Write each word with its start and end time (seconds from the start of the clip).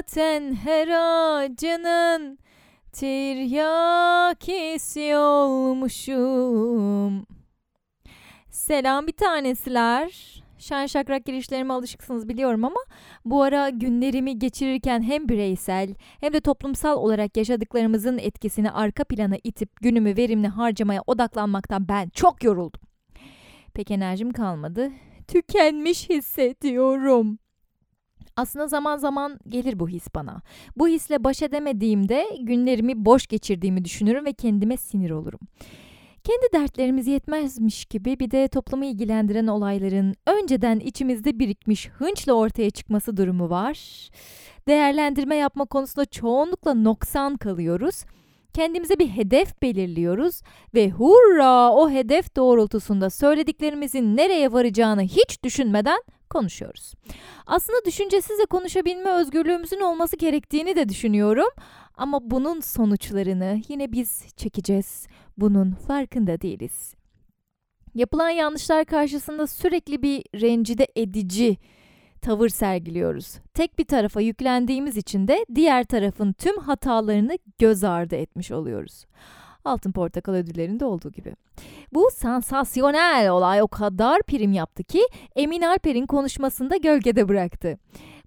Zaten 0.00 0.54
her 0.54 0.88
acının 1.44 2.38
tiryakisi 2.92 4.36
olmuşum. 5.16 6.46
Selam 8.50 9.06
bir 9.06 9.12
tanesiler. 9.12 10.42
Şen 10.58 10.86
şakrak 10.86 11.24
girişlerime 11.24 11.74
alışıksınız 11.74 12.28
biliyorum 12.28 12.64
ama 12.64 12.80
bu 13.24 13.42
ara 13.42 13.68
günlerimi 13.68 14.38
geçirirken 14.38 15.02
hem 15.02 15.28
bireysel 15.28 15.94
hem 16.20 16.32
de 16.32 16.40
toplumsal 16.40 16.96
olarak 16.96 17.36
yaşadıklarımızın 17.36 18.18
etkisini 18.18 18.70
arka 18.70 19.04
plana 19.04 19.36
itip 19.44 19.80
günümü 19.80 20.16
verimli 20.16 20.48
harcamaya 20.48 21.02
odaklanmaktan 21.06 21.88
ben 21.88 22.08
çok 22.08 22.44
yoruldum. 22.44 22.80
Pek 23.74 23.90
enerjim 23.90 24.32
kalmadı. 24.32 24.90
Tükenmiş 25.28 26.10
hissediyorum. 26.10 27.39
Aslında 28.36 28.68
zaman 28.68 28.96
zaman 28.96 29.38
gelir 29.48 29.78
bu 29.78 29.88
his 29.88 30.06
bana. 30.14 30.42
Bu 30.76 30.88
hisle 30.88 31.24
baş 31.24 31.42
edemediğimde 31.42 32.26
günlerimi 32.40 33.04
boş 33.04 33.26
geçirdiğimi 33.26 33.84
düşünürüm 33.84 34.24
ve 34.24 34.32
kendime 34.32 34.76
sinir 34.76 35.10
olurum. 35.10 35.40
Kendi 36.24 36.52
dertlerimiz 36.52 37.06
yetmezmiş 37.06 37.84
gibi 37.84 38.20
bir 38.20 38.30
de 38.30 38.48
toplumu 38.48 38.84
ilgilendiren 38.84 39.46
olayların 39.46 40.14
önceden 40.26 40.78
içimizde 40.78 41.38
birikmiş 41.38 41.88
hınçla 41.88 42.32
ortaya 42.32 42.70
çıkması 42.70 43.16
durumu 43.16 43.50
var. 43.50 44.08
Değerlendirme 44.68 45.36
yapma 45.36 45.64
konusunda 45.64 46.04
çoğunlukla 46.04 46.74
noksan 46.74 47.36
kalıyoruz. 47.36 48.04
Kendimize 48.54 48.98
bir 48.98 49.08
hedef 49.08 49.62
belirliyoruz 49.62 50.42
ve 50.74 50.90
hurra 50.90 51.72
o 51.72 51.90
hedef 51.90 52.36
doğrultusunda 52.36 53.10
söylediklerimizin 53.10 54.16
nereye 54.16 54.52
varacağını 54.52 55.02
hiç 55.02 55.44
düşünmeden 55.44 56.02
konuşuyoruz. 56.30 56.92
Aslında 57.46 57.84
düşüncesizce 57.84 58.44
konuşabilme 58.50 59.10
özgürlüğümüzün 59.10 59.80
olması 59.80 60.16
gerektiğini 60.16 60.76
de 60.76 60.88
düşünüyorum. 60.88 61.48
Ama 61.94 62.30
bunun 62.30 62.60
sonuçlarını 62.60 63.60
yine 63.68 63.92
biz 63.92 64.36
çekeceğiz. 64.36 65.06
Bunun 65.36 65.72
farkında 65.72 66.40
değiliz. 66.40 66.94
Yapılan 67.94 68.30
yanlışlar 68.30 68.84
karşısında 68.84 69.46
sürekli 69.46 70.02
bir 70.02 70.22
rencide 70.40 70.86
edici 70.96 71.56
tavır 72.22 72.48
sergiliyoruz. 72.48 73.38
Tek 73.54 73.78
bir 73.78 73.84
tarafa 73.84 74.20
yüklendiğimiz 74.20 74.96
için 74.96 75.28
de 75.28 75.46
diğer 75.54 75.84
tarafın 75.84 76.32
tüm 76.32 76.58
hatalarını 76.58 77.38
göz 77.58 77.84
ardı 77.84 78.16
etmiş 78.16 78.50
oluyoruz. 78.50 79.04
Altın 79.64 79.92
Portakal 79.92 80.32
ödüllerinde 80.32 80.84
olduğu 80.84 81.12
gibi. 81.12 81.34
Bu 81.92 82.08
sansasyonel 82.14 83.30
olay 83.30 83.62
o 83.62 83.68
kadar 83.68 84.22
prim 84.22 84.52
yaptı 84.52 84.84
ki 84.84 85.02
Emin 85.36 85.62
Alper'in 85.62 86.06
konuşmasında 86.06 86.76
gölgede 86.76 87.28
bıraktı. 87.28 87.78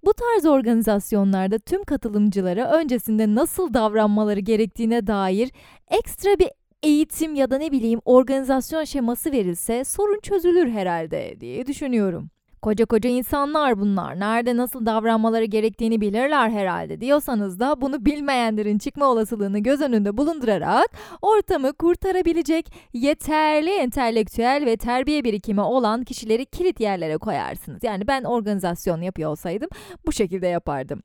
Bu 0.06 0.14
tarz 0.14 0.46
organizasyonlarda 0.46 1.60
tüm 1.60 1.84
katılımcılara 1.84 2.72
öncesinde 2.72 3.36
nasıl 3.36 3.74
davranmaları 3.74 4.40
gerektiğine 4.40 5.08
dair 5.08 5.52
ekstra 5.88 6.40
bir 6.40 6.50
eğitim 6.84 7.36
ya 7.36 7.52
da 7.52 7.58
ne 7.58 7.72
bileyim 7.72 8.00
organizasyon 8.06 8.84
şeması 8.84 9.32
verilse 9.32 9.84
sorun 9.84 10.20
çözülür 10.20 10.70
herhalde 10.70 11.36
diye 11.40 11.66
düşünüyorum. 11.66 12.30
Koca 12.64 12.86
koca 12.86 13.10
insanlar 13.10 13.80
bunlar. 13.80 14.20
Nerede 14.20 14.58
nasıl 14.58 14.86
davranmaları 14.86 15.46
gerektiğini 15.46 16.02
bilirler 16.02 16.50
herhalde 16.50 17.02
diyorsanız 17.02 17.60
da 17.60 17.82
bunu 17.82 18.06
bilmeyenlerin 18.06 18.78
çıkma 18.78 19.06
olasılığını 19.06 19.60
göz 19.60 19.82
önünde 19.82 20.18
bulundurarak 20.18 20.88
ortamı 21.22 21.74
kurtarabilecek 21.74 22.74
yeterli 22.94 23.70
entelektüel 23.70 24.64
ve 24.66 24.78
terbiye 24.78 25.24
birikimi 25.24 25.62
olan 25.62 26.04
kişileri 26.04 26.46
kilit 26.46 26.80
yerlere 26.80 27.18
koyarsınız. 27.18 27.84
Yani 27.84 28.08
ben 28.08 28.24
organizasyon 28.24 29.02
yapıyor 29.02 29.32
olsaydım 29.32 29.70
bu 30.06 30.12
şekilde 30.12 30.48
yapardım. 30.48 31.02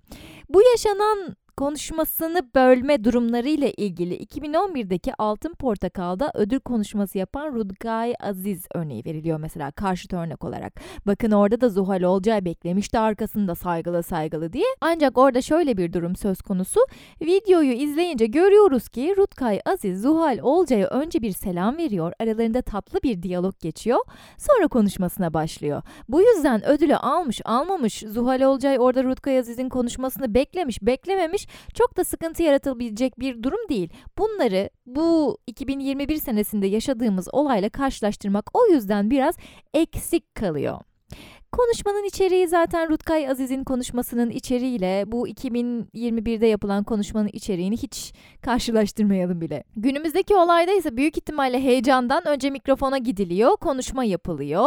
Bu 0.48 0.62
yaşanan 0.62 1.36
konuşmasını 1.58 2.42
bölme 2.54 3.04
durumları 3.04 3.48
ile 3.48 3.72
ilgili 3.72 4.16
2011'deki 4.16 5.12
Altın 5.18 5.54
Portakal'da 5.54 6.30
ödül 6.34 6.60
konuşması 6.60 7.18
yapan 7.18 7.54
Rudgay 7.54 8.14
Aziz 8.20 8.66
örneği 8.74 9.04
veriliyor 9.04 9.40
mesela 9.40 9.70
karşıt 9.70 10.12
örnek 10.12 10.44
olarak. 10.44 10.80
Bakın 11.06 11.30
orada 11.30 11.60
da 11.60 11.68
Zuhal 11.68 12.02
Olcay 12.02 12.44
beklemişti 12.44 12.98
arkasında 12.98 13.54
saygılı 13.54 14.02
saygılı 14.02 14.52
diye. 14.52 14.64
Ancak 14.80 15.18
orada 15.18 15.42
şöyle 15.42 15.76
bir 15.76 15.92
durum 15.92 16.16
söz 16.16 16.42
konusu. 16.42 16.80
Videoyu 17.20 17.72
izleyince 17.72 18.26
görüyoruz 18.26 18.88
ki 18.88 19.14
Rutkay 19.16 19.60
Aziz 19.64 20.02
Zuhal 20.02 20.38
Olcay'a 20.42 20.88
önce 20.88 21.22
bir 21.22 21.32
selam 21.32 21.76
veriyor. 21.76 22.12
Aralarında 22.20 22.62
tatlı 22.62 23.02
bir 23.02 23.22
diyalog 23.22 23.60
geçiyor. 23.60 23.98
Sonra 24.38 24.68
konuşmasına 24.68 25.34
başlıyor. 25.34 25.82
Bu 26.08 26.22
yüzden 26.22 26.66
ödülü 26.66 26.96
almış 26.96 27.40
almamış 27.44 28.04
Zuhal 28.08 28.40
Olcay 28.40 28.78
orada 28.78 29.04
Rutkay 29.04 29.38
Aziz'in 29.38 29.68
konuşmasını 29.68 30.34
beklemiş 30.34 30.82
beklememiş 30.82 31.47
çok 31.74 31.96
da 31.96 32.04
sıkıntı 32.04 32.42
yaratabilecek 32.42 33.20
bir 33.20 33.42
durum 33.42 33.68
değil. 33.68 33.90
Bunları 34.18 34.70
bu 34.86 35.38
2021 35.46 36.16
senesinde 36.16 36.66
yaşadığımız 36.66 37.28
olayla 37.32 37.68
karşılaştırmak 37.68 38.50
o 38.54 38.66
yüzden 38.66 39.10
biraz 39.10 39.36
eksik 39.74 40.34
kalıyor. 40.34 40.80
Konuşmanın 41.52 42.04
içeriği 42.04 42.48
zaten 42.48 42.90
Rutkay 42.90 43.28
Aziz'in 43.30 43.64
konuşmasının 43.64 44.30
içeriğiyle 44.30 45.04
bu 45.06 45.28
2021'de 45.28 46.46
yapılan 46.46 46.84
konuşmanın 46.84 47.30
içeriğini 47.32 47.76
hiç 47.76 48.12
karşılaştırmayalım 48.42 49.40
bile. 49.40 49.64
Günümüzdeki 49.76 50.36
olayda 50.36 50.72
ise 50.72 50.96
büyük 50.96 51.16
ihtimalle 51.16 51.60
heyecandan 51.62 52.28
önce 52.28 52.50
mikrofona 52.50 52.98
gidiliyor, 52.98 53.56
konuşma 53.56 54.04
yapılıyor. 54.04 54.66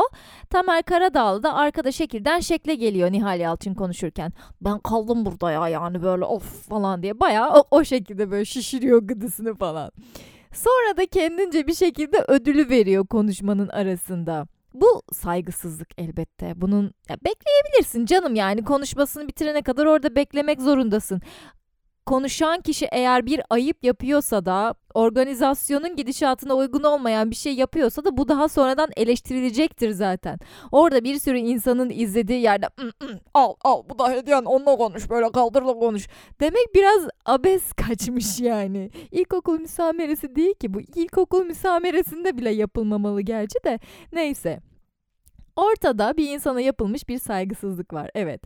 Tamer 0.49 0.83
Karadağlı 0.83 1.43
da 1.43 1.53
arkada 1.53 1.91
şekilden 1.91 2.39
şekle 2.39 2.75
geliyor 2.75 3.11
Nihal 3.11 3.39
Yalçın 3.39 3.73
konuşurken. 3.73 4.33
Ben 4.61 4.79
kaldım 4.79 5.25
burada 5.25 5.51
ya 5.51 5.67
yani 5.67 6.03
böyle 6.03 6.25
of 6.25 6.69
falan 6.69 7.03
diye 7.03 7.19
bayağı 7.19 7.53
o, 7.53 7.63
o 7.71 7.83
şekilde 7.83 8.31
böyle 8.31 8.45
şişiriyor 8.45 9.01
gıdısını 9.01 9.55
falan. 9.55 9.91
Sonra 10.53 10.97
da 10.97 11.05
kendince 11.05 11.67
bir 11.67 11.73
şekilde 11.75 12.25
ödülü 12.27 12.69
veriyor 12.69 13.07
konuşmanın 13.07 13.67
arasında. 13.67 14.47
Bu 14.73 15.01
saygısızlık 15.13 15.89
elbette. 15.97 16.61
Bunun 16.61 16.83
ya 17.09 17.17
bekleyebilirsin 17.25 18.05
canım 18.05 18.35
yani 18.35 18.63
konuşmasını 18.63 19.27
bitirene 19.27 19.61
kadar 19.61 19.85
orada 19.85 20.15
beklemek 20.15 20.61
zorundasın. 20.61 21.21
Konuşan 22.05 22.61
kişi 22.61 22.87
eğer 22.91 23.25
bir 23.25 23.41
ayıp 23.49 23.83
yapıyorsa 23.83 24.45
da 24.45 24.75
organizasyonun 24.93 25.95
gidişatına 25.95 26.53
uygun 26.53 26.83
olmayan 26.83 27.31
bir 27.31 27.35
şey 27.35 27.53
yapıyorsa 27.53 28.05
da 28.05 28.17
bu 28.17 28.27
daha 28.27 28.49
sonradan 28.49 28.89
eleştirilecektir 28.97 29.91
zaten. 29.91 30.39
Orada 30.71 31.03
bir 31.03 31.19
sürü 31.19 31.37
insanın 31.37 31.89
izlediği 31.89 32.41
yerde 32.41 32.67
al 33.33 33.53
al 33.61 33.83
bu 33.89 33.99
da 33.99 34.11
hediyen 34.11 34.43
onunla 34.43 34.77
konuş 34.77 35.09
böyle 35.09 35.31
kaldırla 35.31 35.73
konuş 35.73 36.07
demek 36.39 36.75
biraz 36.75 37.07
abes 37.25 37.73
kaçmış 37.87 38.39
yani. 38.39 38.89
İlkokul 39.11 39.59
müsameresi 39.59 40.35
değil 40.35 40.53
ki 40.53 40.73
bu 40.73 40.81
ilkokul 40.81 41.45
müsameresinde 41.45 42.37
bile 42.37 42.49
yapılmamalı 42.49 43.21
gerçi 43.21 43.63
de 43.65 43.79
neyse. 44.13 44.59
Ortada 45.55 46.17
bir 46.17 46.29
insana 46.29 46.61
yapılmış 46.61 47.09
bir 47.09 47.19
saygısızlık 47.19 47.93
var 47.93 48.09
evet. 48.15 48.41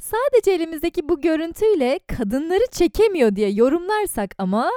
Sadece 0.00 0.50
elimizdeki 0.50 1.08
bu 1.08 1.20
görüntüyle 1.20 2.00
kadınları 2.18 2.66
çekemiyor 2.70 3.36
diye 3.36 3.50
yorumlarsak 3.50 4.34
ama 4.38 4.70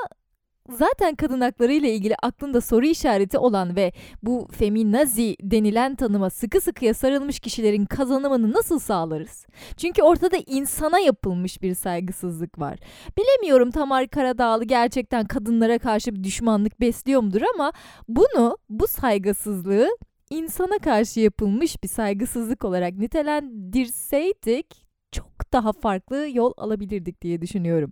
zaten 0.69 1.15
kadın 1.15 1.41
hakları 1.41 1.73
ile 1.73 1.93
ilgili 1.93 2.15
aklında 2.23 2.61
soru 2.61 2.85
işareti 2.85 3.37
olan 3.37 3.75
ve 3.75 3.91
bu 4.23 4.47
feminazi 4.51 5.35
denilen 5.41 5.95
tanıma 5.95 6.29
sıkı 6.29 6.61
sıkıya 6.61 6.93
sarılmış 6.93 7.39
kişilerin 7.39 7.85
kazanımını 7.85 8.53
nasıl 8.53 8.79
sağlarız? 8.79 9.45
Çünkü 9.77 10.01
ortada 10.01 10.37
insana 10.47 10.99
yapılmış 10.99 11.61
bir 11.61 11.75
saygısızlık 11.75 12.59
var. 12.59 12.79
Bilemiyorum 13.17 13.71
Tamar 13.71 14.07
Karadağlı 14.07 14.65
gerçekten 14.65 15.25
kadınlara 15.25 15.79
karşı 15.79 16.15
bir 16.15 16.23
düşmanlık 16.23 16.81
besliyor 16.81 17.21
mudur 17.21 17.41
ama 17.55 17.71
bunu, 18.07 18.57
bu 18.69 18.87
saygısızlığı 18.87 19.89
insana 20.29 20.77
karşı 20.77 21.19
yapılmış 21.19 21.83
bir 21.83 21.87
saygısızlık 21.87 22.65
olarak 22.65 22.93
nitelendirseydik 22.93 24.88
daha 25.53 25.71
farklı 25.71 26.27
yol 26.33 26.53
alabilirdik 26.57 27.21
diye 27.21 27.41
düşünüyorum. 27.41 27.91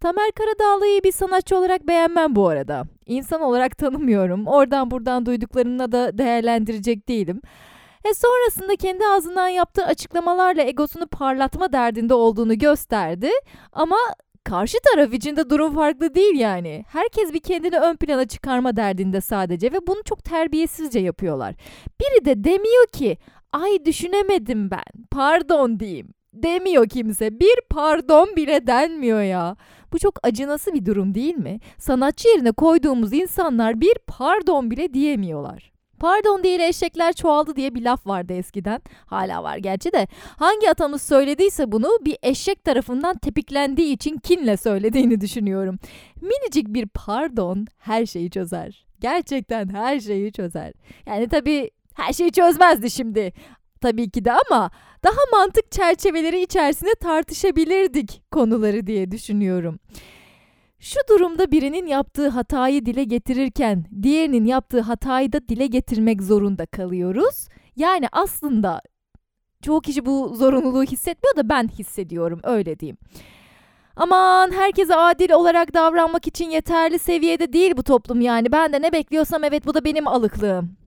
Tamer 0.00 0.32
Karadağlı'yı 0.32 1.02
bir 1.02 1.12
sanatçı 1.12 1.56
olarak 1.56 1.86
beğenmem 1.86 2.36
bu 2.36 2.48
arada. 2.48 2.84
İnsan 3.06 3.40
olarak 3.40 3.78
tanımıyorum. 3.78 4.46
Oradan 4.46 4.90
buradan 4.90 5.26
duyduklarımla 5.26 5.92
da 5.92 6.18
değerlendirecek 6.18 7.08
değilim. 7.08 7.40
E 8.04 8.14
sonrasında 8.14 8.76
kendi 8.76 9.06
ağzından 9.06 9.48
yaptığı 9.48 9.84
açıklamalarla 9.84 10.62
egosunu 10.62 11.06
parlatma 11.06 11.72
derdinde 11.72 12.14
olduğunu 12.14 12.58
gösterdi. 12.58 13.30
Ama 13.72 13.96
karşı 14.44 14.78
taraf 14.92 15.14
için 15.14 15.36
de 15.36 15.50
durum 15.50 15.74
farklı 15.74 16.14
değil 16.14 16.38
yani. 16.38 16.84
Herkes 16.88 17.32
bir 17.32 17.40
kendini 17.40 17.78
ön 17.78 17.96
plana 17.96 18.28
çıkarma 18.28 18.76
derdinde 18.76 19.20
sadece 19.20 19.72
ve 19.72 19.86
bunu 19.86 20.02
çok 20.04 20.24
terbiyesizce 20.24 20.98
yapıyorlar. 20.98 21.54
Biri 22.00 22.24
de 22.24 22.44
demiyor 22.44 22.86
ki 22.86 23.18
ay 23.52 23.84
düşünemedim 23.84 24.70
ben 24.70 25.04
pardon 25.10 25.80
diyeyim 25.80 26.14
demiyor 26.32 26.88
kimse. 26.88 27.40
Bir 27.40 27.54
pardon 27.70 28.36
bile 28.36 28.66
denmiyor 28.66 29.22
ya. 29.22 29.56
Bu 29.92 29.98
çok 29.98 30.18
acınası 30.22 30.74
bir 30.74 30.86
durum 30.86 31.14
değil 31.14 31.36
mi? 31.36 31.58
Sanatçı 31.78 32.28
yerine 32.28 32.52
koyduğumuz 32.52 33.12
insanlar 33.12 33.80
bir 33.80 33.94
pardon 34.06 34.70
bile 34.70 34.94
diyemiyorlar. 34.94 35.72
Pardon 36.00 36.44
değil 36.44 36.60
eşekler 36.60 37.12
çoğaldı 37.12 37.56
diye 37.56 37.74
bir 37.74 37.82
laf 37.82 38.06
vardı 38.06 38.32
eskiden. 38.32 38.82
Hala 39.06 39.42
var 39.42 39.56
gerçi 39.56 39.92
de. 39.92 40.08
Hangi 40.36 40.70
atamız 40.70 41.02
söylediyse 41.02 41.72
bunu 41.72 41.88
bir 42.04 42.16
eşek 42.22 42.64
tarafından 42.64 43.18
tepiklendiği 43.18 43.94
için 43.94 44.16
kinle 44.18 44.56
söylediğini 44.56 45.20
düşünüyorum. 45.20 45.78
Minicik 46.20 46.68
bir 46.68 46.86
pardon 46.86 47.66
her 47.78 48.06
şeyi 48.06 48.30
çözer. 48.30 48.86
Gerçekten 49.00 49.68
her 49.68 50.00
şeyi 50.00 50.32
çözer. 50.32 50.72
Yani 51.06 51.28
tabii 51.28 51.70
her 51.94 52.12
şeyi 52.12 52.32
çözmezdi 52.32 52.90
şimdi. 52.90 53.32
Tabii 53.80 54.10
ki 54.10 54.24
de 54.24 54.32
ama 54.32 54.70
daha 55.04 55.38
mantık 55.38 55.72
çerçeveleri 55.72 56.42
içerisinde 56.42 56.94
tartışabilirdik 56.94 58.22
konuları 58.30 58.86
diye 58.86 59.10
düşünüyorum. 59.10 59.78
Şu 60.78 61.00
durumda 61.08 61.50
birinin 61.50 61.86
yaptığı 61.86 62.28
hatayı 62.28 62.86
dile 62.86 63.04
getirirken 63.04 63.84
diğerinin 64.02 64.44
yaptığı 64.44 64.80
hatayı 64.80 65.32
da 65.32 65.48
dile 65.48 65.66
getirmek 65.66 66.22
zorunda 66.22 66.66
kalıyoruz. 66.66 67.48
Yani 67.76 68.06
aslında 68.12 68.82
çoğu 69.62 69.80
kişi 69.80 70.06
bu 70.06 70.34
zorunluluğu 70.34 70.82
hissetmiyor 70.82 71.36
da 71.36 71.48
ben 71.48 71.68
hissediyorum 71.68 72.40
öyle 72.42 72.78
diyeyim. 72.78 72.96
Aman 73.96 74.52
herkese 74.52 74.96
adil 74.96 75.30
olarak 75.30 75.74
davranmak 75.74 76.26
için 76.26 76.50
yeterli 76.50 76.98
seviyede 76.98 77.52
değil 77.52 77.76
bu 77.76 77.82
toplum 77.82 78.20
yani. 78.20 78.52
Ben 78.52 78.72
de 78.72 78.82
ne 78.82 78.92
bekliyorsam 78.92 79.44
evet 79.44 79.66
bu 79.66 79.74
da 79.74 79.84
benim 79.84 80.08
alıklığım 80.08 80.79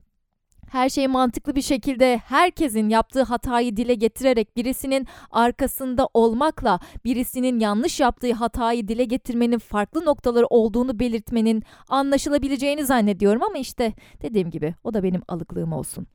her 0.74 0.88
şeyi 0.88 1.08
mantıklı 1.08 1.54
bir 1.56 1.62
şekilde 1.62 2.16
herkesin 2.16 2.88
yaptığı 2.88 3.22
hatayı 3.22 3.76
dile 3.76 3.94
getirerek 3.94 4.56
birisinin 4.56 5.06
arkasında 5.30 6.08
olmakla 6.14 6.80
birisinin 7.04 7.60
yanlış 7.60 8.00
yaptığı 8.00 8.32
hatayı 8.32 8.88
dile 8.88 9.04
getirmenin 9.04 9.58
farklı 9.58 10.04
noktaları 10.04 10.46
olduğunu 10.46 10.98
belirtmenin 10.98 11.62
anlaşılabileceğini 11.88 12.84
zannediyorum 12.84 13.42
ama 13.42 13.58
işte 13.58 13.92
dediğim 14.22 14.50
gibi 14.50 14.74
o 14.84 14.94
da 14.94 15.02
benim 15.02 15.22
alıklığım 15.28 15.72
olsun. 15.72 16.06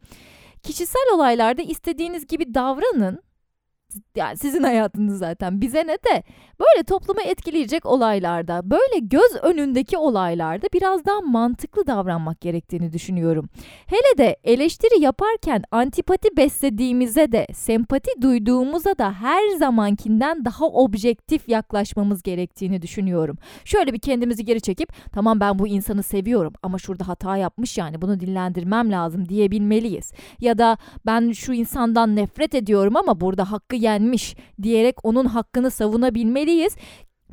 Kişisel 0.64 1.14
olaylarda 1.16 1.62
istediğiniz 1.62 2.28
gibi 2.28 2.54
davranın 2.54 3.20
yani 4.16 4.38
sizin 4.38 4.64
hayatınız 4.64 5.20
zaten 5.20 5.62
bize 5.62 5.80
ne 5.88 5.94
de 5.94 6.24
böyle 6.60 6.84
toplumu 6.84 7.22
etkileyecek 7.22 7.86
olaylarda 7.86 8.70
böyle 8.70 9.00
göz 9.00 9.36
önündeki 9.42 9.98
olaylarda 9.98 10.68
biraz 10.74 11.06
daha 11.06 11.22
mantıklı 11.22 11.88
davranmak 11.88 12.42
gerektiğini 12.42 12.94
düşünüyorum. 12.94 13.50
Hele 13.86 14.18
de 14.18 14.38
eleştiri 14.44 15.04
yaparken 15.04 15.64
antipati 15.72 16.38
beslediğimize 16.38 17.32
de 17.32 17.48
sempati 17.54 18.22
duyduğumuza 18.22 18.98
da 18.98 19.14
her 19.14 19.50
zamankinden 19.50 20.46
daha 20.46 20.66
objektif 20.66 21.50
yaklaşmamız 21.50 22.24
gerektiğini 22.24 22.82
düşünüyorum. 22.82 23.38
Şöyle 23.66 23.94
bir 23.94 24.00
kendimizi 24.00 24.46
geri 24.46 24.62
çekip 24.62 24.94
tamam 25.12 25.40
ben 25.40 25.60
bu 25.60 25.68
insanı 25.68 26.04
seviyorum 26.04 26.54
ama 26.64 26.78
şurada 26.78 27.08
hata 27.08 27.38
yapmış 27.38 27.78
yani 27.78 28.02
bunu 28.02 28.20
dinlendirmem 28.20 28.92
lazım 28.92 29.30
diyebilmeliyiz. 29.30 30.14
Ya 30.40 30.58
da 30.58 30.78
ben 31.06 31.32
şu 31.32 31.54
insandan 31.54 32.16
nefret 32.16 32.56
ediyorum 32.56 32.96
ama 32.96 33.22
burada 33.22 33.52
hakkı 33.52 33.79
yenmiş 33.82 34.36
diyerek 34.62 35.06
onun 35.06 35.26
hakkını 35.26 35.72
savunabilmeliyiz. 35.72 36.76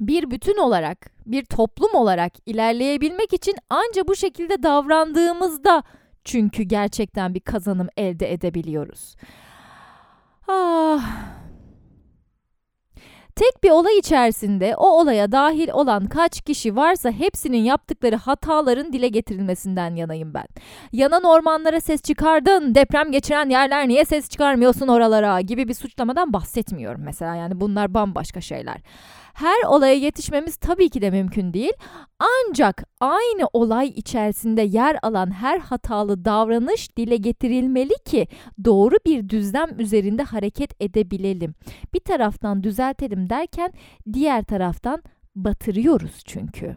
Bir 0.00 0.30
bütün 0.30 0.56
olarak, 0.56 1.10
bir 1.26 1.44
toplum 1.44 1.94
olarak 1.94 2.32
ilerleyebilmek 2.46 3.32
için 3.32 3.54
anca 3.70 4.08
bu 4.08 4.16
şekilde 4.16 4.62
davrandığımızda 4.62 5.82
çünkü 6.24 6.62
gerçekten 6.62 7.34
bir 7.34 7.40
kazanım 7.40 7.88
elde 7.96 8.32
edebiliyoruz. 8.32 9.16
Ah, 10.48 11.00
Tek 13.36 13.64
bir 13.64 13.70
olay 13.70 13.98
içerisinde 13.98 14.76
o 14.76 14.86
olaya 14.86 15.32
dahil 15.32 15.68
olan 15.72 16.06
kaç 16.06 16.40
kişi 16.40 16.76
varsa 16.76 17.10
hepsinin 17.10 17.64
yaptıkları 17.64 18.16
hataların 18.16 18.92
dile 18.92 19.08
getirilmesinden 19.08 19.94
yanayım 19.94 20.34
ben. 20.34 20.46
Yanan 20.92 21.24
ormanlara 21.24 21.80
ses 21.80 22.02
çıkardın, 22.02 22.74
deprem 22.74 23.12
geçiren 23.12 23.50
yerler 23.50 23.88
niye 23.88 24.04
ses 24.04 24.28
çıkarmıyorsun 24.28 24.88
oralara 24.88 25.40
gibi 25.40 25.68
bir 25.68 25.74
suçlamadan 25.74 26.32
bahsetmiyorum 26.32 27.00
mesela 27.04 27.34
yani 27.34 27.60
bunlar 27.60 27.94
bambaşka 27.94 28.40
şeyler 28.40 28.76
her 29.36 29.68
olaya 29.68 29.94
yetişmemiz 29.94 30.56
tabii 30.56 30.88
ki 30.88 31.02
de 31.02 31.10
mümkün 31.10 31.52
değil. 31.52 31.72
Ancak 32.18 32.84
aynı 33.00 33.48
olay 33.52 33.88
içerisinde 33.88 34.62
yer 34.62 34.96
alan 35.02 35.30
her 35.30 35.58
hatalı 35.58 36.24
davranış 36.24 36.96
dile 36.96 37.16
getirilmeli 37.16 37.94
ki 38.04 38.28
doğru 38.64 38.96
bir 39.06 39.28
düzlem 39.28 39.80
üzerinde 39.80 40.22
hareket 40.22 40.82
edebilelim. 40.82 41.54
Bir 41.94 42.00
taraftan 42.00 42.62
düzeltelim 42.62 43.30
derken 43.30 43.72
diğer 44.12 44.42
taraftan 44.42 45.02
batırıyoruz 45.34 46.22
çünkü. 46.24 46.76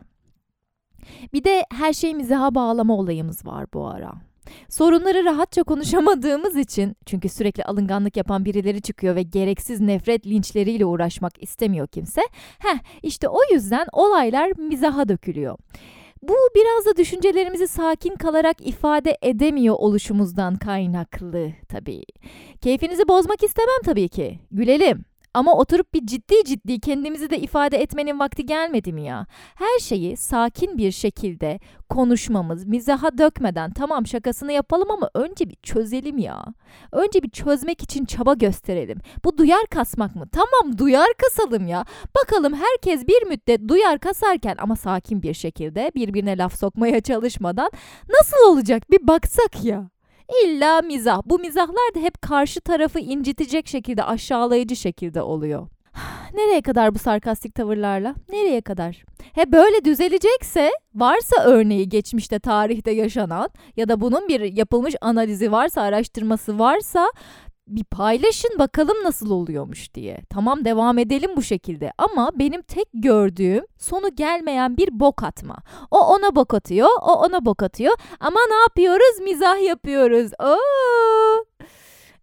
Bir 1.34 1.44
de 1.44 1.66
her 1.72 1.94
şeyi 1.94 2.16
mizaha 2.16 2.56
bağlama 2.56 2.98
olayımız 2.98 3.46
var 3.46 3.66
bu 3.74 3.88
ara. 3.88 4.29
Sorunları 4.70 5.26
rahatça 5.26 5.64
konuşamadığımız 5.64 6.58
için 6.58 6.96
çünkü 7.06 7.30
sürekli 7.30 7.64
alınganlık 7.64 8.18
yapan 8.18 8.46
birileri 8.46 8.82
çıkıyor 8.82 9.16
ve 9.16 9.22
gereksiz 9.24 9.80
nefret 9.80 10.28
linçleriyle 10.28 10.86
uğraşmak 10.86 11.44
istemiyor 11.44 11.88
kimse. 11.88 12.22
Heh 12.60 12.78
işte 13.04 13.28
o 13.28 13.40
yüzden 13.54 13.88
olaylar 13.94 14.52
mizaha 14.58 15.10
dökülüyor. 15.10 15.58
Bu 16.22 16.34
biraz 16.56 16.86
da 16.86 16.98
düşüncelerimizi 16.98 17.68
sakin 17.68 18.16
kalarak 18.16 18.68
ifade 18.68 19.18
edemiyor 19.22 19.76
oluşumuzdan 19.80 20.56
kaynaklı 20.56 21.52
tabii. 21.70 22.04
Keyfinizi 22.62 23.08
bozmak 23.08 23.44
istemem 23.44 23.82
tabii 23.86 24.10
ki. 24.10 24.40
Gülelim. 24.52 25.09
Ama 25.34 25.54
oturup 25.54 25.94
bir 25.94 26.06
ciddi 26.06 26.44
ciddi 26.46 26.80
kendimizi 26.80 27.30
de 27.30 27.40
ifade 27.40 27.78
etmenin 27.78 28.20
vakti 28.20 28.46
gelmedi 28.46 28.94
mi 28.94 29.04
ya? 29.04 29.26
Her 29.56 29.80
şeyi 29.80 30.18
sakin 30.18 30.78
bir 30.78 30.92
şekilde 30.92 31.60
konuşmamız, 31.90 32.66
mizaha 32.66 33.18
dökmeden 33.18 33.72
tamam 33.72 34.08
şakasını 34.08 34.52
yapalım 34.52 34.92
ama 34.92 35.10
önce 35.14 35.50
bir 35.50 35.56
çözelim 35.64 36.18
ya. 36.18 36.46
Önce 36.92 37.24
bir 37.24 37.30
çözmek 37.30 37.84
için 37.84 38.06
çaba 38.06 38.34
gösterelim. 38.34 38.98
Bu 39.26 39.38
duyar 39.38 39.66
kasmak 39.72 40.16
mı? 40.16 40.26
Tamam 40.32 40.78
duyar 40.78 41.10
kasalım 41.18 41.68
ya. 41.68 41.86
Bakalım 42.22 42.54
herkes 42.54 43.08
bir 43.08 43.28
müddet 43.28 43.68
duyar 43.68 44.00
kasarken 44.00 44.56
ama 44.60 44.76
sakin 44.76 45.22
bir 45.22 45.34
şekilde 45.34 45.92
birbirine 45.96 46.38
laf 46.38 46.60
sokmaya 46.60 47.02
çalışmadan 47.02 47.72
nasıl 48.10 48.52
olacak 48.52 48.92
bir 48.92 49.08
baksak 49.08 49.64
ya. 49.66 49.90
İlla 50.44 50.82
mizah. 50.82 51.22
Bu 51.26 51.40
mizahlar 51.40 51.96
da 51.96 52.00
hep 52.00 52.22
karşı 52.22 52.62
tarafı 52.62 53.00
incitecek 53.00 53.68
şekilde, 53.68 54.04
aşağılayıcı 54.04 54.76
şekilde 54.76 55.22
oluyor. 55.22 55.68
Nereye 56.34 56.62
kadar 56.62 56.96
bu 56.96 57.00
sarkastik 57.00 57.56
tavırlarla? 57.56 58.16
Nereye 58.30 58.62
kadar? 58.62 59.06
He 59.34 59.52
böyle 59.52 59.86
düzelecekse, 59.86 60.72
varsa 60.96 61.44
örneği 61.44 61.90
geçmişte 61.90 62.40
tarihte 62.40 62.92
yaşanan 62.92 63.50
ya 63.78 63.90
da 63.90 64.02
bunun 64.02 64.28
bir 64.28 64.42
yapılmış 64.42 64.96
analizi 65.02 65.52
varsa, 65.52 65.82
araştırması 65.82 66.60
varsa 66.60 67.12
bir 67.70 67.84
paylaşın 67.84 68.60
bakalım 68.60 68.98
nasıl 69.04 69.32
oluyormuş 69.32 69.94
diye. 69.94 70.22
Tamam 70.30 70.66
devam 70.66 70.98
edelim 70.98 71.32
bu 71.36 71.42
şekilde 71.42 71.92
ama 71.98 72.32
benim 72.36 72.62
tek 72.62 72.88
gördüğüm 72.94 73.66
sonu 73.78 74.16
gelmeyen 74.16 74.78
bir 74.78 75.00
bok 75.00 75.24
atma. 75.24 75.58
O 75.92 76.00
ona 76.00 76.36
bok 76.36 76.54
atıyor, 76.54 76.90
o 77.02 77.14
ona 77.14 77.46
bok 77.46 77.64
atıyor 77.64 77.94
ama 78.20 78.40
ne 78.50 78.56
yapıyoruz? 78.56 79.20
Mizah 79.24 79.62
yapıyoruz. 79.62 80.32
Oo! 80.40 81.46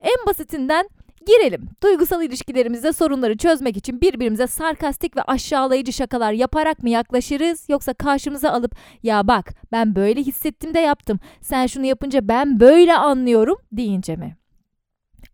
En 0.00 0.26
basitinden 0.26 0.88
girelim. 1.26 1.68
Duygusal 1.82 2.22
ilişkilerimizde 2.22 2.92
sorunları 2.92 3.36
çözmek 3.36 3.76
için 3.76 4.00
birbirimize 4.00 4.46
sarkastik 4.46 5.16
ve 5.16 5.22
aşağılayıcı 5.22 5.92
şakalar 5.92 6.32
yaparak 6.32 6.82
mı 6.82 6.90
yaklaşırız 6.90 7.68
yoksa 7.68 7.94
karşımıza 7.94 8.50
alıp 8.50 8.76
ya 9.02 9.28
bak 9.28 9.54
ben 9.72 9.94
böyle 9.94 10.20
hissettim 10.22 10.74
de 10.74 10.80
yaptım. 10.80 11.20
Sen 11.40 11.66
şunu 11.66 11.86
yapınca 11.86 12.28
ben 12.28 12.60
böyle 12.60 12.96
anlıyorum 12.96 13.56
deyince 13.72 14.16
mi? 14.16 14.36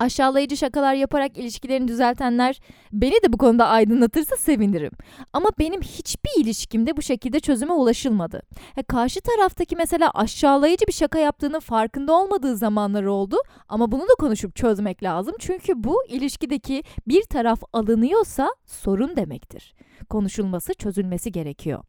Aşağılayıcı 0.02 0.56
şakalar 0.56 0.94
yaparak 0.94 1.38
ilişkilerini 1.38 1.88
düzeltenler 1.88 2.60
beni 2.92 3.22
de 3.22 3.32
bu 3.32 3.38
konuda 3.38 3.66
aydınlatırsa 3.66 4.36
sevinirim. 4.36 4.92
Ama 5.32 5.50
benim 5.58 5.80
hiçbir 5.80 6.42
ilişkimde 6.42 6.96
bu 6.96 7.02
şekilde 7.02 7.40
çözüme 7.40 7.72
ulaşılmadı. 7.72 8.42
Ya 8.76 8.82
karşı 8.82 9.20
taraftaki 9.20 9.76
mesela 9.76 10.10
aşağılayıcı 10.10 10.86
bir 10.86 10.92
şaka 10.92 11.18
yaptığının 11.18 11.60
farkında 11.60 12.12
olmadığı 12.12 12.56
zamanlar 12.56 13.04
oldu 13.04 13.36
ama 13.68 13.92
bunu 13.92 14.02
da 14.02 14.14
konuşup 14.18 14.56
çözmek 14.56 15.02
lazım. 15.02 15.34
Çünkü 15.38 15.72
bu 15.76 15.96
ilişkideki 16.08 16.82
bir 17.08 17.22
taraf 17.22 17.62
alınıyorsa 17.72 18.54
sorun 18.66 19.16
demektir. 19.16 19.74
Konuşulması, 20.10 20.74
çözülmesi 20.74 21.32
gerekiyor. 21.32 21.84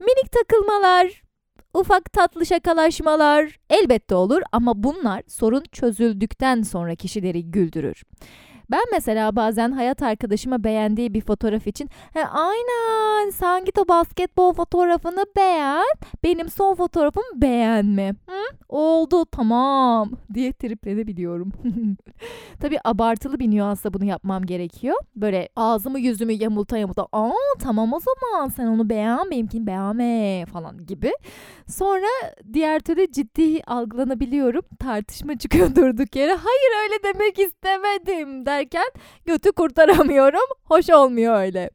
Minik 0.00 0.32
takılmalar, 0.32 1.22
Ufak 1.76 2.12
tatlı 2.12 2.46
şakalaşmalar 2.46 3.58
elbette 3.70 4.14
olur 4.14 4.42
ama 4.52 4.82
bunlar 4.82 5.22
sorun 5.28 5.62
çözüldükten 5.72 6.62
sonra 6.62 6.94
kişileri 6.94 7.50
güldürür. 7.50 8.02
Ben 8.70 8.82
mesela 8.92 9.36
bazen 9.36 9.72
hayat 9.72 10.02
arkadaşıma 10.02 10.64
beğendiği 10.64 11.14
bir 11.14 11.20
fotoğraf 11.20 11.66
için 11.66 11.90
He, 12.12 12.26
aynen 12.26 13.30
sen 13.30 13.64
git 13.64 13.78
o 13.78 13.88
basketbol 13.88 14.52
fotoğrafını 14.54 15.24
beğen 15.36 15.84
benim 16.24 16.48
son 16.50 16.74
fotoğrafımı 16.74 17.24
beğenme. 17.34 18.10
Hı? 18.10 18.56
Oldu 18.68 19.24
tamam 19.24 20.10
diye 20.34 20.52
triplenebiliyorum. 20.52 21.52
Tabii 22.60 22.78
abartılı 22.84 23.38
bir 23.38 23.50
nüansla 23.50 23.94
bunu 23.94 24.04
yapmam 24.04 24.46
gerekiyor. 24.46 24.96
Böyle 25.16 25.48
ağzımı 25.56 25.98
yüzümü 25.98 26.32
yamulta 26.32 26.78
yamulta 26.78 27.06
aa 27.12 27.30
tamam 27.60 27.92
o 27.92 28.00
zaman 28.00 28.48
sen 28.48 28.66
onu 28.66 28.90
beğen 28.90 29.30
benimkini 29.30 29.66
beğenme 29.66 30.44
falan 30.52 30.86
gibi. 30.86 31.12
Sonra 31.68 32.06
diğer 32.52 32.80
türlü 32.80 33.12
ciddi 33.12 33.62
algılanabiliyorum. 33.66 34.62
Tartışma 34.78 35.38
çıkıyor 35.38 35.74
durduk 35.74 36.16
yere. 36.16 36.32
Hayır 36.32 36.82
öyle 36.84 37.02
demek 37.04 37.38
istemedim 37.38 38.46
derken 38.56 38.90
götü 39.24 39.52
kurtaramıyorum. 39.52 40.48
Hoş 40.64 40.90
olmuyor 40.90 41.40
öyle. 41.40 41.70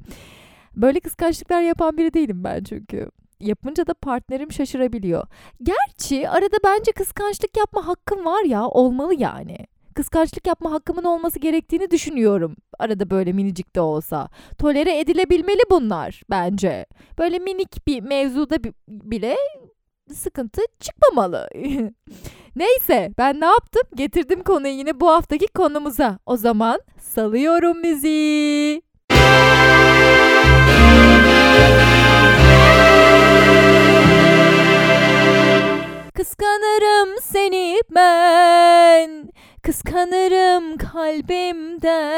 Böyle 0.75 0.99
kıskançlıklar 0.99 1.61
yapan 1.61 1.97
biri 1.97 2.13
değilim 2.13 2.43
ben 2.43 2.63
çünkü. 2.63 3.09
Yapınca 3.39 3.87
da 3.87 3.93
partnerim 3.93 4.51
şaşırabiliyor. 4.51 5.27
Gerçi 5.63 6.29
arada 6.29 6.57
bence 6.63 6.91
kıskançlık 6.91 7.57
yapma 7.57 7.87
hakkım 7.87 8.25
var 8.25 8.43
ya 8.43 8.67
olmalı 8.67 9.13
yani. 9.17 9.57
Kıskançlık 9.95 10.47
yapma 10.47 10.71
hakkımın 10.71 11.03
olması 11.03 11.39
gerektiğini 11.39 11.91
düşünüyorum. 11.91 12.55
Arada 12.79 13.09
böyle 13.09 13.33
minicik 13.33 13.75
de 13.75 13.81
olsa. 13.81 14.29
Tolere 14.57 14.99
edilebilmeli 14.99 15.61
bunlar 15.71 16.21
bence. 16.29 16.85
Böyle 17.17 17.39
minik 17.39 17.87
bir 17.87 18.01
mevzuda 18.01 18.57
bile 18.87 19.37
sıkıntı 20.13 20.61
çıkmamalı. 20.79 21.49
Neyse 22.55 23.13
ben 23.17 23.41
ne 23.41 23.45
yaptım? 23.45 23.83
Getirdim 23.95 24.43
konuyu 24.43 24.73
yine 24.73 24.99
bu 24.99 25.09
haftaki 25.09 25.47
konumuza. 25.47 26.19
O 26.25 26.37
zaman 26.37 26.81
salıyorum 26.99 27.81
müziği. 27.81 28.81
Kıskanırım 36.13 37.15
seni 37.21 37.79
ben 37.95 39.29
Kıskanırım 39.63 40.77
kalbimden 40.77 42.09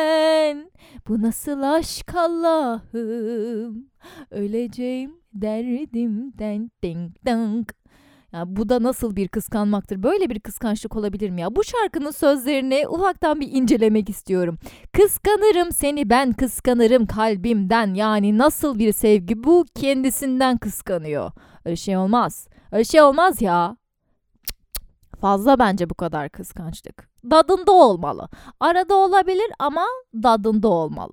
Bu 1.07 1.21
nasıl 1.21 1.61
aşk 1.61 2.15
Allah'ım 2.15 3.89
Öleceğim 4.31 5.11
derdimden 5.33 6.71
ding 6.83 7.15
dong 7.25 7.69
ya 8.33 8.55
bu 8.55 8.69
da 8.69 8.83
nasıl 8.83 9.15
bir 9.15 9.27
kıskanmaktır? 9.27 10.03
Böyle 10.03 10.29
bir 10.29 10.39
kıskançlık 10.39 10.95
olabilir 10.95 11.29
mi 11.29 11.41
ya? 11.41 11.55
Bu 11.55 11.63
şarkının 11.63 12.11
sözlerini 12.11 12.87
ufaktan 12.87 13.41
bir 13.41 13.51
incelemek 13.51 14.09
istiyorum. 14.09 14.57
Kıskanırım 14.93 15.71
seni 15.71 16.09
ben 16.09 16.33
kıskanırım 16.33 17.05
kalbimden. 17.05 17.93
Yani 17.93 18.37
nasıl 18.37 18.79
bir 18.79 18.91
sevgi 18.93 19.43
bu 19.43 19.65
kendisinden 19.75 20.57
kıskanıyor. 20.57 21.31
Öyle 21.65 21.75
şey 21.75 21.97
olmaz. 21.97 22.47
Öyle 22.71 22.83
şey 22.83 23.01
olmaz 23.01 23.41
ya. 23.41 23.77
Fazla 25.21 25.59
bence 25.59 25.89
bu 25.89 25.95
kadar 25.95 26.29
kıskançlık. 26.29 27.12
Dadında 27.31 27.71
olmalı. 27.71 28.29
Arada 28.59 28.95
olabilir 28.95 29.51
ama 29.59 29.85
dadında 30.13 30.67
olmalı. 30.67 31.11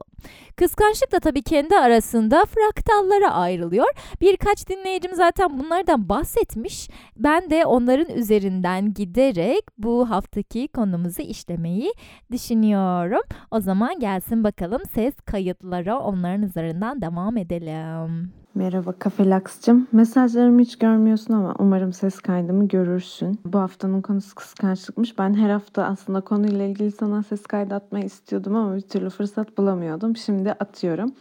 Kıskançlık 0.56 1.12
da 1.12 1.20
tabii 1.20 1.42
kendi 1.42 1.76
arasında 1.76 2.44
fraktallara 2.44 3.32
ayrılıyor. 3.32 3.86
Birkaç 4.20 4.68
dinleyicim 4.68 5.14
zaten 5.14 5.58
bunlardan 5.58 6.08
bahsetmiş. 6.08 6.88
Ben 7.16 7.50
de 7.50 7.66
onların 7.66 8.16
üzerinden 8.16 8.94
giderek 8.94 9.64
bu 9.78 10.10
haftaki 10.10 10.68
konumuzu 10.68 11.22
işlemeyi 11.22 11.92
düşünüyorum. 12.32 13.22
O 13.50 13.60
zaman 13.60 14.00
gelsin 14.00 14.44
bakalım 14.44 14.82
ses 14.94 15.14
kayıtları 15.14 15.96
onların 15.96 16.42
üzerinden 16.42 17.02
devam 17.02 17.36
edelim. 17.36 18.39
Merhaba 18.54 18.92
Kafelaks'cığım. 18.92 19.88
Mesajlarımı 19.92 20.60
hiç 20.60 20.78
görmüyorsun 20.78 21.34
ama 21.34 21.54
umarım 21.58 21.92
ses 21.92 22.18
kaydımı 22.18 22.68
görürsün. 22.68 23.38
Bu 23.44 23.58
haftanın 23.58 24.02
konusu 24.02 24.34
kıskançlıkmış. 24.34 25.18
Ben 25.18 25.34
her 25.34 25.50
hafta 25.50 25.84
aslında 25.84 26.20
konuyla 26.20 26.64
ilgili 26.64 26.92
sana 26.92 27.22
ses 27.22 27.42
kaydı 27.42 27.74
atmayı 27.74 28.04
istiyordum 28.04 28.56
ama 28.56 28.76
bir 28.76 28.80
türlü 28.80 29.10
fırsat 29.10 29.58
bulamıyordum. 29.58 30.16
Şimdi 30.16 30.52
atıyorum. 30.52 31.12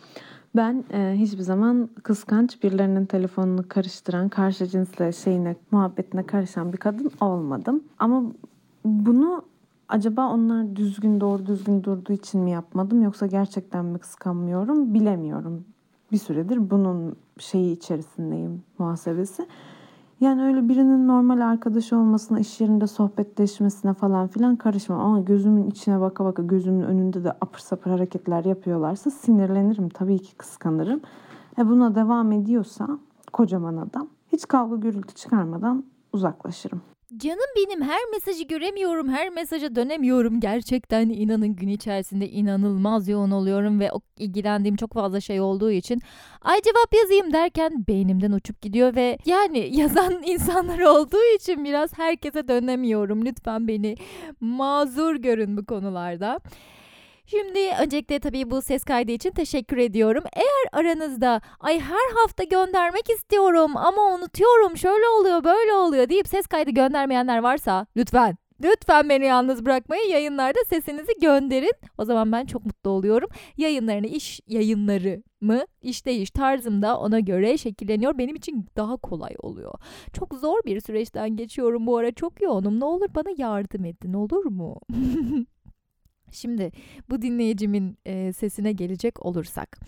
Ben 0.55 0.83
e, 0.93 1.13
hiçbir 1.15 1.41
zaman 1.41 1.89
kıskanç 2.03 2.63
birilerinin 2.63 3.05
telefonunu 3.05 3.67
karıştıran, 3.67 4.29
karşı 4.29 4.67
cinsle 4.67 5.11
şeyine, 5.11 5.55
muhabbetine 5.71 6.23
karışan 6.23 6.73
bir 6.73 6.77
kadın 6.77 7.11
olmadım. 7.21 7.83
Ama 7.99 8.23
bunu 8.85 9.41
acaba 9.89 10.27
onlar 10.27 10.75
düzgün, 10.75 11.21
doğru 11.21 11.45
düzgün 11.45 11.83
durduğu 11.83 12.13
için 12.13 12.41
mi 12.41 12.51
yapmadım 12.51 13.01
yoksa 13.01 13.27
gerçekten 13.27 13.85
mi 13.85 13.99
kıskanmıyorum 13.99 14.93
bilemiyorum 14.93 15.65
bir 16.11 16.17
süredir 16.17 16.69
bunun 16.69 17.15
şeyi 17.37 17.75
içerisindeyim 17.75 18.63
muhasebesi. 18.77 19.47
Yani 20.19 20.43
öyle 20.43 20.69
birinin 20.69 21.07
normal 21.07 21.39
arkadaş 21.39 21.93
olmasına, 21.93 22.39
iş 22.39 22.61
yerinde 22.61 22.87
sohbetleşmesine 22.87 23.93
falan 23.93 24.27
filan 24.27 24.55
karışmam. 24.55 24.99
Ama 24.99 25.19
gözümün 25.19 25.69
içine 25.69 26.01
baka 26.01 26.25
baka 26.25 26.43
gözümün 26.43 26.81
önünde 26.81 27.23
de 27.23 27.31
apır 27.31 27.59
sapır 27.59 27.91
hareketler 27.91 28.45
yapıyorlarsa 28.45 29.11
sinirlenirim. 29.11 29.89
Tabii 29.89 30.19
ki 30.19 30.35
kıskanırım. 30.35 31.01
E 31.57 31.67
buna 31.67 31.95
devam 31.95 32.31
ediyorsa 32.31 32.87
kocaman 33.33 33.77
adam 33.77 34.07
hiç 34.31 34.47
kavga 34.47 34.75
gürültü 34.75 35.15
çıkarmadan 35.15 35.83
uzaklaşırım. 36.13 36.81
Canım 37.17 37.45
benim 37.57 37.81
her 37.81 38.05
mesajı 38.11 38.43
göremiyorum, 38.43 39.09
her 39.09 39.29
mesaja 39.29 39.75
dönemiyorum. 39.75 40.39
Gerçekten 40.39 41.09
inanın 41.09 41.55
gün 41.55 41.67
içerisinde 41.67 42.29
inanılmaz 42.29 43.07
yoğun 43.07 43.31
oluyorum 43.31 43.79
ve 43.79 43.91
o 43.91 44.01
ilgilendiğim 44.17 44.75
çok 44.75 44.93
fazla 44.93 45.21
şey 45.21 45.41
olduğu 45.41 45.71
için 45.71 46.01
ay 46.41 46.61
cevap 46.61 46.93
yazayım 47.01 47.33
derken 47.33 47.85
beynimden 47.87 48.31
uçup 48.31 48.61
gidiyor 48.61 48.95
ve 48.95 49.17
yani 49.25 49.69
yazan 49.77 50.23
insanlar 50.23 50.79
olduğu 50.79 51.35
için 51.35 51.65
biraz 51.65 51.97
herkese 51.97 52.47
dönemiyorum. 52.47 53.25
Lütfen 53.25 53.67
beni 53.67 53.95
mazur 54.39 55.15
görün 55.15 55.57
bu 55.57 55.65
konularda. 55.65 56.39
Şimdi 57.29 57.59
öncelikle 57.81 58.19
tabii 58.19 58.51
bu 58.51 58.61
ses 58.61 58.83
kaydı 58.83 59.11
için 59.11 59.31
teşekkür 59.31 59.77
ediyorum. 59.77 60.23
Eğer 60.33 60.81
aranızda 60.81 61.41
ay 61.59 61.79
her 61.79 62.15
hafta 62.15 62.43
göndermek 62.43 63.09
istiyorum 63.09 63.77
ama 63.77 64.15
unutuyorum 64.15 64.77
şöyle 64.77 65.07
oluyor 65.19 65.43
böyle 65.43 65.73
oluyor 65.73 66.09
deyip 66.09 66.27
ses 66.27 66.47
kaydı 66.47 66.71
göndermeyenler 66.71 67.39
varsa 67.39 67.85
lütfen 67.97 68.37
Lütfen 68.63 69.09
beni 69.09 69.25
yalnız 69.25 69.65
bırakmayın. 69.65 70.09
Yayınlarda 70.09 70.59
sesinizi 70.69 71.11
gönderin. 71.21 71.73
O 71.97 72.05
zaman 72.05 72.31
ben 72.31 72.45
çok 72.45 72.65
mutlu 72.65 72.89
oluyorum. 72.89 73.29
Yayınlarını, 73.57 74.07
iş 74.07 74.41
yayınları 74.47 75.23
mı, 75.41 75.61
iş 75.81 76.31
tarzım 76.31 76.81
da 76.81 76.99
ona 76.99 77.19
göre 77.19 77.57
şekilleniyor. 77.57 78.17
Benim 78.17 78.35
için 78.35 78.65
daha 78.75 78.97
kolay 78.97 79.35
oluyor. 79.39 79.73
Çok 80.13 80.33
zor 80.33 80.59
bir 80.65 80.79
süreçten 80.79 81.35
geçiyorum 81.35 81.87
bu 81.87 81.97
ara. 81.97 82.11
Çok 82.11 82.41
yoğunum. 82.41 82.79
Ne 82.79 82.85
olur 82.85 83.09
bana 83.15 83.29
yardım 83.37 83.85
edin 83.85 84.13
olur 84.13 84.45
mu? 84.45 84.79
Şimdi 86.31 86.71
bu 87.09 87.21
dinleyicimin 87.21 87.97
e, 88.05 88.33
sesine 88.33 88.71
gelecek 88.71 89.25
olursak. 89.25 89.79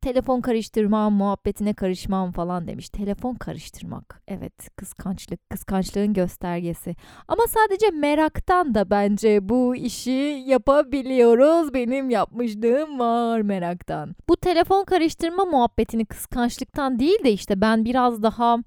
Telefon 0.00 0.40
karıştırmam, 0.40 1.12
muhabbetine 1.12 1.74
karışmam 1.74 2.32
falan 2.32 2.66
demiş. 2.66 2.88
Telefon 2.88 3.34
karıştırmak. 3.34 4.22
Evet, 4.28 4.76
kıskançlık, 4.76 5.50
kıskançlığın 5.50 6.12
göstergesi. 6.12 6.96
Ama 7.28 7.42
sadece 7.48 7.90
meraktan 7.90 8.74
da 8.74 8.90
bence 8.90 9.48
bu 9.48 9.76
işi 9.76 10.44
yapabiliyoruz. 10.46 11.74
Benim 11.74 12.10
yapmışlığım 12.10 12.98
var 12.98 13.40
meraktan. 13.40 14.14
Bu 14.28 14.36
telefon 14.36 14.84
karıştırma 14.84 15.44
muhabbetini 15.44 16.06
kıskançlıktan 16.06 16.98
değil 16.98 17.24
de 17.24 17.32
işte 17.32 17.60
ben 17.60 17.84
biraz 17.84 18.22
daha 18.22 18.58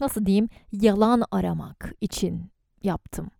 nasıl 0.00 0.26
diyeyim 0.26 0.48
yalan 0.72 1.22
aramak 1.30 1.94
için 2.00 2.50
yaptım. 2.82 3.30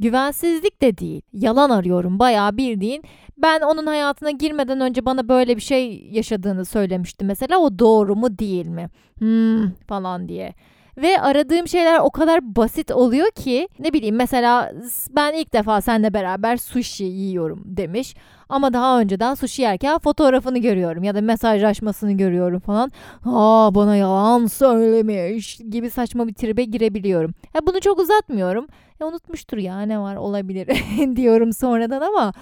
Güvensizlik 0.00 0.82
de 0.82 0.98
değil. 0.98 1.22
Yalan 1.32 1.70
arıyorum 1.70 2.18
bayağı 2.18 2.56
bildiğin. 2.56 3.02
Ben 3.38 3.60
onun 3.60 3.86
hayatına 3.86 4.30
girmeden 4.30 4.80
önce 4.80 5.04
bana 5.06 5.28
böyle 5.28 5.56
bir 5.56 5.62
şey 5.62 6.08
yaşadığını 6.10 6.64
söylemişti 6.64 7.24
mesela. 7.24 7.58
O 7.58 7.78
doğru 7.78 8.16
mu 8.16 8.38
değil 8.38 8.66
mi? 8.66 8.88
Hmm 9.18 9.70
falan 9.88 10.28
diye. 10.28 10.54
Ve 11.02 11.20
aradığım 11.20 11.68
şeyler 11.68 11.98
o 11.98 12.10
kadar 12.10 12.56
basit 12.56 12.90
oluyor 12.90 13.30
ki 13.30 13.68
ne 13.78 13.92
bileyim 13.92 14.16
mesela 14.16 14.72
ben 15.16 15.32
ilk 15.32 15.52
defa 15.52 15.80
seninle 15.80 16.14
beraber 16.14 16.56
sushi 16.56 17.04
yiyorum 17.04 17.62
demiş. 17.64 18.14
Ama 18.48 18.72
daha 18.72 19.00
önceden 19.00 19.34
sushi 19.34 19.62
yerken 19.62 19.98
fotoğrafını 19.98 20.58
görüyorum 20.58 21.02
ya 21.02 21.14
da 21.14 21.20
mesajlaşmasını 21.20 22.12
görüyorum 22.12 22.60
falan. 22.60 22.90
Aa 23.24 23.74
bana 23.74 23.96
yalan 23.96 24.46
söylemiş 24.46 25.58
gibi 25.70 25.90
saçma 25.90 26.28
bir 26.28 26.34
tribe 26.34 26.64
girebiliyorum. 26.64 27.34
Ya 27.54 27.66
bunu 27.66 27.80
çok 27.80 27.98
uzatmıyorum. 27.98 28.66
Ya 29.00 29.06
unutmuştur 29.06 29.58
ya 29.58 29.80
ne 29.80 29.98
var 29.98 30.16
olabilir 30.16 30.66
diyorum 31.16 31.52
sonradan 31.52 32.00
ama 32.00 32.32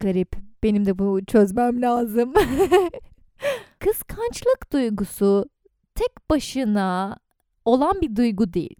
garip. 0.00 0.36
Benim 0.62 0.86
de 0.86 0.98
bu 0.98 1.24
çözmem 1.24 1.82
lazım. 1.82 2.32
Kıskançlık 3.78 4.72
duygusu 4.72 5.44
tek 5.94 6.30
başına 6.30 7.16
olan 7.64 8.00
bir 8.00 8.16
duygu 8.16 8.52
değil. 8.52 8.76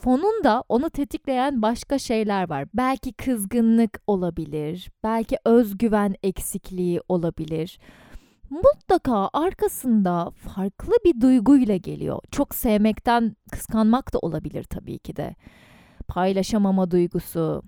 Fonunda 0.00 0.64
onu 0.68 0.90
tetikleyen 0.90 1.62
başka 1.62 1.98
şeyler 1.98 2.48
var. 2.48 2.68
Belki 2.74 3.12
kızgınlık 3.12 4.02
olabilir, 4.06 4.90
belki 5.04 5.38
özgüven 5.44 6.14
eksikliği 6.22 7.00
olabilir. 7.08 7.78
Mutlaka 8.50 9.30
arkasında 9.32 10.30
farklı 10.30 10.92
bir 11.04 11.20
duyguyla 11.20 11.76
geliyor. 11.76 12.20
Çok 12.30 12.54
sevmekten 12.54 13.36
kıskanmak 13.52 14.14
da 14.14 14.18
olabilir 14.18 14.64
tabii 14.64 14.98
ki 14.98 15.16
de. 15.16 15.34
Paylaşamama 16.08 16.90
duygusu, 16.90 17.62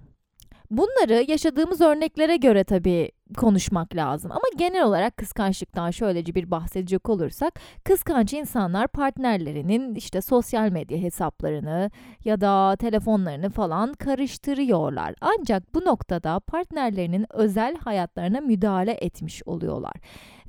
Bunları 0.73 1.25
yaşadığımız 1.31 1.81
örneklere 1.81 2.37
göre 2.37 2.65
tabii 2.65 3.11
konuşmak 3.35 3.97
lazım. 3.97 4.33
Ama 4.33 4.45
genel 4.57 4.85
olarak 4.85 5.17
kıskançlıktan 5.17 5.91
şöylece 5.91 6.35
bir 6.35 6.51
bahsedecek 6.51 7.09
olursak, 7.09 7.61
kıskanç 7.85 8.33
insanlar 8.33 8.89
partnerlerinin 8.89 9.95
işte 9.95 10.21
sosyal 10.21 10.69
medya 10.69 10.99
hesaplarını 10.99 11.91
ya 12.25 12.41
da 12.41 12.77
telefonlarını 12.77 13.51
falan 13.51 13.93
karıştırıyorlar. 13.93 15.15
Ancak 15.21 15.75
bu 15.75 15.85
noktada 15.85 16.41
partnerlerinin 16.41 17.27
özel 17.31 17.77
hayatlarına 17.77 18.41
müdahale 18.41 18.93
etmiş 18.93 19.43
oluyorlar. 19.47 19.95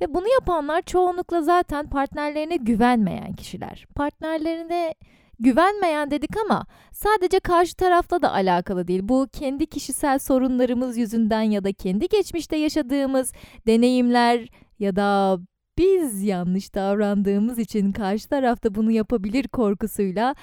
Ve 0.00 0.14
bunu 0.14 0.26
yapanlar 0.34 0.82
çoğunlukla 0.82 1.42
zaten 1.42 1.90
partnerlerine 1.90 2.56
güvenmeyen 2.56 3.32
kişiler. 3.32 3.86
Partnerlerine 3.94 4.94
güvenmeyen 5.40 6.10
dedik 6.10 6.36
ama 6.44 6.66
sadece 6.92 7.40
karşı 7.40 7.76
tarafla 7.76 8.22
da 8.22 8.32
alakalı 8.32 8.88
değil. 8.88 9.00
Bu 9.02 9.26
kendi 9.32 9.66
kişisel 9.66 10.18
sorunlarımız 10.18 10.96
yüzünden 10.96 11.42
ya 11.42 11.64
da 11.64 11.72
kendi 11.72 12.08
geçmişte 12.08 12.56
yaşadığımız 12.56 13.32
deneyimler 13.66 14.48
ya 14.78 14.96
da 14.96 15.38
biz 15.78 16.22
yanlış 16.22 16.74
davrandığımız 16.74 17.58
için 17.58 17.92
karşı 17.92 18.28
tarafta 18.28 18.74
bunu 18.74 18.90
yapabilir 18.90 19.48
korkusuyla 19.48 20.34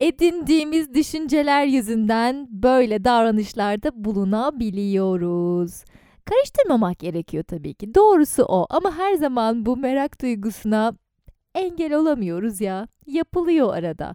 edindiğimiz 0.00 0.94
düşünceler 0.94 1.66
yüzünden 1.66 2.46
böyle 2.50 3.04
davranışlarda 3.04 4.04
bulunabiliyoruz. 4.04 5.84
Karıştırmamak 6.24 6.98
gerekiyor 6.98 7.44
tabii 7.44 7.74
ki. 7.74 7.94
Doğrusu 7.94 8.42
o 8.42 8.66
ama 8.70 8.98
her 8.98 9.14
zaman 9.14 9.66
bu 9.66 9.76
merak 9.76 10.22
duygusuna 10.22 10.92
engel 11.54 11.94
olamıyoruz 11.94 12.60
ya. 12.60 12.88
Yapılıyor 13.06 13.74
arada. 13.74 14.14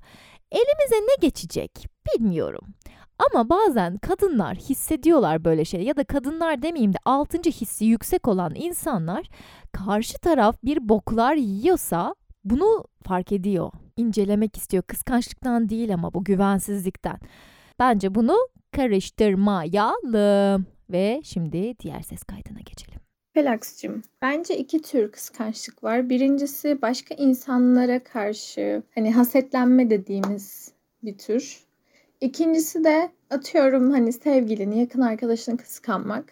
Elimize 0.51 0.96
ne 0.96 1.15
geçecek 1.27 1.72
bilmiyorum. 2.08 2.74
Ama 3.20 3.50
bazen 3.50 3.98
kadınlar 3.98 4.56
hissediyorlar 4.56 5.46
böyle 5.46 5.65
şey 5.65 5.82
ya 5.84 5.96
da 5.96 6.03
kadınlar 6.03 6.62
demeyeyim 6.62 6.94
de 6.94 6.98
altıncı 7.06 7.50
hissi 7.51 7.86
yüksek 7.86 8.27
olan 8.27 8.56
insanlar 8.56 9.29
karşı 9.72 10.17
taraf 10.17 10.63
bir 10.63 10.89
boklar 10.89 11.36
yiyorsa 11.36 12.15
bunu 12.44 12.86
fark 13.03 13.32
ediyor. 13.32 13.72
İncelemek 13.98 14.58
istiyor. 14.58 14.84
Kıskançlıktan 14.84 15.70
değil 15.70 15.94
ama 15.94 16.13
bu 16.13 16.24
güvensizlikten. 16.24 17.20
Bence 17.79 18.15
bunu 18.15 18.38
karıştırmayalım. 18.72 20.65
Ve 20.89 21.22
şimdi 21.24 21.79
diğer 21.79 22.01
ses 22.01 22.24
kaydına 22.24 22.60
geçelim. 22.60 23.07
Felaks'cığım, 23.38 24.03
bence 24.22 24.58
iki 24.58 24.82
tür 24.82 25.12
kıskançlık 25.12 25.84
var. 25.84 26.10
Birincisi 26.10 26.82
başka 26.82 27.15
insanlara 27.15 28.03
karşı 28.03 28.84
hani 28.96 29.12
hasetlenme 29.13 29.89
dediğimiz 29.89 30.72
bir 31.03 31.17
tür. 31.17 31.60
İkincisi 32.22 32.84
de 32.84 33.10
atıyorum 33.29 33.91
hani 33.91 34.13
sevgilini, 34.13 34.79
yakın 34.79 35.01
arkadaşını 35.01 35.58
kıskanmak. 35.58 36.25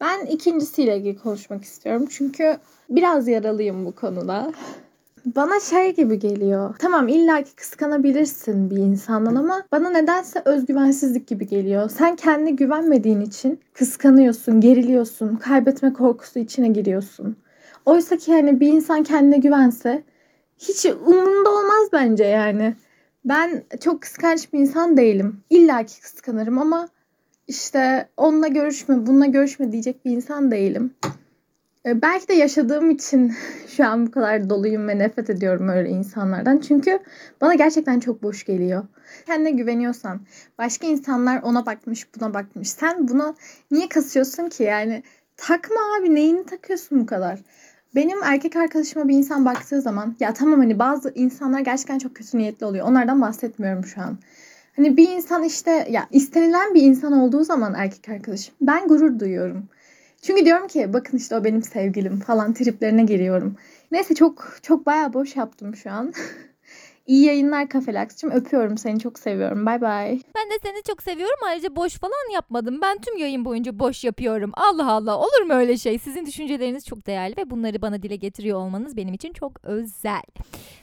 Ben 0.00 0.26
ikincisiyle 0.26 0.96
ilgili 0.96 1.18
konuşmak 1.18 1.64
istiyorum. 1.64 2.06
Çünkü 2.10 2.56
biraz 2.88 3.28
yaralıyım 3.28 3.86
bu 3.86 3.92
konuda. 3.94 4.52
Bana 5.26 5.60
şey 5.60 5.94
gibi 5.94 6.18
geliyor. 6.18 6.74
Tamam 6.78 7.08
illaki 7.08 7.54
kıskanabilirsin 7.54 8.70
bir 8.70 8.76
insandan 8.76 9.34
ama 9.34 9.62
bana 9.72 9.90
nedense 9.90 10.42
özgüvensizlik 10.44 11.26
gibi 11.26 11.46
geliyor. 11.46 11.90
Sen 11.90 12.16
kendine 12.16 12.50
güvenmediğin 12.50 13.20
için 13.20 13.60
kıskanıyorsun, 13.74 14.60
geriliyorsun, 14.60 15.36
kaybetme 15.36 15.92
korkusu 15.92 16.38
içine 16.38 16.68
giriyorsun. 16.68 17.36
Oysa 17.86 18.16
ki 18.16 18.32
hani 18.32 18.60
bir 18.60 18.68
insan 18.68 19.02
kendine 19.02 19.38
güvense 19.38 20.02
hiç 20.58 20.86
umurunda 20.86 21.50
olmaz 21.50 21.88
bence 21.92 22.24
yani. 22.24 22.74
Ben 23.24 23.62
çok 23.80 24.02
kıskanç 24.02 24.52
bir 24.52 24.58
insan 24.58 24.96
değilim. 24.96 25.40
İlla 25.50 25.82
ki 25.82 26.00
kıskanırım 26.00 26.58
ama 26.58 26.88
işte 27.48 28.08
onunla 28.16 28.48
görüşme, 28.48 29.06
bununla 29.06 29.26
görüşme 29.26 29.72
diyecek 29.72 30.04
bir 30.04 30.10
insan 30.10 30.50
değilim. 30.50 30.94
Ee, 31.86 32.02
belki 32.02 32.28
de 32.28 32.34
yaşadığım 32.34 32.90
için 32.90 33.32
şu 33.68 33.86
an 33.86 34.06
bu 34.06 34.10
kadar 34.10 34.50
doluyum 34.50 34.88
ve 34.88 34.98
nefret 34.98 35.30
ediyorum 35.30 35.68
öyle 35.68 35.88
insanlardan. 35.88 36.58
Çünkü 36.58 36.98
bana 37.40 37.54
gerçekten 37.54 38.00
çok 38.00 38.22
boş 38.22 38.44
geliyor. 38.44 38.84
Kendine 39.26 39.50
güveniyorsan, 39.50 40.20
başka 40.58 40.86
insanlar 40.86 41.42
ona 41.42 41.66
bakmış, 41.66 42.14
buna 42.14 42.34
bakmış. 42.34 42.70
Sen 42.70 43.08
buna 43.08 43.34
niye 43.70 43.88
kasıyorsun 43.88 44.48
ki? 44.48 44.62
Yani 44.62 45.02
takma 45.36 45.80
abi 46.00 46.14
neyini 46.14 46.46
takıyorsun 46.46 47.00
bu 47.00 47.06
kadar? 47.06 47.38
Benim 47.94 48.22
erkek 48.22 48.56
arkadaşıma 48.56 49.08
bir 49.08 49.14
insan 49.14 49.44
baktığı 49.44 49.82
zaman 49.82 50.16
ya 50.20 50.34
tamam 50.34 50.58
hani 50.60 50.78
bazı 50.78 51.12
insanlar 51.14 51.60
gerçekten 51.60 51.98
çok 51.98 52.14
kötü 52.14 52.38
niyetli 52.38 52.66
oluyor. 52.66 52.86
Onlardan 52.88 53.20
bahsetmiyorum 53.20 53.84
şu 53.84 54.00
an. 54.00 54.18
Hani 54.76 54.96
bir 54.96 55.08
insan 55.08 55.44
işte 55.44 55.86
ya 55.90 56.08
istenilen 56.10 56.74
bir 56.74 56.82
insan 56.82 57.12
olduğu 57.12 57.44
zaman 57.44 57.74
erkek 57.76 58.08
arkadaşım 58.08 58.54
ben 58.60 58.88
gurur 58.88 59.20
duyuyorum. 59.20 59.68
Çünkü 60.22 60.44
diyorum 60.44 60.66
ki 60.66 60.92
bakın 60.92 61.18
işte 61.18 61.36
o 61.36 61.44
benim 61.44 61.62
sevgilim 61.62 62.20
falan 62.20 62.54
triplerine 62.54 63.04
giriyorum. 63.04 63.56
Neyse 63.92 64.14
çok 64.14 64.56
çok 64.62 64.86
bayağı 64.86 65.12
boş 65.12 65.36
yaptım 65.36 65.76
şu 65.76 65.90
an. 65.90 66.12
İyi 67.06 67.24
yayınlar 67.24 67.68
Kafelaks'cığım. 67.68 68.30
Öpüyorum 68.30 68.78
seni 68.78 69.00
çok 69.00 69.18
seviyorum. 69.18 69.66
Bay 69.66 69.80
bay. 69.80 70.20
Ben 70.36 70.50
de 70.50 70.58
seni 70.62 70.82
çok 70.82 71.02
seviyorum. 71.02 71.38
Ayrıca 71.46 71.76
boş 71.76 71.94
falan 71.98 72.32
yapmadım. 72.34 72.80
Ben 72.82 72.98
tüm 72.98 73.16
yayın 73.16 73.44
boyunca 73.44 73.78
boş 73.78 74.04
yapıyorum. 74.04 74.50
Allah 74.54 74.92
Allah 74.92 75.18
olur 75.18 75.42
mu 75.42 75.52
öyle 75.52 75.76
şey? 75.76 75.98
Sizin 75.98 76.26
düşünceleriniz 76.26 76.86
çok 76.86 77.06
değerli 77.06 77.36
ve 77.36 77.50
bunları 77.50 77.82
bana 77.82 78.02
dile 78.02 78.16
getiriyor 78.16 78.58
olmanız 78.58 78.96
benim 78.96 79.14
için 79.14 79.32
çok 79.32 79.64
özel. 79.64 80.22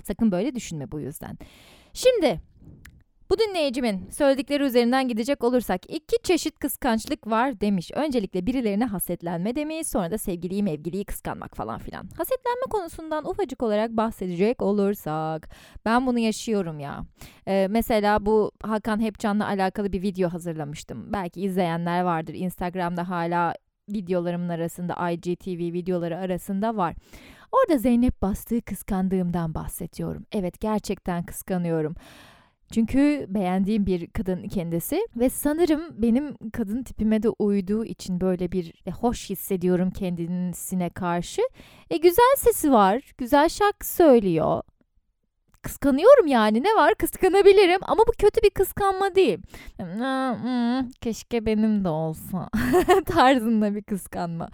Sakın 0.04 0.32
böyle 0.32 0.56
düşünme 0.56 0.92
bu 0.92 1.00
yüzden. 1.00 1.38
Şimdi 1.94 2.40
bu 3.32 3.40
dinleyicimin 3.40 4.10
söyledikleri 4.10 4.64
üzerinden 4.64 5.08
gidecek 5.08 5.44
olursak 5.44 5.82
iki 5.90 6.18
çeşit 6.24 6.60
kıskançlık 6.60 7.28
var 7.28 7.62
demiş. 7.62 7.92
Öncelikle 7.96 8.46
birilerine 8.46 8.86
hasetlenme 8.86 9.56
demiş 9.56 9.88
sonra 9.88 10.12
da 10.12 10.18
sevgiliyi 10.18 10.64
mevgiliyi 10.64 11.06
kıskanmak 11.06 11.56
falan 11.56 11.80
filan. 11.80 12.10
Hasetlenme 12.18 12.66
konusundan 12.70 13.30
ufacık 13.30 13.64
olarak 13.64 13.92
bahsedecek 13.92 14.62
olursak 14.62 15.50
ben 15.86 16.08
bunu 16.08 16.20
yaşıyorum 16.20 16.80
ya. 16.80 17.06
Ee, 17.48 17.68
mesela 17.70 18.26
bu 18.26 18.52
Hakan 18.64 19.02
Hepcan'la 19.02 19.48
alakalı 19.48 19.94
bir 19.94 20.02
video 20.02 20.30
hazırlamıştım. 20.30 21.14
Belki 21.14 21.42
izleyenler 21.42 22.02
vardır. 22.02 22.34
Instagram'da 22.34 23.10
hala 23.10 23.54
videolarımın 23.90 24.50
arasında 24.50 25.12
IGTV 25.12 25.74
videoları 25.74 26.18
arasında 26.18 26.78
var. 26.78 26.96
Orada 27.52 27.78
Zeynep 27.78 28.22
bastığı 28.22 28.62
kıskandığımdan 28.62 29.54
bahsediyorum. 29.54 30.26
Evet 30.32 30.60
gerçekten 30.60 31.24
kıskanıyorum. 31.24 31.96
Çünkü 32.72 33.26
beğendiğim 33.30 33.86
bir 33.86 34.08
kadın 34.08 34.48
kendisi 34.48 35.08
ve 35.16 35.30
sanırım 35.30 35.82
benim 36.02 36.36
kadın 36.54 36.84
tipime 36.84 37.24
de 37.24 37.30
uyduğu 37.30 37.86
için 37.86 38.22
böyle 38.22 38.52
bir 38.52 38.74
e, 38.86 38.92
hoş 38.92 39.30
hissediyorum 39.30 39.92
kendisine 39.92 40.90
karşı. 40.90 41.42
E 41.90 41.98
güzel 41.98 42.36
sesi 42.38 42.72
var, 42.72 43.02
güzel 43.18 43.50
şarkı 43.50 43.88
söylüyor 43.88 44.62
kıskanıyorum 45.62 46.28
yani 46.28 46.64
ne 46.64 46.76
var 46.76 46.96
kıskanabilirim 46.96 47.80
ama 47.82 48.04
bu 48.08 48.12
kötü 48.12 48.42
bir 48.44 48.50
kıskanma 48.50 49.16
değil. 49.16 49.40
Keşke 51.02 51.46
benim 51.46 51.84
de 51.84 51.90
olsa 51.90 52.50
tarzında 53.06 53.76
bir 53.76 53.84
kıskanma. 53.84 54.50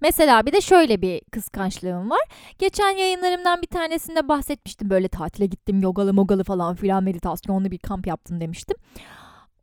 Mesela 0.00 0.46
bir 0.46 0.52
de 0.52 0.60
şöyle 0.60 1.02
bir 1.02 1.20
kıskançlığım 1.32 2.10
var. 2.10 2.20
Geçen 2.58 2.90
yayınlarımdan 2.90 3.62
bir 3.62 3.66
tanesinde 3.66 4.28
bahsetmiştim 4.28 4.90
böyle 4.90 5.08
tatile 5.08 5.46
gittim 5.46 5.80
yogalı 5.80 6.14
mogalı 6.14 6.44
falan 6.44 6.74
filan 6.74 7.04
meditasyonlu 7.04 7.70
bir 7.70 7.78
kamp 7.78 8.06
yaptım 8.06 8.40
demiştim. 8.40 8.76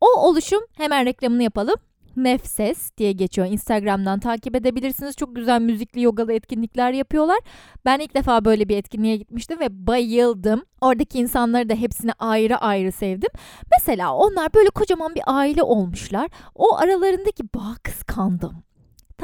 O 0.00 0.06
oluşum 0.06 0.60
hemen 0.76 1.06
reklamını 1.06 1.42
yapalım. 1.42 1.76
Nefses 2.16 2.90
diye 2.98 3.12
geçiyor. 3.12 3.46
Instagram'dan 3.46 4.20
takip 4.20 4.56
edebilirsiniz. 4.56 5.16
Çok 5.16 5.36
güzel 5.36 5.60
müzikli 5.60 6.02
yogalı 6.02 6.32
etkinlikler 6.32 6.92
yapıyorlar. 6.92 7.38
Ben 7.84 7.98
ilk 7.98 8.14
defa 8.14 8.44
böyle 8.44 8.68
bir 8.68 8.76
etkinliğe 8.76 9.16
gitmiştim 9.16 9.60
ve 9.60 9.86
bayıldım. 9.86 10.64
Oradaki 10.80 11.18
insanları 11.18 11.68
da 11.68 11.74
hepsini 11.74 12.12
ayrı 12.18 12.56
ayrı 12.56 12.92
sevdim. 12.92 13.30
Mesela 13.78 14.14
onlar 14.14 14.54
böyle 14.54 14.70
kocaman 14.70 15.14
bir 15.14 15.22
aile 15.26 15.62
olmuşlar. 15.62 16.28
O 16.54 16.76
aralarındaki 16.76 17.44
bağ 17.54 17.74
kıskandım. 17.82 18.64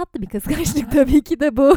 Tatlı 0.01 0.23
bir 0.23 0.27
kıskançlık 0.27 0.93
tabii 0.93 1.23
ki 1.23 1.41
de 1.41 1.57
bu. 1.57 1.77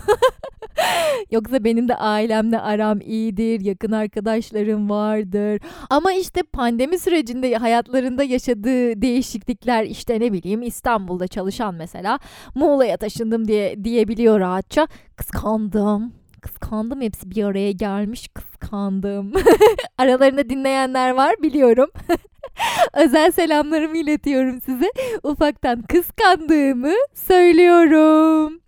Yoksa 1.31 1.63
benim 1.63 1.87
de 1.87 1.95
ailemle 1.95 2.59
aram 2.59 3.01
iyidir, 3.01 3.61
yakın 3.61 3.91
arkadaşlarım 3.91 4.89
vardır. 4.89 5.61
Ama 5.89 6.13
işte 6.13 6.43
pandemi 6.43 6.99
sürecinde 6.99 7.55
hayatlarında 7.55 8.23
yaşadığı 8.23 9.01
değişiklikler 9.01 9.83
işte 9.83 10.19
ne 10.19 10.33
bileyim 10.33 10.61
İstanbul'da 10.61 11.27
çalışan 11.27 11.75
mesela 11.75 12.19
Muğla'ya 12.55 12.97
taşındım 12.97 13.47
diye 13.47 13.83
diyebiliyor 13.83 14.39
rahatça. 14.39 14.87
Kıskandım. 15.15 16.13
Kıskandım 16.41 17.01
hepsi 17.01 17.31
bir 17.31 17.43
araya 17.43 17.71
gelmiş. 17.71 18.27
Kıskandım. 18.27 19.33
Aralarında 19.97 20.49
dinleyenler 20.49 21.11
var 21.11 21.35
biliyorum. 21.41 21.89
Özel 22.93 23.31
selamlarımı 23.31 23.97
iletiyorum 23.97 24.61
size. 24.61 24.91
Ufaktan 25.23 25.81
kıskandığımı 25.81 26.93
söylüyorum. 27.13 28.59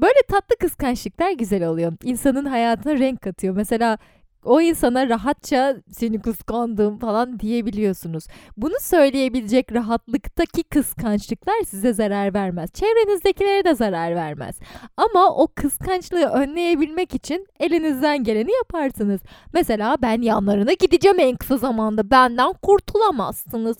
Böyle 0.00 0.22
tatlı 0.28 0.56
kıskançlıklar 0.56 1.30
güzel 1.30 1.66
oluyor. 1.66 1.92
İnsanın 2.04 2.44
hayatına 2.44 2.98
renk 2.98 3.22
katıyor. 3.22 3.56
Mesela 3.56 3.98
o 4.44 4.60
insana 4.60 5.08
rahatça 5.08 5.76
seni 5.90 6.20
kıskandım 6.20 6.98
falan 6.98 7.40
diyebiliyorsunuz. 7.40 8.24
Bunu 8.56 8.74
söyleyebilecek 8.80 9.72
rahatlıktaki 9.72 10.62
kıskançlıklar 10.62 11.62
size 11.66 11.92
zarar 11.92 12.34
vermez. 12.34 12.72
Çevrenizdekilere 12.72 13.64
de 13.64 13.74
zarar 13.74 14.14
vermez. 14.14 14.58
Ama 14.96 15.34
o 15.34 15.48
kıskançlığı 15.54 16.26
önleyebilmek 16.26 17.14
için 17.14 17.46
elinizden 17.60 18.24
geleni 18.24 18.50
yaparsınız. 18.52 19.20
Mesela 19.52 19.96
ben 20.02 20.22
yanlarına 20.22 20.72
gideceğim 20.72 21.20
en 21.20 21.36
kısa 21.36 21.56
zamanda. 21.56 22.10
Benden 22.10 22.52
kurtulamazsınız. 22.52 23.76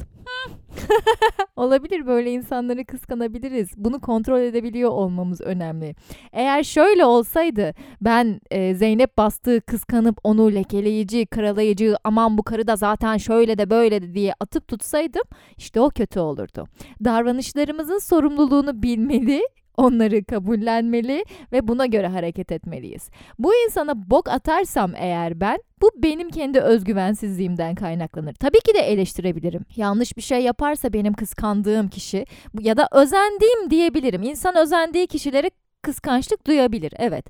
Olabilir 1.56 2.06
böyle 2.06 2.32
insanları 2.32 2.84
kıskanabiliriz. 2.84 3.68
Bunu 3.76 4.00
kontrol 4.00 4.40
edebiliyor 4.40 4.90
olmamız 4.90 5.40
önemli. 5.40 5.94
Eğer 6.32 6.62
şöyle 6.62 7.04
olsaydı 7.04 7.74
ben 8.00 8.40
e, 8.50 8.74
Zeynep 8.74 9.18
bastığı 9.18 9.60
kıskanıp 9.60 10.18
onu 10.24 10.54
lekeleyici, 10.54 11.26
karalayıcı 11.26 11.96
aman 12.04 12.38
bu 12.38 12.42
karı 12.42 12.66
da 12.66 12.76
zaten 12.76 13.16
şöyle 13.16 13.58
de 13.58 13.70
böyle 13.70 14.02
de 14.02 14.14
diye 14.14 14.34
atıp 14.40 14.68
tutsaydım 14.68 15.24
işte 15.56 15.80
o 15.80 15.90
kötü 15.90 16.20
olurdu. 16.20 16.66
Davranışlarımızın 17.04 17.98
sorumluluğunu 17.98 18.82
bilmeli 18.82 19.42
onları 19.78 20.24
kabullenmeli 20.24 21.24
ve 21.52 21.68
buna 21.68 21.86
göre 21.86 22.06
hareket 22.06 22.52
etmeliyiz. 22.52 23.10
Bu 23.38 23.52
insana 23.54 24.10
bok 24.10 24.28
atarsam 24.28 24.92
eğer 24.96 25.40
ben 25.40 25.58
bu 25.80 25.90
benim 25.96 26.30
kendi 26.30 26.60
özgüvensizliğimden 26.60 27.74
kaynaklanır. 27.74 28.34
Tabii 28.34 28.60
ki 28.60 28.74
de 28.74 28.78
eleştirebilirim. 28.78 29.64
Yanlış 29.76 30.16
bir 30.16 30.22
şey 30.22 30.40
yaparsa 30.40 30.92
benim 30.92 31.12
kıskandığım 31.12 31.88
kişi 31.88 32.24
ya 32.60 32.76
da 32.76 32.88
özendiğim 32.92 33.70
diyebilirim. 33.70 34.22
İnsan 34.22 34.56
özendiği 34.56 35.06
kişilere 35.06 35.50
kıskançlık 35.82 36.46
duyabilir. 36.46 36.92
Evet. 36.96 37.26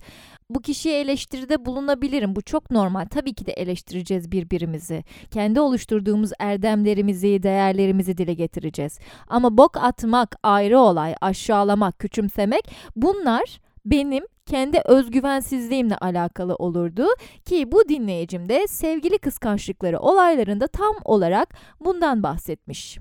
Bu 0.51 0.61
kişiye 0.61 1.01
eleştiride 1.01 1.65
bulunabilirim. 1.65 2.37
Bu 2.37 2.43
çok 2.43 2.71
normal. 2.71 3.07
Tabii 3.07 3.35
ki 3.35 3.47
de 3.47 3.53
eleştireceğiz 3.53 4.33
birbirimizi. 4.33 5.05
Kendi 5.31 5.61
oluşturduğumuz 5.61 6.31
erdemlerimizi, 6.39 7.43
değerlerimizi 7.43 8.19
dile 8.19 8.35
getireceğiz. 8.35 8.99
Ama 9.29 9.59
bok 9.59 9.77
atmak 9.77 10.37
ayrı 10.43 10.79
olay, 10.79 11.15
aşağılamak, 11.21 11.99
küçümsemek 11.99 12.71
bunlar 12.97 13.61
benim 13.87 14.25
kendi 14.47 14.81
özgüvensizliğimle 14.85 15.97
alakalı 15.97 16.55
olurdu 16.55 17.07
ki 17.45 17.73
bu 17.73 17.89
dinleyicim 17.89 18.49
de 18.49 18.67
sevgili 18.69 19.19
kıskançlıkları 19.19 19.99
olaylarında 19.99 20.67
tam 20.67 20.95
olarak 21.05 21.55
bundan 21.81 22.23
bahsetmiş. 22.23 22.99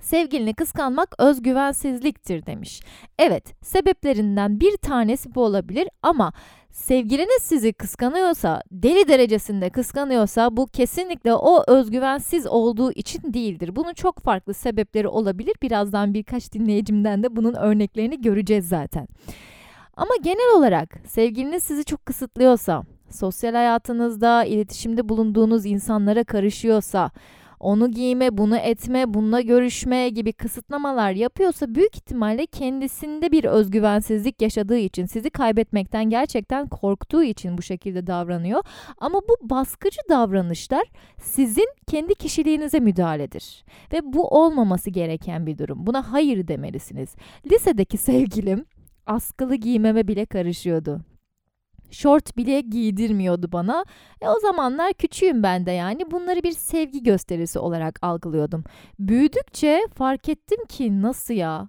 Sevgilini 0.00 0.54
kıskanmak 0.54 1.14
özgüvensizliktir 1.18 2.46
demiş. 2.46 2.80
Evet, 3.18 3.64
sebeplerinden 3.64 4.60
bir 4.60 4.76
tanesi 4.76 5.34
bu 5.34 5.44
olabilir 5.44 5.88
ama 6.02 6.32
sevgiliniz 6.70 7.42
sizi 7.42 7.72
kıskanıyorsa, 7.72 8.62
deli 8.70 9.08
derecesinde 9.08 9.70
kıskanıyorsa 9.70 10.56
bu 10.56 10.66
kesinlikle 10.66 11.34
o 11.34 11.64
özgüvensiz 11.68 12.46
olduğu 12.46 12.92
için 12.92 13.34
değildir. 13.34 13.76
Bunun 13.76 13.92
çok 13.92 14.20
farklı 14.20 14.54
sebepleri 14.54 15.08
olabilir. 15.08 15.54
Birazdan 15.62 16.14
birkaç 16.14 16.52
dinleyicimden 16.52 17.22
de 17.22 17.36
bunun 17.36 17.54
örneklerini 17.54 18.20
göreceğiz 18.20 18.68
zaten. 18.68 19.08
Ama 19.96 20.16
genel 20.22 20.56
olarak 20.56 20.98
sevgiliniz 21.06 21.62
sizi 21.62 21.84
çok 21.84 22.06
kısıtlıyorsa, 22.06 22.82
sosyal 23.10 23.54
hayatınızda 23.54 24.44
iletişimde 24.44 25.08
bulunduğunuz 25.08 25.66
insanlara 25.66 26.24
karışıyorsa, 26.24 27.10
onu 27.60 27.90
giyme, 27.90 28.38
bunu 28.38 28.56
etme, 28.56 29.14
bununla 29.14 29.40
görüşme 29.40 30.08
gibi 30.08 30.32
kısıtlamalar 30.32 31.12
yapıyorsa 31.12 31.74
büyük 31.74 31.96
ihtimalle 31.96 32.46
kendisinde 32.46 33.32
bir 33.32 33.44
özgüvensizlik 33.44 34.42
yaşadığı 34.42 34.78
için, 34.78 35.06
sizi 35.06 35.30
kaybetmekten 35.30 36.10
gerçekten 36.10 36.68
korktuğu 36.68 37.22
için 37.22 37.58
bu 37.58 37.62
şekilde 37.62 38.06
davranıyor. 38.06 38.62
Ama 38.98 39.20
bu 39.28 39.50
baskıcı 39.50 40.00
davranışlar 40.08 40.84
sizin 41.22 41.68
kendi 41.86 42.14
kişiliğinize 42.14 42.80
müdahaledir. 42.80 43.64
Ve 43.92 44.00
bu 44.02 44.28
olmaması 44.28 44.90
gereken 44.90 45.46
bir 45.46 45.58
durum. 45.58 45.86
Buna 45.86 46.12
hayır 46.12 46.48
demelisiniz. 46.48 47.14
Lisedeki 47.52 47.96
sevgilim 47.96 48.64
askılı 49.06 49.54
giymeme 49.54 50.08
bile 50.08 50.26
karışıyordu. 50.26 51.00
Şort 51.90 52.36
bile 52.36 52.60
giydirmiyordu 52.60 53.52
bana. 53.52 53.84
E 54.20 54.28
o 54.28 54.40
zamanlar 54.40 54.92
küçüğüm 54.92 55.42
ben 55.42 55.66
de 55.66 55.70
yani 55.70 56.10
bunları 56.10 56.42
bir 56.42 56.52
sevgi 56.52 57.02
gösterisi 57.02 57.58
olarak 57.58 57.98
algılıyordum. 58.02 58.64
Büyüdükçe 58.98 59.80
fark 59.94 60.28
ettim 60.28 60.64
ki 60.68 61.02
nasıl 61.02 61.34
ya? 61.34 61.68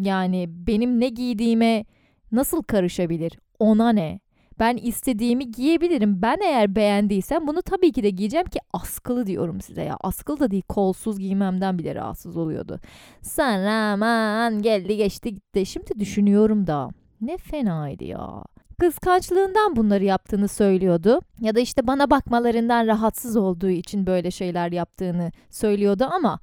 Yani 0.00 0.46
benim 0.48 1.00
ne 1.00 1.08
giydiğime 1.08 1.84
nasıl 2.32 2.62
karışabilir? 2.62 3.38
Ona 3.58 3.92
ne? 3.92 4.20
Ben 4.60 4.76
istediğimi 4.76 5.50
giyebilirim. 5.50 6.22
Ben 6.22 6.38
eğer 6.44 6.76
beğendiysem 6.76 7.46
bunu 7.46 7.62
tabii 7.62 7.92
ki 7.92 8.02
de 8.02 8.10
giyeceğim 8.10 8.46
ki 8.46 8.58
askılı 8.72 9.26
diyorum 9.26 9.60
size 9.60 9.82
ya. 9.82 9.96
Askılı 10.00 10.40
da 10.40 10.50
değil 10.50 10.62
kolsuz 10.68 11.18
giymemden 11.18 11.78
bile 11.78 11.94
rahatsız 11.94 12.36
oluyordu. 12.36 12.80
Sen 13.22 13.64
aman 13.64 14.62
geldi 14.62 14.96
geçti 14.96 15.34
gitti. 15.34 15.66
Şimdi 15.66 15.98
düşünüyorum 15.98 16.66
da 16.66 16.88
ne 17.20 17.36
fenaydı 17.36 18.04
ya 18.04 18.44
kıskançlığından 18.78 19.76
bunları 19.76 20.04
yaptığını 20.04 20.48
söylüyordu. 20.48 21.20
Ya 21.40 21.54
da 21.54 21.60
işte 21.60 21.86
bana 21.86 22.10
bakmalarından 22.10 22.86
rahatsız 22.86 23.36
olduğu 23.36 23.68
için 23.68 24.06
böyle 24.06 24.30
şeyler 24.30 24.72
yaptığını 24.72 25.32
söylüyordu 25.50 26.08
ama 26.12 26.40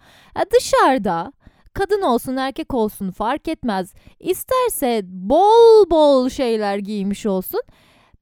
dışarıda 0.54 1.34
kadın 1.74 2.02
olsun 2.02 2.36
erkek 2.36 2.74
olsun 2.74 3.12
fark 3.12 3.48
etmez. 3.48 3.94
İsterse 4.20 5.02
bol 5.06 5.90
bol 5.92 6.30
şeyler 6.30 6.78
giymiş 6.78 7.26
olsun. 7.26 7.62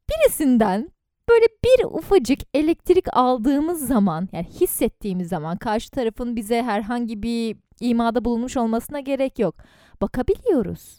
Birisinden 0.10 0.92
böyle 1.30 1.46
bir 1.46 1.86
ufacık 1.86 2.40
elektrik 2.54 3.06
aldığımız 3.18 3.88
zaman 3.88 4.30
yani 4.32 4.48
hissettiğimiz 4.62 5.30
zaman 5.30 5.58
karşı 5.58 5.92
tarafın 5.92 6.36
bize 6.36 6.64
herhangi 6.64 7.24
bir 7.24 7.58
imada 7.80 8.26
bulunmuş 8.26 8.58
olmasına 8.58 9.00
gerek 9.00 9.40
yok. 9.40 9.56
Bakabiliyoruz 10.02 10.98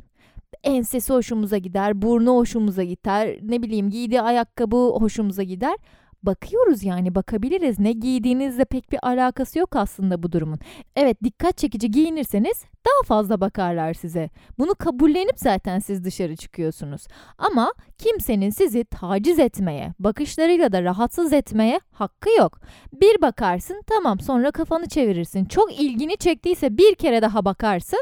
ensesi 0.64 1.12
hoşumuza 1.12 1.58
gider, 1.58 2.02
burnu 2.02 2.36
hoşumuza 2.36 2.82
gider, 2.82 3.38
ne 3.42 3.62
bileyim 3.62 3.90
giydiği 3.90 4.20
ayakkabı 4.20 4.76
hoşumuza 4.76 5.42
gider. 5.42 5.76
Bakıyoruz 6.22 6.84
yani 6.84 7.14
bakabiliriz. 7.14 7.78
Ne 7.78 7.92
giydiğinizle 7.92 8.64
pek 8.64 8.92
bir 8.92 8.98
alakası 9.08 9.58
yok 9.58 9.76
aslında 9.76 10.22
bu 10.22 10.32
durumun. 10.32 10.58
Evet 10.96 11.24
dikkat 11.24 11.58
çekici 11.58 11.90
giyinirseniz 11.90 12.64
daha 12.86 13.06
fazla 13.06 13.40
bakarlar 13.40 13.94
size. 13.94 14.30
Bunu 14.58 14.74
kabullenip 14.74 15.38
zaten 15.38 15.78
siz 15.78 16.04
dışarı 16.04 16.36
çıkıyorsunuz. 16.36 17.06
Ama 17.38 17.72
kimsenin 17.98 18.50
sizi 18.50 18.84
taciz 18.84 19.38
etmeye, 19.38 19.94
bakışlarıyla 19.98 20.72
da 20.72 20.82
rahatsız 20.82 21.32
etmeye 21.32 21.80
hakkı 21.92 22.30
yok. 22.38 22.60
Bir 22.92 23.22
bakarsın 23.22 23.82
tamam 23.86 24.20
sonra 24.20 24.50
kafanı 24.50 24.88
çevirirsin. 24.88 25.44
Çok 25.44 25.80
ilgini 25.80 26.16
çektiyse 26.16 26.78
bir 26.78 26.94
kere 26.94 27.22
daha 27.22 27.44
bakarsın. 27.44 28.00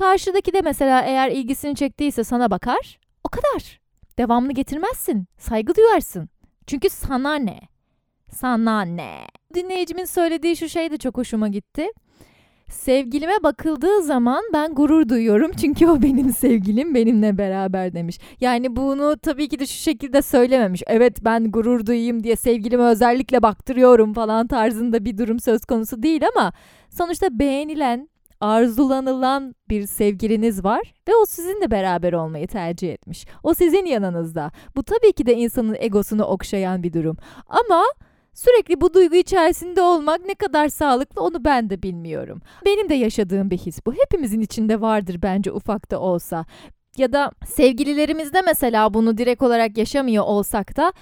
Karşıdaki 0.00 0.52
de 0.52 0.60
mesela 0.60 1.02
eğer 1.02 1.30
ilgisini 1.30 1.74
çektiyse 1.74 2.24
sana 2.24 2.50
bakar. 2.50 2.98
O 3.24 3.28
kadar. 3.28 3.80
Devamlı 4.18 4.52
getirmezsin. 4.52 5.26
Saygı 5.38 5.74
duyarsın. 5.74 6.28
Çünkü 6.66 6.90
sana 6.90 7.34
ne? 7.34 7.60
Sana 8.30 8.82
ne? 8.82 9.16
Dinleyicimin 9.54 10.04
söylediği 10.04 10.56
şu 10.56 10.68
şey 10.68 10.90
de 10.90 10.98
çok 10.98 11.16
hoşuma 11.16 11.48
gitti. 11.48 11.88
Sevgilime 12.70 13.42
bakıldığı 13.42 14.02
zaman 14.02 14.42
ben 14.52 14.74
gurur 14.74 15.08
duyuyorum 15.08 15.52
çünkü 15.60 15.86
o 15.86 16.02
benim 16.02 16.32
sevgilim 16.32 16.94
benimle 16.94 17.38
beraber 17.38 17.94
demiş. 17.94 18.18
Yani 18.40 18.76
bunu 18.76 19.18
tabii 19.18 19.48
ki 19.48 19.58
de 19.58 19.66
şu 19.66 19.82
şekilde 19.82 20.22
söylememiş. 20.22 20.82
Evet 20.86 21.24
ben 21.24 21.50
gurur 21.50 21.86
duyayım 21.86 22.24
diye 22.24 22.36
sevgilime 22.36 22.82
özellikle 22.82 23.42
baktırıyorum 23.42 24.12
falan 24.14 24.46
tarzında 24.46 25.04
bir 25.04 25.18
durum 25.18 25.40
söz 25.40 25.64
konusu 25.64 26.02
değil 26.02 26.22
ama 26.36 26.52
sonuçta 26.90 27.38
beğenilen, 27.38 28.09
arzulanılan 28.40 29.54
bir 29.68 29.86
sevgiliniz 29.86 30.64
var 30.64 30.94
ve 31.08 31.12
o 31.22 31.26
sizinle 31.26 31.70
beraber 31.70 32.12
olmayı 32.12 32.46
tercih 32.46 32.92
etmiş. 32.92 33.26
O 33.42 33.54
sizin 33.54 33.86
yanınızda. 33.86 34.50
Bu 34.76 34.82
tabii 34.82 35.12
ki 35.12 35.26
de 35.26 35.34
insanın 35.34 35.76
egosunu 35.78 36.24
okşayan 36.24 36.82
bir 36.82 36.92
durum. 36.92 37.16
Ama 37.46 37.84
Sürekli 38.34 38.80
bu 38.80 38.94
duygu 38.94 39.16
içerisinde 39.16 39.82
olmak 39.82 40.26
ne 40.26 40.34
kadar 40.34 40.68
sağlıklı 40.68 41.22
onu 41.22 41.44
ben 41.44 41.70
de 41.70 41.82
bilmiyorum. 41.82 42.42
Benim 42.64 42.88
de 42.88 42.94
yaşadığım 42.94 43.50
bir 43.50 43.58
his 43.58 43.86
bu. 43.86 43.92
Hepimizin 43.92 44.40
içinde 44.40 44.80
vardır 44.80 45.18
bence 45.22 45.52
ufak 45.52 45.90
da 45.90 46.00
olsa. 46.00 46.44
Ya 46.96 47.12
da 47.12 47.32
sevgililerimizde 47.46 48.42
mesela 48.42 48.94
bunu 48.94 49.18
direkt 49.18 49.42
olarak 49.42 49.78
yaşamıyor 49.78 50.24
olsak 50.24 50.76
da 50.76 50.92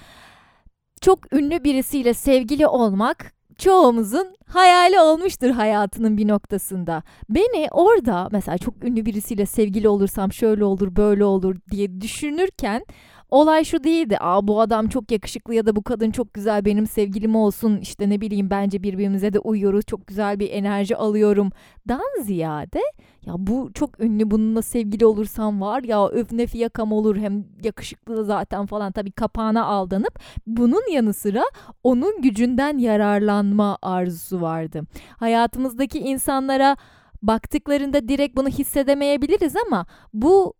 çok 1.01 1.33
ünlü 1.33 1.63
birisiyle 1.63 2.13
sevgili 2.13 2.67
olmak 2.67 3.33
çoğumuzun 3.59 4.35
hayali 4.47 4.99
olmuştur 4.99 5.49
hayatının 5.49 6.17
bir 6.17 6.27
noktasında. 6.27 7.03
Beni 7.29 7.67
orada 7.71 8.29
mesela 8.31 8.57
çok 8.57 8.83
ünlü 8.83 9.05
birisiyle 9.05 9.45
sevgili 9.45 9.89
olursam 9.89 10.33
şöyle 10.33 10.63
olur 10.63 10.95
böyle 10.95 11.25
olur 11.25 11.55
diye 11.71 12.01
düşünürken 12.01 12.85
Olay 13.29 13.63
şu 13.63 13.83
değildi. 13.83 14.17
Aa 14.19 14.47
bu 14.47 14.61
adam 14.61 14.87
çok 14.87 15.11
yakışıklı 15.11 15.55
ya 15.55 15.65
da 15.65 15.75
bu 15.75 15.83
kadın 15.83 16.11
çok 16.11 16.33
güzel 16.33 16.65
benim 16.65 16.87
sevgilim 16.87 17.35
olsun. 17.35 17.77
İşte 17.77 18.09
ne 18.09 18.21
bileyim 18.21 18.49
bence 18.49 18.83
birbirimize 18.83 19.33
de 19.33 19.39
uyuyoruz. 19.39 19.85
Çok 19.85 20.07
güzel 20.07 20.39
bir 20.39 20.49
enerji 20.51 20.95
alıyorum. 20.95 21.51
Dan 21.87 22.01
ziyade 22.21 22.79
ya 23.25 23.33
bu 23.37 23.71
çok 23.73 23.99
ünlü 23.99 24.31
bununla 24.31 24.61
sevgili 24.61 25.05
olursam 25.05 25.61
var 25.61 25.83
ya 25.83 26.07
öf 26.07 26.31
ne 26.31 26.47
fiyakam 26.47 26.91
olur 26.91 27.17
hem 27.17 27.45
yakışıklı 27.63 28.17
da 28.17 28.23
zaten 28.23 28.65
falan 28.65 28.91
tabii 28.91 29.11
kapağına 29.11 29.65
aldanıp 29.65 30.19
bunun 30.47 30.91
yanı 30.91 31.13
sıra 31.13 31.43
onun 31.83 32.21
gücünden 32.21 32.77
yararlanma 32.77 33.77
arzusu 33.81 34.41
vardı. 34.41 34.81
Hayatımızdaki 35.17 35.99
insanlara 35.99 36.77
baktıklarında 37.21 38.07
direkt 38.07 38.37
bunu 38.37 38.47
hissedemeyebiliriz 38.47 39.55
ama 39.67 39.85
bu 40.13 40.53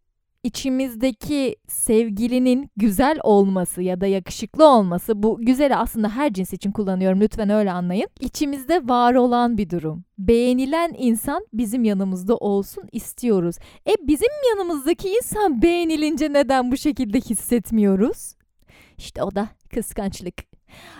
içimizdeki 0.49 1.55
sevgilinin 1.67 2.69
güzel 2.77 3.19
olması 3.23 3.81
ya 3.81 4.01
da 4.01 4.07
yakışıklı 4.07 4.67
olması 4.67 5.23
bu 5.23 5.37
güzeli 5.41 5.75
aslında 5.75 6.09
her 6.09 6.33
cins 6.33 6.53
için 6.53 6.71
kullanıyorum 6.71 7.21
lütfen 7.21 7.49
öyle 7.49 7.71
anlayın. 7.71 8.07
İçimizde 8.19 8.87
var 8.87 9.15
olan 9.15 9.57
bir 9.57 9.69
durum. 9.69 10.03
Beğenilen 10.17 10.93
insan 10.97 11.45
bizim 11.53 11.83
yanımızda 11.83 12.35
olsun 12.37 12.83
istiyoruz. 12.91 13.55
E 13.87 14.07
bizim 14.07 14.29
yanımızdaki 14.49 15.09
insan 15.09 15.61
beğenilince 15.61 16.33
neden 16.33 16.71
bu 16.71 16.77
şekilde 16.77 17.19
hissetmiyoruz? 17.19 18.33
İşte 18.97 19.23
o 19.23 19.35
da 19.35 19.49
kıskançlık. 19.73 20.35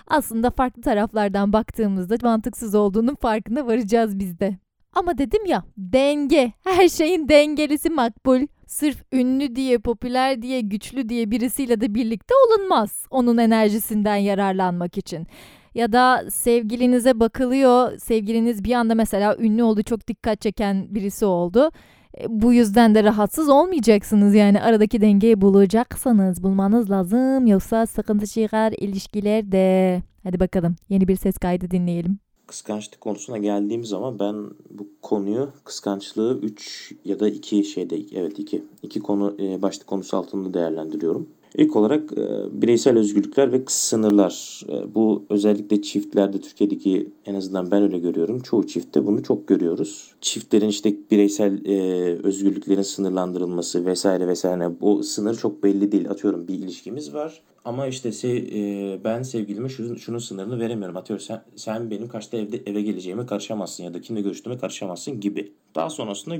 Aslında 0.07 0.49
farklı 0.51 0.81
taraflardan 0.81 1.53
baktığımızda 1.53 2.15
mantıksız 2.21 2.75
olduğunun 2.75 3.15
farkına 3.15 3.67
varacağız 3.67 4.19
biz 4.19 4.39
de. 4.39 4.57
Ama 4.93 5.17
dedim 5.17 5.45
ya 5.45 5.63
denge. 5.77 6.53
Her 6.63 6.89
şeyin 6.89 7.29
dengelisi 7.29 7.89
makbul. 7.89 8.41
Sırf 8.69 9.03
ünlü 9.13 9.55
diye, 9.55 9.77
popüler 9.77 10.41
diye, 10.41 10.61
güçlü 10.61 11.09
diye 11.09 11.31
birisiyle 11.31 11.81
de 11.81 11.95
birlikte 11.95 12.33
olunmaz. 12.47 13.05
Onun 13.09 13.37
enerjisinden 13.37 14.15
yararlanmak 14.15 14.97
için. 14.97 15.27
Ya 15.75 15.93
da 15.93 16.25
sevgilinize 16.31 17.19
bakılıyor. 17.19 17.97
Sevgiliniz 17.97 18.63
bir 18.63 18.73
anda 18.73 18.95
mesela 18.95 19.37
ünlü 19.39 19.63
oldu, 19.63 19.83
çok 19.83 20.07
dikkat 20.07 20.41
çeken 20.41 20.95
birisi 20.95 21.25
oldu. 21.25 21.71
E, 22.17 22.25
bu 22.29 22.53
yüzden 22.53 22.95
de 22.95 23.03
rahatsız 23.03 23.49
olmayacaksınız 23.49 24.35
yani 24.35 24.61
aradaki 24.61 25.01
dengeyi 25.01 25.41
bulacaksanız 25.41 26.43
bulmanız 26.43 26.91
lazım 26.91 27.47
yoksa 27.47 27.85
sıkıntı 27.85 28.27
çıkar 28.27 28.73
ilişkilerde. 28.77 30.01
Hadi 30.23 30.39
bakalım 30.39 30.75
yeni 30.89 31.07
bir 31.07 31.15
ses 31.15 31.37
kaydı 31.37 31.71
dinleyelim 31.71 32.28
kıskançlık 32.49 33.01
konusuna 33.01 33.37
geldiğim 33.37 33.85
zaman 33.85 34.19
ben 34.19 34.35
bu 34.69 34.87
konuyu 35.01 35.49
kıskançlığı 35.63 36.39
3 36.41 36.93
ya 37.05 37.19
da 37.19 37.29
2 37.29 37.63
şeyde 37.63 37.97
evet 38.15 38.39
2 38.39 38.63
iki 38.83 38.99
konu 38.99 39.35
e, 39.39 39.61
başlık 39.61 39.87
konusu 39.87 40.17
altında 40.17 40.53
değerlendiriyorum. 40.53 41.29
İlk 41.55 41.75
olarak 41.75 42.11
e, 42.17 42.61
bireysel 42.61 42.97
özgürlükler 42.97 43.51
ve 43.51 43.63
sınırlar. 43.67 44.61
E, 44.69 44.95
bu 44.95 45.25
özellikle 45.29 45.81
çiftlerde 45.81 46.41
Türkiye'deki 46.41 47.09
en 47.25 47.35
azından 47.35 47.71
ben 47.71 47.83
öyle 47.83 47.99
görüyorum. 47.99 48.39
Çoğu 48.39 48.67
çiftte 48.67 49.07
bunu 49.07 49.23
çok 49.23 49.47
görüyoruz. 49.47 50.11
Çiftlerin 50.21 50.67
işte 50.67 50.95
bireysel 51.11 51.65
e, 51.65 51.79
özgürlüklerin 52.23 52.81
sınırlandırılması 52.81 53.85
vesaire 53.85 54.27
vesaire. 54.27 54.81
Bu 54.81 55.03
sınır 55.03 55.35
çok 55.35 55.63
belli 55.63 55.91
değil. 55.91 56.09
Atıyorum 56.09 56.47
bir 56.47 56.53
ilişkimiz 56.53 57.13
var. 57.13 57.41
Ama 57.65 57.87
işte 57.87 58.11
se, 58.11 58.29
ben 59.03 59.23
sevgilime 59.23 59.69
şunun, 59.69 59.95
şunun 59.95 60.17
sınırını 60.17 60.59
veremiyorum. 60.59 60.97
Atıyorum 60.97 61.25
sen, 61.25 61.43
sen 61.55 61.91
benim 61.91 62.07
kaçta 62.07 62.37
evde 62.37 62.57
eve 62.65 62.81
geleceğime 62.81 63.25
karışamazsın 63.25 63.83
ya 63.83 63.93
da 63.93 64.01
kimle 64.01 64.21
görüştüğüme 64.21 64.57
karışamazsın 64.57 65.19
gibi. 65.19 65.53
Daha 65.75 65.89
sonrasında 65.89 66.35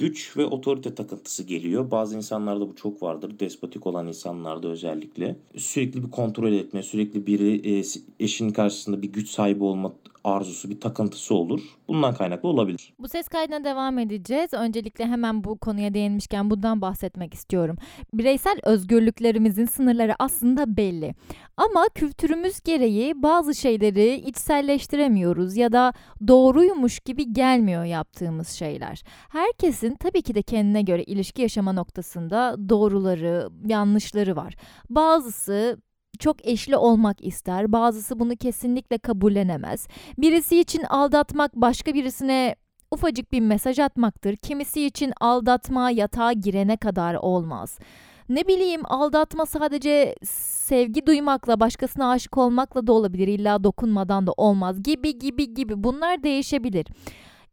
güç 0.00 0.36
ve 0.36 0.46
otorite 0.46 0.94
takıntısı 0.94 1.42
geliyor. 1.42 1.90
Bazı 1.90 2.16
insanlarda 2.16 2.68
bu 2.68 2.76
çok 2.76 3.02
vardır. 3.02 3.40
Despotik 3.40 3.86
olan 3.86 4.06
insanlarda 4.06 4.68
özellikle. 4.68 5.36
Sürekli 5.56 6.04
bir 6.04 6.10
kontrol 6.10 6.52
etme, 6.52 6.82
sürekli 6.82 7.26
biri 7.26 7.78
e, 7.78 7.82
eşinin 8.20 8.52
karşısında 8.52 9.02
bir 9.02 9.12
güç 9.12 9.28
sahibi 9.28 9.64
olma 9.64 9.92
arzusu, 10.24 10.70
bir 10.70 10.80
takıntısı 10.80 11.34
olur. 11.34 11.60
Bundan 11.88 12.14
kaynaklı 12.14 12.48
olabilir. 12.48 12.94
Bu 12.98 13.08
ses 13.08 13.28
kaydına 13.28 13.64
devam 13.64 13.98
edeceğiz. 13.98 14.54
Öncelikle 14.54 15.06
hemen 15.06 15.44
bu 15.44 15.58
konuya 15.58 15.94
değinmişken 15.94 16.50
bundan 16.50 16.80
bahsetmek 16.80 17.34
istiyorum. 17.34 17.76
Bireysel 18.14 18.58
özgürlüklerimizin 18.62 19.66
sınırları 19.66 20.14
aslında 20.18 20.76
belli. 20.76 21.14
Ama 21.56 21.88
kültürümüz 21.94 22.60
gereği 22.60 23.22
bazı 23.22 23.54
şeyleri 23.54 24.14
içselleştiremiyoruz 24.14 25.56
ya 25.56 25.72
da 25.72 25.92
doğruymuş 26.28 27.00
gibi 27.00 27.32
gelmiyor 27.32 27.84
yaptığımız 27.84 28.48
şeyler. 28.48 29.02
Herkesin 29.28 29.94
tabii 29.94 30.22
ki 30.22 30.34
de 30.34 30.42
kendine 30.42 30.82
göre 30.82 31.02
ilişki 31.04 31.42
yaşama 31.42 31.72
noktasında 31.72 32.56
doğruları, 32.68 33.48
yanlışları 33.66 34.36
var. 34.36 34.54
Bazısı 34.90 35.76
çok 36.20 36.46
eşli 36.46 36.76
olmak 36.76 37.24
ister. 37.24 37.72
Bazısı 37.72 38.18
bunu 38.18 38.36
kesinlikle 38.36 38.98
kabullenemez. 38.98 39.88
Birisi 40.18 40.60
için 40.60 40.82
aldatmak 40.82 41.56
başka 41.56 41.94
birisine 41.94 42.56
ufacık 42.90 43.32
bir 43.32 43.40
mesaj 43.40 43.78
atmaktır. 43.78 44.36
Kimisi 44.36 44.86
için 44.86 45.12
aldatma 45.20 45.90
yatağa 45.90 46.32
girene 46.32 46.76
kadar 46.76 47.14
olmaz. 47.14 47.78
Ne 48.28 48.48
bileyim 48.48 48.80
aldatma 48.84 49.46
sadece 49.46 50.14
sevgi 50.24 51.06
duymakla, 51.06 51.60
başkasına 51.60 52.10
aşık 52.10 52.38
olmakla 52.38 52.86
da 52.86 52.92
olabilir. 52.92 53.28
İlla 53.28 53.64
dokunmadan 53.64 54.26
da 54.26 54.32
olmaz 54.36 54.82
gibi 54.82 55.18
gibi 55.18 55.54
gibi. 55.54 55.84
Bunlar 55.84 56.22
değişebilir. 56.22 56.86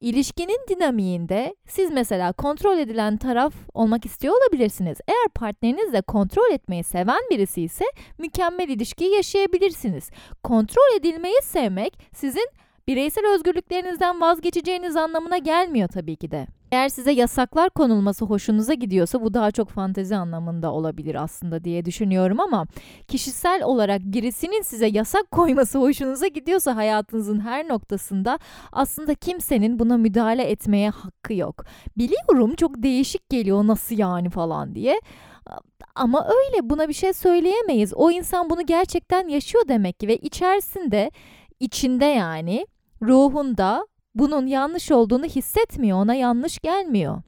İlişkinin 0.01 0.59
dinamiğinde 0.69 1.55
siz 1.67 1.91
mesela 1.91 2.33
kontrol 2.33 2.77
edilen 2.77 3.17
taraf 3.17 3.53
olmak 3.73 4.05
istiyor 4.05 4.35
olabilirsiniz. 4.41 4.97
Eğer 5.07 5.27
partneriniz 5.35 5.93
de 5.93 6.01
kontrol 6.01 6.51
etmeyi 6.51 6.83
seven 6.83 7.19
birisi 7.31 7.61
ise 7.61 7.85
mükemmel 8.17 8.69
ilişkiyi 8.69 9.15
yaşayabilirsiniz. 9.15 10.09
Kontrol 10.43 10.97
edilmeyi 10.97 11.41
sevmek 11.43 11.99
sizin 12.13 12.49
bireysel 12.87 13.33
özgürlüklerinizden 13.33 14.21
vazgeçeceğiniz 14.21 14.95
anlamına 14.95 15.37
gelmiyor 15.37 15.87
tabii 15.87 16.15
ki 16.15 16.31
de. 16.31 16.47
Eğer 16.71 16.89
size 16.89 17.11
yasaklar 17.11 17.69
konulması 17.69 18.25
hoşunuza 18.25 18.73
gidiyorsa 18.73 19.21
bu 19.21 19.33
daha 19.33 19.51
çok 19.51 19.69
fantezi 19.69 20.15
anlamında 20.15 20.71
olabilir 20.71 21.23
aslında 21.23 21.63
diye 21.63 21.85
düşünüyorum 21.85 22.39
ama 22.39 22.65
kişisel 23.07 23.63
olarak 23.63 24.01
birisinin 24.01 24.61
size 24.61 24.87
yasak 24.87 25.31
koyması 25.31 25.79
hoşunuza 25.79 26.27
gidiyorsa 26.27 26.75
hayatınızın 26.75 27.39
her 27.39 27.67
noktasında 27.67 28.39
aslında 28.71 29.15
kimsenin 29.15 29.79
buna 29.79 29.97
müdahale 29.97 30.43
etmeye 30.43 30.89
hakkı 30.89 31.33
yok. 31.33 31.65
Biliyorum 31.97 32.55
çok 32.55 32.83
değişik 32.83 33.29
geliyor 33.29 33.67
nasıl 33.67 33.97
yani 33.97 34.29
falan 34.29 34.75
diye. 34.75 35.01
Ama 35.95 36.27
öyle 36.27 36.69
buna 36.69 36.87
bir 36.87 36.93
şey 36.93 37.13
söyleyemeyiz. 37.13 37.93
O 37.93 38.11
insan 38.11 38.49
bunu 38.49 38.65
gerçekten 38.65 39.27
yaşıyor 39.27 39.67
demek 39.67 39.99
ki 39.99 40.07
ve 40.07 40.17
içerisinde 40.17 41.11
içinde 41.59 42.05
yani 42.05 42.67
ruhunda 43.01 43.87
bunun 44.19 44.47
yanlış 44.47 44.91
olduğunu 44.91 45.25
hissetmiyor, 45.25 45.97
ona 45.97 46.15
yanlış 46.15 46.59
gelmiyor. 46.59 47.21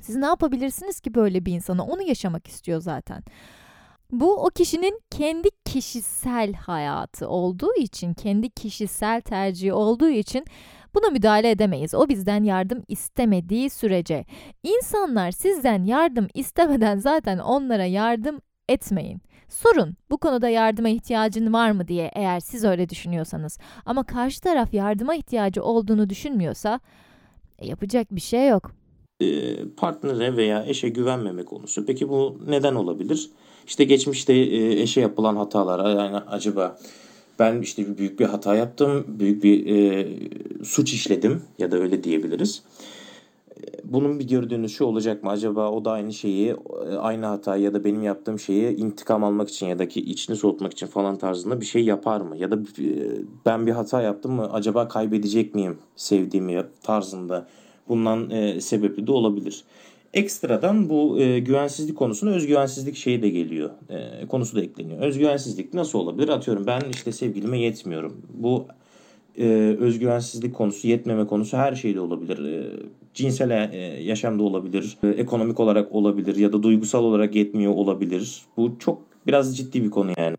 Siz 0.00 0.16
ne 0.16 0.26
yapabilirsiniz 0.26 1.00
ki 1.00 1.14
böyle 1.14 1.46
bir 1.46 1.52
insana? 1.52 1.84
Onu 1.86 2.02
yaşamak 2.02 2.46
istiyor 2.46 2.80
zaten. 2.80 3.22
Bu 4.10 4.44
o 4.44 4.50
kişinin 4.50 5.00
kendi 5.10 5.48
kişisel 5.64 6.52
hayatı 6.52 7.28
olduğu 7.28 7.74
için, 7.74 8.14
kendi 8.14 8.50
kişisel 8.50 9.20
tercihi 9.20 9.72
olduğu 9.72 10.08
için 10.08 10.44
buna 10.94 11.10
müdahale 11.10 11.50
edemeyiz. 11.50 11.94
O 11.94 12.08
bizden 12.08 12.44
yardım 12.44 12.82
istemediği 12.88 13.70
sürece. 13.70 14.24
İnsanlar 14.62 15.30
sizden 15.30 15.84
yardım 15.84 16.28
istemeden 16.34 16.98
zaten 16.98 17.38
onlara 17.38 17.84
yardım 17.84 18.40
etmeyin. 18.68 19.20
Sorun 19.48 19.94
bu 20.10 20.18
konuda 20.18 20.48
yardıma 20.48 20.88
ihtiyacın 20.88 21.52
var 21.52 21.70
mı 21.70 21.88
diye 21.88 22.10
eğer 22.14 22.40
siz 22.40 22.64
öyle 22.64 22.88
düşünüyorsanız. 22.88 23.58
Ama 23.86 24.04
karşı 24.04 24.40
taraf 24.40 24.74
yardıma 24.74 25.14
ihtiyacı 25.14 25.62
olduğunu 25.62 26.10
düşünmüyorsa 26.10 26.80
e, 27.58 27.66
yapacak 27.66 28.14
bir 28.14 28.20
şey 28.20 28.48
yok. 28.48 28.72
Partnere 29.76 30.36
veya 30.36 30.64
eşe 30.66 30.88
güvenmeme 30.88 31.44
konusu. 31.44 31.86
Peki 31.86 32.08
bu 32.08 32.40
neden 32.46 32.74
olabilir? 32.74 33.30
İşte 33.66 33.84
geçmişte 33.84 34.34
eşe 34.82 35.00
yapılan 35.00 35.36
hatalara 35.36 35.88
yani 35.88 36.16
acaba 36.16 36.78
ben 37.38 37.60
işte 37.60 37.98
büyük 37.98 38.20
bir 38.20 38.24
hata 38.24 38.54
yaptım, 38.54 39.04
büyük 39.08 39.44
bir 39.44 39.76
e, 39.76 40.08
suç 40.64 40.92
işledim 40.92 41.42
ya 41.58 41.70
da 41.70 41.76
öyle 41.76 42.04
diyebiliriz 42.04 42.62
bunun 43.84 44.18
bir 44.18 44.28
geri 44.28 44.50
dönüşü 44.50 44.84
olacak 44.84 45.22
mı? 45.22 45.30
Acaba 45.30 45.70
o 45.70 45.84
da 45.84 45.90
aynı 45.90 46.12
şeyi, 46.12 46.56
aynı 46.98 47.26
hatayı 47.26 47.62
ya 47.62 47.74
da 47.74 47.84
benim 47.84 48.02
yaptığım 48.02 48.38
şeyi 48.38 48.76
intikam 48.76 49.24
almak 49.24 49.48
için 49.48 49.66
ya 49.66 49.78
da 49.78 49.88
ki 49.88 50.00
içini 50.00 50.36
soğutmak 50.36 50.72
için 50.72 50.86
falan 50.86 51.18
tarzında 51.18 51.60
bir 51.60 51.66
şey 51.66 51.84
yapar 51.84 52.20
mı? 52.20 52.36
Ya 52.36 52.50
da 52.50 52.58
ben 53.46 53.66
bir 53.66 53.72
hata 53.72 54.02
yaptım 54.02 54.32
mı 54.32 54.52
acaba 54.52 54.88
kaybedecek 54.88 55.54
miyim 55.54 55.78
sevdiğimi 55.96 56.62
tarzında 56.82 57.46
bundan 57.88 58.30
e, 58.30 58.60
sebepli 58.60 59.06
de 59.06 59.12
olabilir. 59.12 59.64
Ekstradan 60.14 60.88
bu 60.88 61.20
e, 61.20 61.38
güvensizlik 61.38 61.96
konusuna 61.96 62.30
özgüvensizlik 62.30 62.96
şeyi 62.96 63.22
de 63.22 63.28
geliyor. 63.28 63.70
E, 63.88 64.26
konusu 64.26 64.56
da 64.56 64.62
ekleniyor. 64.62 65.02
Özgüvensizlik 65.02 65.74
nasıl 65.74 65.98
olabilir? 65.98 66.28
Atıyorum 66.28 66.66
ben 66.66 66.80
işte 66.90 67.12
sevgilime 67.12 67.60
yetmiyorum. 67.60 68.22
Bu 68.34 68.66
e, 69.38 69.76
özgüvensizlik 69.80 70.54
konusu, 70.54 70.88
yetmeme 70.88 71.26
konusu 71.26 71.56
her 71.56 71.74
şeyde 71.74 72.00
olabilir. 72.00 72.44
E, 72.44 72.72
cinsel 73.14 73.50
e, 73.50 73.76
yaşamda 74.02 74.42
olabilir, 74.42 74.98
e, 75.02 75.08
ekonomik 75.08 75.60
olarak 75.60 75.92
olabilir 75.92 76.36
ya 76.36 76.52
da 76.52 76.62
duygusal 76.62 77.04
olarak 77.04 77.34
yetmiyor 77.34 77.72
olabilir. 77.72 78.42
Bu 78.56 78.78
çok 78.78 79.02
biraz 79.26 79.56
ciddi 79.56 79.84
bir 79.84 79.90
konu 79.90 80.12
yani. 80.18 80.36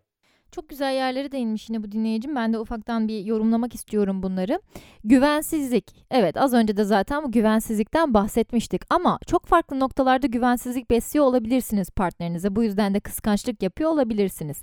Çok 0.52 0.68
güzel 0.68 0.94
yerlere 0.94 1.32
değinmiş 1.32 1.68
yine 1.68 1.82
bu 1.82 1.92
dinleyicim. 1.92 2.36
Ben 2.36 2.52
de 2.52 2.58
ufaktan 2.58 3.08
bir 3.08 3.24
yorumlamak 3.24 3.74
istiyorum 3.74 4.22
bunları. 4.22 4.60
Güvensizlik. 5.04 5.84
Evet 6.10 6.36
az 6.36 6.54
önce 6.54 6.76
de 6.76 6.84
zaten 6.84 7.24
bu 7.24 7.32
güvensizlikten 7.32 8.14
bahsetmiştik. 8.14 8.82
Ama 8.90 9.18
çok 9.26 9.46
farklı 9.46 9.80
noktalarda 9.80 10.26
güvensizlik 10.26 10.90
besliyor 10.90 11.24
olabilirsiniz 11.24 11.90
partnerinize. 11.90 12.56
Bu 12.56 12.62
yüzden 12.62 12.94
de 12.94 13.00
kıskançlık 13.00 13.62
yapıyor 13.62 13.90
olabilirsiniz. 13.90 14.62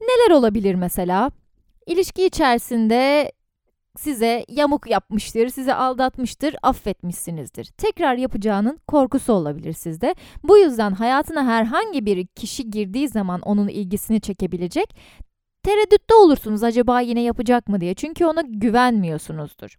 Neler 0.00 0.36
olabilir 0.36 0.74
mesela? 0.74 1.30
İlişki 1.86 2.26
içerisinde 2.26 3.32
size 3.96 4.44
yamuk 4.48 4.90
yapmıştır, 4.90 5.48
sizi 5.48 5.74
aldatmıştır, 5.74 6.56
affetmişsinizdir. 6.62 7.64
Tekrar 7.64 8.14
yapacağının 8.14 8.78
korkusu 8.86 9.32
olabilir 9.32 9.72
sizde. 9.72 10.14
Bu 10.42 10.58
yüzden 10.58 10.90
hayatına 10.92 11.46
herhangi 11.46 12.06
bir 12.06 12.26
kişi 12.26 12.70
girdiği 12.70 13.08
zaman 13.08 13.40
onun 13.40 13.68
ilgisini 13.68 14.20
çekebilecek 14.20 14.96
tereddütte 15.62 16.14
olursunuz 16.14 16.62
acaba 16.62 17.00
yine 17.00 17.20
yapacak 17.20 17.68
mı 17.68 17.80
diye. 17.80 17.94
Çünkü 17.94 18.26
ona 18.26 18.40
güvenmiyorsunuzdur. 18.40 19.76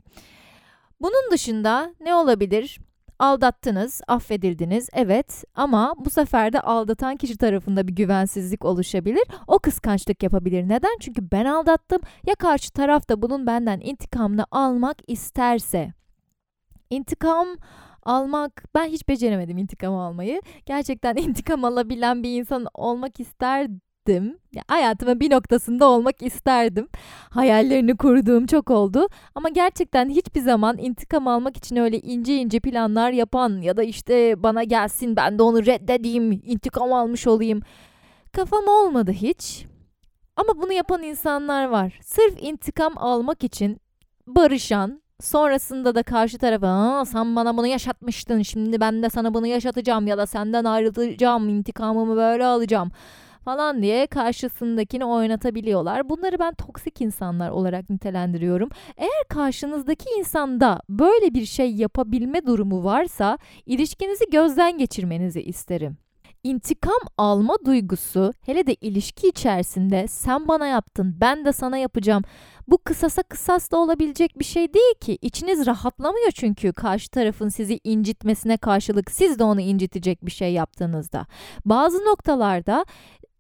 Bunun 1.02 1.32
dışında 1.32 1.94
ne 2.02 2.16
olabilir? 2.16 2.80
Aldattınız, 3.24 4.02
affedildiniz, 4.08 4.90
evet 4.94 5.44
ama 5.56 5.94
bu 5.98 6.10
sefer 6.10 6.54
de 6.54 6.62
aldatan 6.62 7.16
kişi 7.18 7.38
tarafında 7.38 7.88
bir 7.88 7.96
güvensizlik 7.96 8.66
oluşabilir. 8.66 9.24
O 9.48 9.60
kıskançlık 9.60 10.24
yapabilir. 10.24 10.64
Neden? 10.64 10.98
Çünkü 11.00 11.32
ben 11.32 11.46
aldattım. 11.46 12.02
Ya 12.28 12.36
karşı 12.36 12.72
taraf 12.72 13.10
da 13.10 13.22
bunun 13.22 13.48
benden 13.48 13.80
intikamını 13.80 14.46
almak 14.52 14.98
isterse. 15.08 15.94
İntikam 16.90 17.48
almak 18.04 18.64
ben 18.76 18.86
hiç 18.86 19.08
beceremedim 19.08 19.58
intikam 19.58 19.96
almayı. 19.96 20.42
Gerçekten 20.66 21.16
intikam 21.18 21.66
alabilen 21.66 22.24
bir 22.24 22.40
insan 22.40 22.66
olmak 22.74 23.20
isterdim 23.20 23.82
isterdim. 24.04 24.38
Ya, 24.54 24.64
hayatımın 24.68 25.20
bir 25.20 25.32
noktasında 25.32 25.88
olmak 25.88 26.22
isterdim. 26.22 26.88
Hayallerini 27.30 27.98
kurduğum 27.98 28.46
çok 28.46 28.70
oldu. 28.72 29.08
Ama 29.36 29.50
gerçekten 29.50 30.10
hiçbir 30.10 30.42
zaman 30.42 30.78
intikam 30.78 31.28
almak 31.28 31.58
için 31.58 31.76
öyle 31.76 32.00
ince 32.00 32.36
ince 32.36 32.60
planlar 32.60 33.12
yapan 33.12 33.62
ya 33.62 33.78
da 33.78 33.84
işte 33.84 34.44
bana 34.44 34.64
gelsin 34.64 35.16
ben 35.16 35.40
de 35.40 35.44
onu 35.44 35.66
reddedeyim, 35.66 36.32
intikam 36.32 36.94
almış 36.94 37.28
olayım. 37.28 37.62
Kafam 38.32 38.68
olmadı 38.68 39.12
hiç. 39.12 39.66
Ama 40.36 40.62
bunu 40.62 40.74
yapan 40.74 41.04
insanlar 41.04 41.66
var. 41.66 42.00
Sırf 42.04 42.44
intikam 42.44 42.94
almak 42.98 43.44
için 43.44 43.78
barışan, 44.28 45.02
sonrasında 45.22 45.96
da 45.96 46.04
karşı 46.04 46.38
tarafa 46.38 47.06
sen 47.06 47.36
bana 47.36 47.58
bunu 47.58 47.68
yaşatmıştın 47.68 48.42
şimdi 48.42 48.80
ben 48.82 49.04
de 49.04 49.10
sana 49.10 49.34
bunu 49.34 49.48
yaşatacağım 49.48 50.08
ya 50.08 50.18
da 50.18 50.26
senden 50.26 50.66
ayrılacağım 50.66 51.50
intikamımı 51.50 52.16
böyle 52.16 52.46
alacağım 52.46 52.92
falan 53.46 53.82
diye 53.82 54.08
karşısındakini 54.08 55.06
oynatabiliyorlar. 55.06 56.10
Bunları 56.10 56.40
ben 56.40 56.54
toksik 56.54 57.02
insanlar 57.02 57.50
olarak 57.50 57.90
nitelendiriyorum. 57.90 58.70
Eğer 58.98 59.24
karşınızdaki 59.30 60.10
insanda 60.20 60.82
böyle 60.90 61.34
bir 61.34 61.46
şey 61.46 61.76
yapabilme 61.76 62.46
durumu 62.46 62.84
varsa 62.84 63.38
ilişkinizi 63.66 64.26
gözden 64.32 64.78
geçirmenizi 64.78 65.42
isterim. 65.42 65.98
İntikam 66.44 67.00
alma 67.18 67.58
duygusu 67.66 68.34
hele 68.42 68.68
de 68.68 68.74
ilişki 68.74 69.28
içerisinde 69.28 70.08
sen 70.08 70.48
bana 70.48 70.68
yaptın 70.68 71.16
ben 71.22 71.46
de 71.46 71.54
sana 71.54 71.78
yapacağım. 71.78 72.24
Bu 72.68 72.78
kısasa 72.78 73.24
kısas 73.24 73.72
da 73.72 73.78
olabilecek 73.78 74.40
bir 74.40 74.44
şey 74.46 74.74
değil 74.74 74.96
ki. 75.02 75.18
İçiniz 75.22 75.66
rahatlamıyor 75.66 76.32
çünkü 76.32 76.74
karşı 76.74 77.10
tarafın 77.10 77.50
sizi 77.50 77.80
incitmesine 77.84 78.58
karşılık 78.58 79.12
siz 79.12 79.40
de 79.40 79.44
onu 79.44 79.62
incitecek 79.62 80.26
bir 80.26 80.32
şey 80.32 80.54
yaptığınızda. 80.54 81.26
Bazı 81.66 81.98
noktalarda 81.98 82.86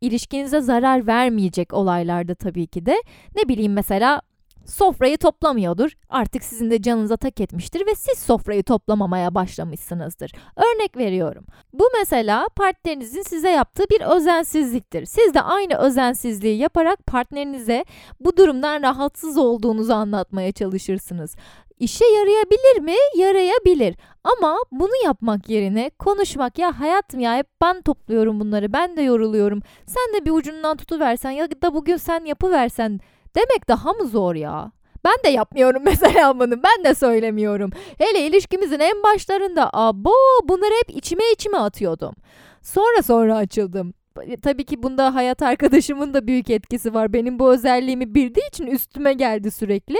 ilişkinize 0.04 0.62
zarar 0.62 1.08
vermeyecek 1.08 1.74
olaylarda 1.74 2.36
tabii 2.36 2.68
ki 2.68 2.86
de 2.86 3.04
ne 3.36 3.48
bileyim 3.48 3.74
mesela 3.74 4.22
sofrayı 4.66 5.18
toplamıyordur. 5.18 5.92
Artık 6.10 6.44
sizin 6.44 6.72
de 6.72 6.82
canınıza 6.82 7.18
tak 7.18 7.42
etmiştir 7.42 7.88
ve 7.88 7.96
siz 7.96 8.20
sofrayı 8.20 8.64
toplamamaya 8.64 9.36
başlamışsınızdır. 9.36 10.32
Örnek 10.56 10.98
veriyorum. 10.98 11.46
Bu 11.74 11.90
mesela 12.00 12.48
partnerinizin 12.56 13.22
size 13.22 13.50
yaptığı 13.50 13.84
bir 13.90 14.02
özensizliktir. 14.02 15.06
Siz 15.06 15.34
de 15.34 15.42
aynı 15.42 15.78
özensizliği 15.78 16.58
yaparak 16.58 17.08
partnerinize 17.08 17.86
bu 18.20 18.38
durumdan 18.38 18.82
rahatsız 18.82 19.38
olduğunuzu 19.38 19.94
anlatmaya 19.94 20.52
çalışırsınız. 20.52 21.36
İşe 21.80 22.06
yarayabilir 22.06 22.80
mi? 22.80 22.96
Yarayabilir. 23.16 23.96
Ama 24.24 24.58
bunu 24.72 24.92
yapmak 25.06 25.50
yerine 25.50 25.90
konuşmak 25.90 26.58
ya 26.60 26.80
hayatım 26.80 27.20
ya 27.20 27.38
hep 27.38 27.48
ben 27.62 27.82
topluyorum 27.82 28.40
bunları 28.40 28.74
ben 28.74 28.98
de 28.98 29.02
yoruluyorum. 29.02 29.60
Sen 29.86 30.14
de 30.22 30.26
bir 30.26 30.32
ucundan 30.32 30.78
tutuversen 30.78 31.32
ya 31.32 31.52
da 31.62 31.74
bugün 31.74 31.98
sen 31.98 32.26
yapıversen 32.26 33.00
demek 33.36 33.68
daha 33.68 33.94
mı 33.94 34.08
zor 34.08 34.36
ya? 34.36 34.72
Ben 35.06 35.16
de 35.26 35.30
yapmıyorum 35.30 35.82
mesela 35.86 36.40
bunu. 36.40 36.64
Ben 36.64 36.84
de 36.84 36.96
söylemiyorum. 36.96 37.72
Hele 37.98 38.28
ilişkimizin 38.28 38.80
en 38.80 39.04
başlarında 39.04 39.70
abo 39.74 40.12
bunları 40.44 40.74
hep 40.88 40.98
içime 40.98 41.24
içime 41.34 41.58
atıyordum. 41.58 42.16
Sonra 42.62 43.04
sonra 43.04 43.36
açıldım. 43.36 43.94
Tabii 44.42 44.66
ki 44.66 44.84
bunda 44.84 45.16
hayat 45.16 45.42
arkadaşımın 45.42 46.14
da 46.14 46.28
büyük 46.28 46.50
etkisi 46.50 46.94
var. 46.94 47.14
Benim 47.14 47.40
bu 47.40 47.52
özelliğimi 47.54 48.16
bildiği 48.16 48.48
için 48.48 48.68
üstüme 48.68 49.14
geldi 49.14 49.52
sürekli. 49.52 49.98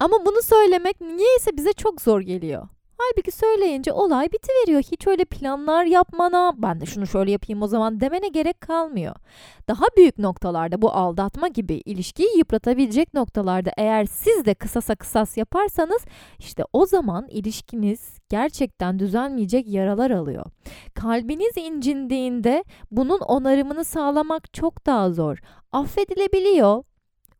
Ama 0.00 0.16
bunu 0.26 0.42
söylemek 0.42 1.00
niyeyse 1.00 1.56
bize 1.56 1.72
çok 1.72 2.00
zor 2.00 2.20
geliyor. 2.20 2.68
Halbuki 2.98 3.30
söyleyince 3.30 3.92
olay 3.92 4.26
bitiveriyor. 4.32 4.82
Hiç 4.82 5.06
öyle 5.06 5.24
planlar 5.24 5.84
yapmana, 5.84 6.52
ben 6.56 6.80
de 6.80 6.86
şunu 6.86 7.06
şöyle 7.06 7.30
yapayım 7.30 7.62
o 7.62 7.66
zaman 7.66 8.00
demene 8.00 8.28
gerek 8.28 8.60
kalmıyor. 8.60 9.14
Daha 9.68 9.84
büyük 9.96 10.18
noktalarda 10.18 10.82
bu 10.82 10.90
aldatma 10.90 11.48
gibi 11.48 11.74
ilişkiyi 11.74 12.38
yıpratabilecek 12.38 13.14
noktalarda 13.14 13.70
eğer 13.76 14.04
siz 14.04 14.44
de 14.44 14.54
kısasa 14.54 14.94
kısas 14.94 15.36
yaparsanız 15.36 16.02
işte 16.38 16.64
o 16.72 16.86
zaman 16.86 17.28
ilişkiniz 17.28 18.18
gerçekten 18.28 18.98
düzelmeyecek 18.98 19.68
yaralar 19.68 20.10
alıyor. 20.10 20.44
Kalbiniz 20.94 21.56
incindiğinde 21.56 22.64
bunun 22.90 23.18
onarımını 23.18 23.84
sağlamak 23.84 24.54
çok 24.54 24.86
daha 24.86 25.10
zor. 25.10 25.38
Affedilebiliyor, 25.72 26.84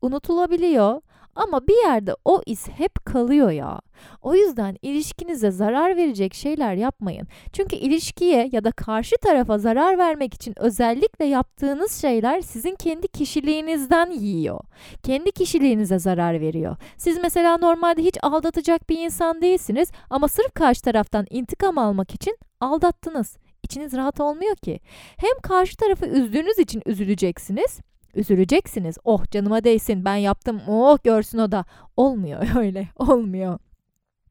unutulabiliyor 0.03 1.01
ama 1.37 1.67
bir 1.69 1.85
yerde 1.85 2.15
o 2.25 2.43
iz 2.47 2.69
hep 2.69 3.05
kalıyor 3.05 3.51
ya. 3.51 3.81
O 4.23 4.35
yüzden 4.35 4.77
ilişkinize 4.83 5.51
zarar 5.51 5.97
verecek 5.97 6.35
şeyler 6.35 6.75
yapmayın. 6.75 7.29
Çünkü 7.53 7.77
ilişkiye 7.77 8.49
ya 8.53 8.65
da 8.65 8.71
karşı 8.71 9.17
tarafa 9.23 9.59
zarar 9.59 9.99
vermek 9.99 10.35
için 10.35 10.55
özellikle 10.57 11.25
yaptığınız 11.25 12.01
şeyler 12.01 12.41
sizin 12.41 12.75
kendi 12.75 13.09
kişiliğinizden 13.09 14.11
yiyor. 14.11 14.61
Kendi 15.03 15.33
kişiliğinize 15.33 15.99
zarar 15.99 16.41
veriyor. 16.41 16.77
Siz 16.97 17.19
mesela 17.23 17.59
normalde 17.59 18.03
hiç 18.03 18.19
aldatacak 18.23 18.91
bir 18.91 18.99
insan 18.99 19.43
değilsiniz 19.43 19.91
ama 20.11 20.29
sırf 20.29 20.55
karşı 20.55 20.83
taraftan 20.83 21.27
intikam 21.31 21.79
almak 21.79 22.15
için 22.15 22.39
aldattınız. 22.61 23.37
İçiniz 23.63 23.93
rahat 23.93 24.21
olmuyor 24.21 24.57
ki. 24.57 24.81
Hem 25.17 25.39
karşı 25.43 25.77
tarafı 25.77 26.07
üzdüğünüz 26.07 26.59
için 26.59 26.83
üzüleceksiniz 26.87 27.81
üzüleceksiniz. 28.17 28.97
Oh 29.05 29.31
canıma 29.31 29.65
değsin 29.65 30.05
ben 30.05 30.17
yaptım 30.17 30.61
oh 30.69 30.99
görsün 31.05 31.39
o 31.39 31.53
da. 31.53 31.65
Olmuyor 31.97 32.43
öyle 32.59 32.89
olmuyor. 32.97 33.59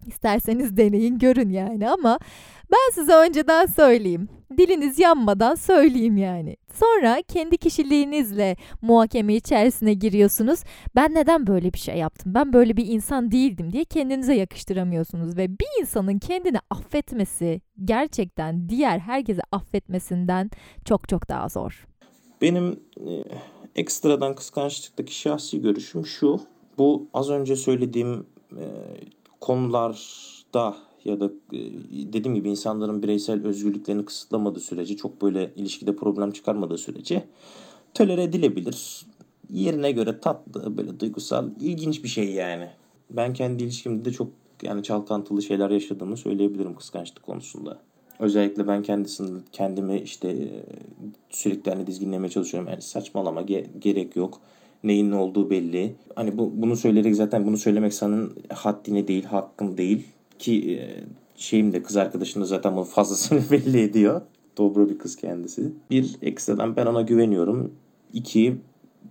İsterseniz 0.07 0.77
deneyin 0.77 1.19
görün 1.19 1.49
yani 1.49 1.89
ama 1.89 2.19
ben 2.71 2.91
size 2.93 3.13
önceden 3.13 3.65
söyleyeyim. 3.65 4.29
Diliniz 4.57 4.99
yanmadan 4.99 5.55
söyleyeyim 5.55 6.17
yani. 6.17 6.57
Sonra 6.73 7.21
kendi 7.27 7.57
kişiliğinizle 7.57 8.55
muhakeme 8.81 9.35
içerisine 9.35 9.93
giriyorsunuz. 9.93 10.59
Ben 10.95 11.13
neden 11.13 11.47
böyle 11.47 11.73
bir 11.73 11.77
şey 11.77 11.97
yaptım? 11.97 12.33
Ben 12.33 12.53
böyle 12.53 12.77
bir 12.77 12.87
insan 12.87 13.31
değildim 13.31 13.73
diye 13.73 13.85
kendinize 13.85 14.33
yakıştıramıyorsunuz 14.33 15.37
ve 15.37 15.49
bir 15.49 15.81
insanın 15.81 16.19
kendini 16.19 16.57
affetmesi 16.69 17.61
gerçekten 17.85 18.69
diğer 18.69 18.99
herkese 18.99 19.41
affetmesinden 19.51 20.51
çok 20.85 21.09
çok 21.09 21.29
daha 21.29 21.49
zor. 21.49 21.87
Benim 22.41 22.79
e, 22.97 23.23
ekstradan 23.75 24.35
kıskançlıktaki 24.35 25.15
şahsi 25.15 25.61
görüşüm 25.61 26.05
şu. 26.05 26.39
Bu 26.77 27.07
az 27.13 27.29
önce 27.29 27.55
söylediğim 27.55 28.25
e, 28.51 28.65
konularda 29.41 30.75
ya 31.05 31.19
da 31.19 31.25
e, 31.53 31.59
dediğim 32.13 32.35
gibi 32.35 32.49
insanların 32.49 33.03
bireysel 33.03 33.45
özgürlüklerini 33.45 34.05
kısıtlamadığı 34.05 34.59
sürece 34.59 34.97
çok 34.97 35.21
böyle 35.21 35.53
ilişkide 35.55 35.95
problem 35.95 36.31
çıkarmadığı 36.31 36.77
sürece 36.77 37.25
tolere 37.93 38.23
edilebilir. 38.23 39.05
Yerine 39.49 39.91
göre 39.91 40.19
tatlı, 40.19 40.77
böyle 40.77 40.99
duygusal, 40.99 41.49
ilginç 41.61 42.03
bir 42.03 42.09
şey 42.09 42.31
yani. 42.31 42.69
Ben 43.09 43.33
kendi 43.33 43.63
ilişkimde 43.63 44.05
de 44.05 44.11
çok 44.11 44.27
yani 44.61 44.83
çalkantılı 44.83 45.41
şeyler 45.41 45.69
yaşadığımı 45.69 46.17
söyleyebilirim 46.17 46.75
kıskançlık 46.75 47.23
konusunda. 47.23 47.79
Özellikle 48.23 48.67
ben 48.67 48.83
kendisini 48.83 49.39
kendimi 49.51 49.99
işte 49.99 50.29
e, 50.29 50.47
sürekli 51.29 51.71
hani 51.71 51.87
dizginlemeye 51.87 52.29
çalışıyorum. 52.29 52.69
Yani 52.69 52.81
saçmalama 52.81 53.41
ge- 53.41 53.79
gerek 53.79 54.15
yok. 54.15 54.39
Neyin 54.83 55.11
ne 55.11 55.15
olduğu 55.15 55.49
belli. 55.49 55.95
Hani 56.15 56.37
bu, 56.37 56.51
bunu 56.55 56.75
söyleyerek 56.75 57.15
zaten 57.15 57.45
bunu 57.45 57.57
söylemek 57.57 57.93
senin 57.93 58.31
haddine 58.49 59.07
değil, 59.07 59.23
hakkın 59.23 59.77
değil. 59.77 60.07
Ki 60.39 60.71
e, 60.71 61.03
şeyim 61.35 61.73
de 61.73 61.83
kız 61.83 61.97
arkadaşım 61.97 62.41
da 62.41 62.45
zaten 62.45 62.75
bunu 62.75 62.83
fazlasını 62.83 63.41
belli 63.51 63.81
ediyor. 63.81 64.21
Dobro 64.57 64.89
bir 64.89 64.97
kız 64.97 65.15
kendisi. 65.15 65.71
Bir 65.89 66.17
ekstradan 66.21 66.75
ben 66.75 66.85
ona 66.85 67.01
güveniyorum. 67.01 67.71
İki 68.13 68.55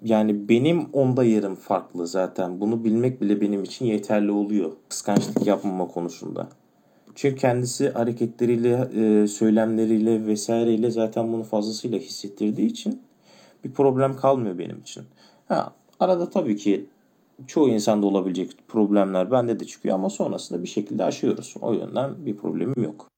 yani 0.04 0.48
benim 0.48 0.86
onda 0.92 1.24
yerim 1.24 1.54
farklı 1.54 2.06
zaten. 2.06 2.60
Bunu 2.60 2.84
bilmek 2.84 3.20
bile 3.20 3.40
benim 3.40 3.64
için 3.64 3.86
yeterli 3.86 4.30
oluyor. 4.30 4.72
Kıskançlık 4.88 5.46
yapmama 5.46 5.88
konusunda. 5.88 6.48
Çünkü 7.14 7.36
kendisi 7.36 7.90
hareketleriyle, 7.90 8.88
e, 8.94 9.26
söylemleriyle 9.26 10.26
vesaireyle 10.26 10.90
zaten 10.90 11.32
bunu 11.32 11.44
fazlasıyla 11.44 11.98
hissettirdiği 11.98 12.70
için 12.70 13.02
bir 13.64 13.72
problem 13.72 14.16
kalmıyor 14.16 14.58
benim 14.58 14.80
için. 14.80 15.04
Ha, 15.48 15.72
arada 16.00 16.30
tabii 16.30 16.56
ki 16.56 16.86
çoğu 17.46 17.68
insanda 17.68 18.06
olabilecek 18.06 18.56
problemler 18.68 19.30
bende 19.30 19.60
de 19.60 19.64
çıkıyor 19.64 19.94
ama 19.94 20.10
sonrasında 20.10 20.62
bir 20.62 20.68
şekilde 20.68 21.04
aşıyoruz. 21.04 21.54
O 21.60 21.72
yönden 21.72 22.26
bir 22.26 22.36
problemim 22.36 22.82
yok. 22.82 23.08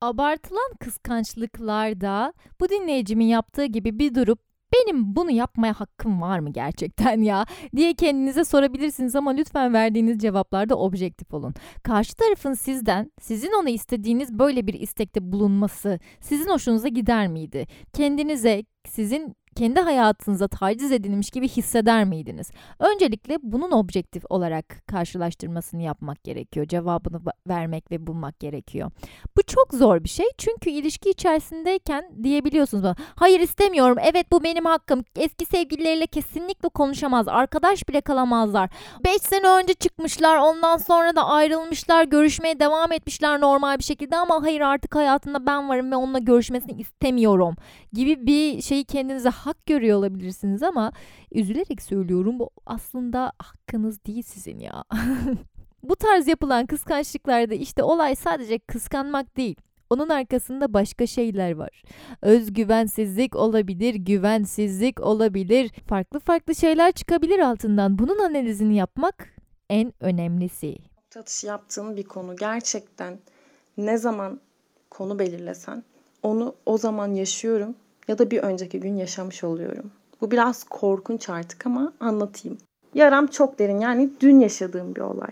Abartılan 0.00 0.72
kıskançlıklarda 0.80 2.32
bu 2.60 2.68
dinleyicimin 2.68 3.26
yaptığı 3.26 3.64
gibi 3.64 3.98
bir 3.98 4.14
durup 4.14 4.38
benim 4.74 5.16
bunu 5.16 5.30
yapmaya 5.30 5.80
hakkım 5.80 6.22
var 6.22 6.38
mı 6.38 6.52
gerçekten 6.52 7.20
ya 7.22 7.46
diye 7.76 7.94
kendinize 7.94 8.44
sorabilirsiniz 8.44 9.16
ama 9.16 9.30
lütfen 9.30 9.72
verdiğiniz 9.74 10.18
cevaplarda 10.18 10.78
objektif 10.78 11.34
olun. 11.34 11.54
Karşı 11.82 12.14
tarafın 12.14 12.54
sizden, 12.54 13.12
sizin 13.20 13.52
ona 13.62 13.70
istediğiniz 13.70 14.38
böyle 14.38 14.66
bir 14.66 14.74
istekte 14.74 15.32
bulunması 15.32 15.98
sizin 16.20 16.50
hoşunuza 16.50 16.88
gider 16.88 17.28
miydi? 17.28 17.66
Kendinize, 17.92 18.64
sizin 18.88 19.36
kendi 19.54 19.80
hayatınıza 19.80 20.48
taciz 20.48 20.92
edilmiş 20.92 21.30
gibi 21.30 21.48
hisseder 21.48 22.04
miydiniz? 22.04 22.50
Öncelikle 22.78 23.38
bunun 23.42 23.70
objektif 23.70 24.22
olarak 24.28 24.86
karşılaştırmasını 24.86 25.82
yapmak 25.82 26.24
gerekiyor. 26.24 26.66
Cevabını 26.66 27.20
vermek 27.48 27.90
ve 27.90 28.06
bulmak 28.06 28.40
gerekiyor. 28.40 28.90
Bu 29.36 29.42
çok 29.42 29.74
zor 29.74 30.04
bir 30.04 30.08
şey 30.08 30.26
çünkü 30.38 30.70
ilişki 30.70 31.10
içerisindeyken 31.10 32.04
diyebiliyorsunuz 32.22 32.84
bana 32.84 32.96
hayır 33.16 33.40
istemiyorum 33.40 33.96
evet 34.02 34.32
bu 34.32 34.44
benim 34.44 34.64
hakkım 34.64 35.04
eski 35.16 35.46
sevgilileriyle 35.46 36.06
kesinlikle 36.06 36.68
konuşamaz 36.68 37.28
arkadaş 37.28 37.88
bile 37.88 38.00
kalamazlar 38.00 38.70
5 39.04 39.22
sene 39.22 39.48
önce 39.48 39.74
çıkmışlar 39.74 40.36
ondan 40.36 40.76
sonra 40.76 41.16
da 41.16 41.26
ayrılmışlar 41.26 42.04
görüşmeye 42.04 42.60
devam 42.60 42.92
etmişler 42.92 43.40
normal 43.40 43.78
bir 43.78 43.84
şekilde 43.84 44.16
ama 44.16 44.42
hayır 44.42 44.60
artık 44.60 44.94
hayatında 44.94 45.46
ben 45.46 45.68
varım 45.68 45.92
ve 45.92 45.96
onunla 45.96 46.18
görüşmesini 46.18 46.80
istemiyorum 46.80 47.54
gibi 47.92 48.26
bir 48.26 48.62
şeyi 48.62 48.84
kendinize 48.84 49.28
hak 49.46 49.66
görüyor 49.66 49.98
olabilirsiniz 49.98 50.62
ama 50.62 50.92
üzülerek 51.32 51.82
söylüyorum 51.82 52.38
bu 52.38 52.50
aslında 52.66 53.32
hakkınız 53.38 54.04
değil 54.04 54.22
sizin 54.22 54.58
ya. 54.58 54.84
bu 55.82 55.96
tarz 55.96 56.28
yapılan 56.28 56.66
kıskançlıklarda 56.66 57.54
işte 57.54 57.82
olay 57.82 58.16
sadece 58.16 58.58
kıskanmak 58.58 59.36
değil. 59.36 59.56
Onun 59.90 60.08
arkasında 60.08 60.74
başka 60.74 61.06
şeyler 61.06 61.52
var. 61.54 61.82
Özgüvensizlik 62.22 63.36
olabilir, 63.36 63.94
güvensizlik 63.94 65.00
olabilir. 65.00 65.70
Farklı 65.88 66.20
farklı 66.20 66.54
şeyler 66.54 66.92
çıkabilir 66.92 67.38
altından. 67.38 67.98
Bunun 67.98 68.18
analizini 68.18 68.76
yapmak 68.76 69.34
en 69.70 69.92
önemlisi. 70.00 70.76
Nokta 71.16 71.46
yaptığın 71.46 71.96
bir 71.96 72.04
konu 72.04 72.36
gerçekten 72.36 73.18
ne 73.76 73.98
zaman 73.98 74.40
konu 74.90 75.18
belirlesen 75.18 75.84
onu 76.22 76.54
o 76.66 76.78
zaman 76.78 77.14
yaşıyorum 77.14 77.76
ya 78.08 78.18
da 78.18 78.30
bir 78.30 78.38
önceki 78.38 78.80
gün 78.80 78.96
yaşamış 78.96 79.44
oluyorum. 79.44 79.90
Bu 80.20 80.30
biraz 80.30 80.64
korkunç 80.64 81.28
artık 81.28 81.66
ama 81.66 81.92
anlatayım. 82.00 82.58
Yaram 82.94 83.26
çok 83.26 83.58
derin 83.58 83.78
yani 83.78 84.10
dün 84.20 84.40
yaşadığım 84.40 84.94
bir 84.94 85.00
olay. 85.00 85.30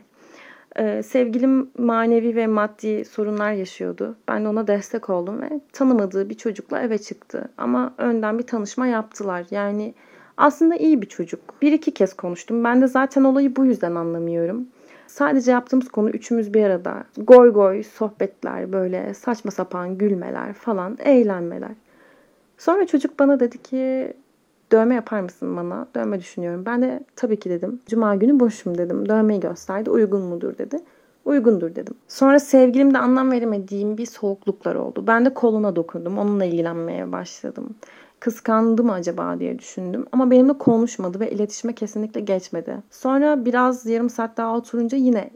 Ee, 0.76 1.02
sevgilim 1.02 1.70
manevi 1.78 2.36
ve 2.36 2.46
maddi 2.46 3.04
sorunlar 3.04 3.52
yaşıyordu. 3.52 4.16
Ben 4.28 4.44
de 4.44 4.48
ona 4.48 4.66
destek 4.66 5.10
oldum 5.10 5.42
ve 5.42 5.60
tanımadığı 5.72 6.28
bir 6.28 6.34
çocukla 6.34 6.80
eve 6.80 6.98
çıktı. 6.98 7.48
Ama 7.58 7.94
önden 7.98 8.38
bir 8.38 8.46
tanışma 8.46 8.86
yaptılar. 8.86 9.46
Yani 9.50 9.94
aslında 10.36 10.76
iyi 10.76 11.02
bir 11.02 11.06
çocuk. 11.06 11.62
Bir 11.62 11.72
iki 11.72 11.94
kez 11.94 12.14
konuştum. 12.14 12.64
Ben 12.64 12.82
de 12.82 12.86
zaten 12.86 13.24
olayı 13.24 13.56
bu 13.56 13.64
yüzden 13.64 13.94
anlamıyorum. 13.94 14.66
Sadece 15.06 15.50
yaptığımız 15.50 15.88
konu 15.88 16.10
üçümüz 16.10 16.54
bir 16.54 16.64
arada. 16.64 17.04
Goy 17.16 17.52
goy 17.52 17.82
sohbetler 17.82 18.72
böyle 18.72 19.14
saçma 19.14 19.50
sapan 19.50 19.98
gülmeler 19.98 20.52
falan 20.52 20.98
eğlenmeler. 21.04 21.72
Sonra 22.62 22.86
çocuk 22.86 23.18
bana 23.18 23.40
dedi 23.40 23.62
ki 23.62 24.12
dövme 24.72 24.94
yapar 24.94 25.20
mısın 25.20 25.56
bana? 25.56 25.86
Dövme 25.94 26.20
düşünüyorum. 26.20 26.66
Ben 26.66 26.82
de 26.82 27.00
tabii 27.16 27.38
ki 27.38 27.50
dedim. 27.50 27.80
Cuma 27.86 28.14
günü 28.14 28.40
boşum 28.40 28.78
dedim. 28.78 29.08
Dövmeyi 29.08 29.40
gösterdi. 29.40 29.90
Uygun 29.90 30.22
mudur 30.22 30.58
dedi. 30.58 30.80
Uygundur 31.24 31.74
dedim. 31.74 31.94
Sonra 32.08 32.38
sevgilimde 32.40 32.98
anlam 32.98 33.30
veremediğim 33.30 33.98
bir 33.98 34.06
soğukluklar 34.06 34.74
oldu. 34.74 35.04
Ben 35.06 35.24
de 35.24 35.34
koluna 35.34 35.76
dokundum. 35.76 36.18
Onunla 36.18 36.44
ilgilenmeye 36.44 37.12
başladım. 37.12 37.74
Kıskandı 38.20 38.84
mı 38.84 38.92
acaba 38.92 39.38
diye 39.38 39.58
düşündüm. 39.58 40.06
Ama 40.12 40.30
benimle 40.30 40.58
konuşmadı 40.58 41.20
ve 41.20 41.30
iletişime 41.30 41.72
kesinlikle 41.72 42.20
geçmedi. 42.20 42.76
Sonra 42.90 43.44
biraz 43.44 43.86
yarım 43.86 44.10
saat 44.10 44.36
daha 44.36 44.56
oturunca 44.56 44.98
yine 44.98 45.30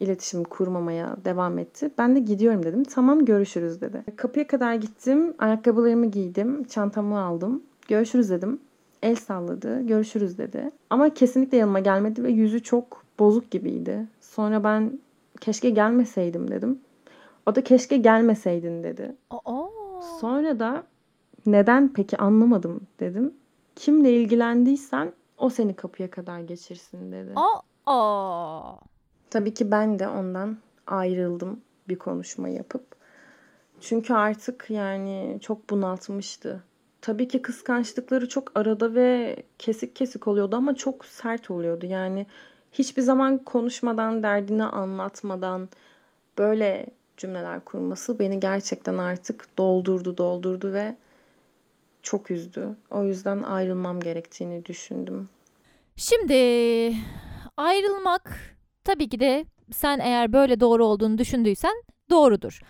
iletişim 0.00 0.44
kurmamaya 0.44 1.16
devam 1.24 1.58
etti. 1.58 1.90
Ben 1.98 2.16
de 2.16 2.20
gidiyorum 2.20 2.62
dedim. 2.62 2.84
Tamam 2.84 3.24
görüşürüz 3.24 3.80
dedi. 3.80 4.04
Kapıya 4.16 4.46
kadar 4.46 4.74
gittim. 4.74 5.34
Ayakkabılarımı 5.38 6.06
giydim. 6.06 6.64
Çantamı 6.64 7.20
aldım. 7.20 7.62
Görüşürüz 7.88 8.30
dedim. 8.30 8.60
El 9.02 9.16
salladı. 9.16 9.86
Görüşürüz 9.86 10.38
dedi. 10.38 10.70
Ama 10.90 11.14
kesinlikle 11.14 11.56
yanıma 11.56 11.80
gelmedi 11.80 12.24
ve 12.24 12.30
yüzü 12.30 12.62
çok 12.62 13.02
bozuk 13.18 13.50
gibiydi. 13.50 14.06
Sonra 14.20 14.64
ben 14.64 14.98
keşke 15.40 15.70
gelmeseydim 15.70 16.50
dedim. 16.50 16.78
O 17.46 17.54
da 17.54 17.64
keşke 17.64 17.96
gelmeseydin 17.96 18.82
dedi. 18.82 19.16
Aa. 19.30 19.66
Sonra 20.20 20.58
da 20.58 20.82
neden 21.46 21.92
peki 21.92 22.16
anlamadım 22.16 22.80
dedim. 23.00 23.34
Kimle 23.76 24.12
ilgilendiysen 24.12 25.12
o 25.38 25.50
seni 25.50 25.74
kapıya 25.74 26.10
kadar 26.10 26.40
geçirsin 26.40 27.12
dedi. 27.12 27.32
Aa. 27.86 28.76
Tabii 29.30 29.54
ki 29.54 29.70
ben 29.70 29.98
de 29.98 30.08
ondan 30.08 30.58
ayrıldım 30.86 31.60
bir 31.88 31.98
konuşma 31.98 32.48
yapıp. 32.48 32.86
Çünkü 33.80 34.14
artık 34.14 34.66
yani 34.70 35.38
çok 35.40 35.70
bunaltmıştı. 35.70 36.62
Tabii 37.00 37.28
ki 37.28 37.42
kıskançlıkları 37.42 38.28
çok 38.28 38.58
arada 38.58 38.94
ve 38.94 39.36
kesik 39.58 39.96
kesik 39.96 40.28
oluyordu 40.28 40.56
ama 40.56 40.74
çok 40.74 41.04
sert 41.04 41.50
oluyordu. 41.50 41.86
Yani 41.86 42.26
hiçbir 42.72 43.02
zaman 43.02 43.38
konuşmadan, 43.38 44.22
derdini 44.22 44.64
anlatmadan 44.64 45.68
böyle 46.38 46.86
cümleler 47.16 47.60
kurması 47.60 48.18
beni 48.18 48.40
gerçekten 48.40 48.98
artık 48.98 49.58
doldurdu, 49.58 50.16
doldurdu 50.16 50.72
ve 50.72 50.96
çok 52.02 52.30
üzdü. 52.30 52.68
O 52.90 53.04
yüzden 53.04 53.42
ayrılmam 53.42 54.00
gerektiğini 54.00 54.64
düşündüm. 54.64 55.28
Şimdi 55.96 56.34
ayrılmak 57.56 58.57
tabii 58.88 59.08
ki 59.08 59.20
de 59.20 59.44
sen 59.72 59.98
eğer 59.98 60.32
böyle 60.32 60.60
doğru 60.60 60.86
olduğunu 60.86 61.18
düşündüysen 61.18 61.82
doğrudur. 62.10 62.60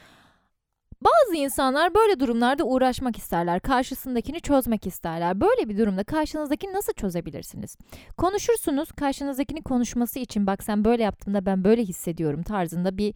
Bazı 1.00 1.36
insanlar 1.36 1.94
böyle 1.94 2.20
durumlarda 2.20 2.64
uğraşmak 2.64 3.18
isterler. 3.18 3.60
Karşısındakini 3.60 4.40
çözmek 4.40 4.86
isterler. 4.86 5.40
Böyle 5.40 5.68
bir 5.68 5.78
durumda 5.78 6.04
karşınızdakini 6.04 6.72
nasıl 6.72 6.92
çözebilirsiniz? 6.92 7.76
Konuşursunuz. 8.16 8.92
Karşınızdakini 8.92 9.62
konuşması 9.62 10.18
için 10.18 10.46
bak 10.46 10.62
sen 10.62 10.84
böyle 10.84 11.02
yaptığında 11.02 11.46
ben 11.46 11.64
böyle 11.64 11.82
hissediyorum 11.82 12.42
tarzında 12.42 12.98
bir 12.98 13.14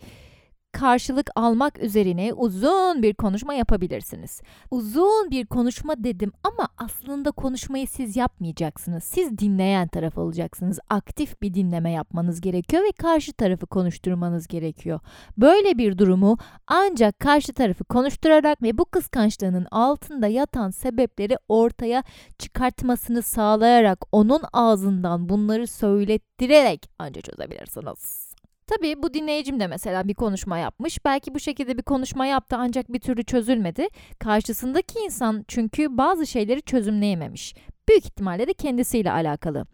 karşılık 0.73 1.31
almak 1.37 1.83
üzerine 1.83 2.33
uzun 2.33 3.03
bir 3.03 3.15
konuşma 3.15 3.55
yapabilirsiniz. 3.55 4.41
Uzun 4.71 5.31
bir 5.31 5.47
konuşma 5.47 6.05
dedim 6.05 6.33
ama 6.45 6.69
aslında 6.79 7.31
konuşmayı 7.31 7.87
siz 7.87 8.17
yapmayacaksınız. 8.17 9.05
Siz 9.05 9.39
dinleyen 9.39 9.89
taraf 9.89 10.19
olacaksınız. 10.19 10.79
Aktif 10.91 11.43
bir 11.43 11.55
dinleme 11.55 11.91
yapmanız 11.91 12.41
gerekiyor 12.41 12.83
ve 12.83 12.93
karşı 12.93 13.33
tarafı 13.33 13.67
konuşturmanız 13.67 14.47
gerekiyor. 14.47 15.01
Böyle 15.39 15.79
bir 15.79 15.99
durumu 15.99 16.39
ancak 16.67 17.21
karşı 17.21 17.53
tarafı 17.53 17.85
konuşturarak 17.85 18.63
ve 18.63 18.79
bu 18.79 18.85
kıskançlığının 18.85 19.67
altında 19.71 20.27
yatan 20.27 20.71
sebepleri 20.71 21.37
ortaya 21.49 22.03
çıkartmasını 22.39 23.23
sağlayarak 23.23 24.05
onun 24.13 24.41
ağzından 24.53 25.29
bunları 25.29 25.67
söylettirerek 25.67 26.91
ancak 26.99 27.25
çözebilirsiniz. 27.25 28.32
Tabii 28.77 29.03
bu 29.03 29.15
dinleyicim 29.15 29.61
de 29.61 29.67
mesela 29.67 30.09
bir 30.09 30.15
konuşma 30.15 30.59
yapmış. 30.59 31.05
Belki 31.05 31.35
bu 31.35 31.41
şekilde 31.41 31.79
bir 31.79 31.83
konuşma 31.83 32.27
yaptı 32.27 32.57
ancak 32.59 32.93
bir 32.93 33.01
türlü 33.01 33.25
çözülmedi. 33.25 33.89
Karşısındaki 34.19 34.99
insan 34.99 35.45
çünkü 35.49 35.99
bazı 35.99 36.27
şeyleri 36.27 36.63
çözümleyememiş. 36.63 37.55
Büyük 37.89 38.05
ihtimalle 38.05 38.47
de 38.47 38.53
kendisiyle 38.53 39.13
alakalı. 39.13 39.67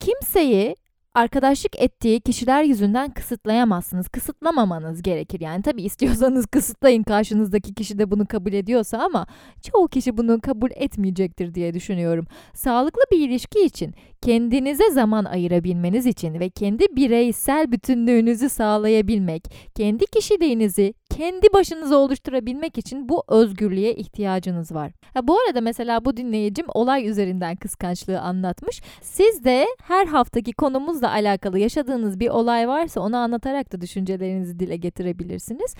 Kimseyi 0.00 0.76
arkadaşlık 1.14 1.80
ettiği 1.80 2.20
kişiler 2.20 2.62
yüzünden 2.62 3.10
kısıtlayamazsınız. 3.10 4.08
Kısıtlamamanız 4.08 5.02
gerekir. 5.02 5.40
Yani 5.40 5.62
tabii 5.62 5.82
istiyorsanız 5.82 6.46
kısıtlayın 6.52 7.02
karşınızdaki 7.02 7.74
kişi 7.74 7.98
de 7.98 8.10
bunu 8.10 8.26
kabul 8.26 8.52
ediyorsa 8.52 8.98
ama 8.98 9.26
çoğu 9.62 9.88
kişi 9.88 10.16
bunu 10.16 10.40
kabul 10.40 10.70
etmeyecektir 10.74 11.54
diye 11.54 11.74
düşünüyorum. 11.74 12.26
Sağlıklı 12.54 13.02
bir 13.12 13.28
ilişki 13.28 13.60
için 13.60 13.94
kendinize 14.22 14.90
zaman 14.90 15.24
ayırabilmeniz 15.24 16.06
için 16.06 16.40
ve 16.40 16.50
kendi 16.50 16.96
bireysel 16.96 17.72
bütünlüğünüzü 17.72 18.48
sağlayabilmek, 18.48 19.44
kendi 19.74 20.06
kişiliğinizi 20.06 20.94
kendi 21.16 21.52
başınıza 21.52 21.96
oluşturabilmek 21.96 22.78
için 22.78 23.08
bu 23.08 23.22
özgürlüğe 23.28 23.94
ihtiyacınız 23.94 24.74
var. 24.74 24.92
Ha, 25.14 25.28
bu 25.28 25.38
arada 25.40 25.60
mesela 25.60 26.04
bu 26.04 26.16
dinleyicim 26.16 26.66
olay 26.74 27.08
üzerinden 27.08 27.56
kıskançlığı 27.56 28.20
anlatmış. 28.20 28.82
Siz 29.02 29.44
de 29.44 29.66
her 29.82 30.06
haftaki 30.06 30.52
konumuzla 30.52 31.10
alakalı 31.10 31.58
yaşadığınız 31.58 32.20
bir 32.20 32.28
olay 32.28 32.68
varsa 32.68 33.00
onu 33.00 33.16
anlatarak 33.16 33.72
da 33.72 33.80
düşüncelerinizi 33.80 34.58
dile 34.58 34.76
getirebilirsiniz. 34.76 35.74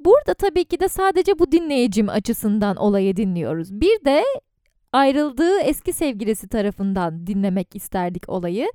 Burada 0.00 0.34
tabii 0.34 0.64
ki 0.64 0.80
de 0.80 0.88
sadece 0.88 1.38
bu 1.38 1.52
dinleyicim 1.52 2.08
açısından 2.08 2.76
olayı 2.76 3.16
dinliyoruz. 3.16 3.80
Bir 3.80 4.04
de 4.04 4.22
ayrıldığı 4.92 5.58
eski 5.60 5.92
sevgilisi 5.92 6.48
tarafından 6.48 7.26
dinlemek 7.26 7.76
isterdik 7.76 8.28
olayı. 8.28 8.72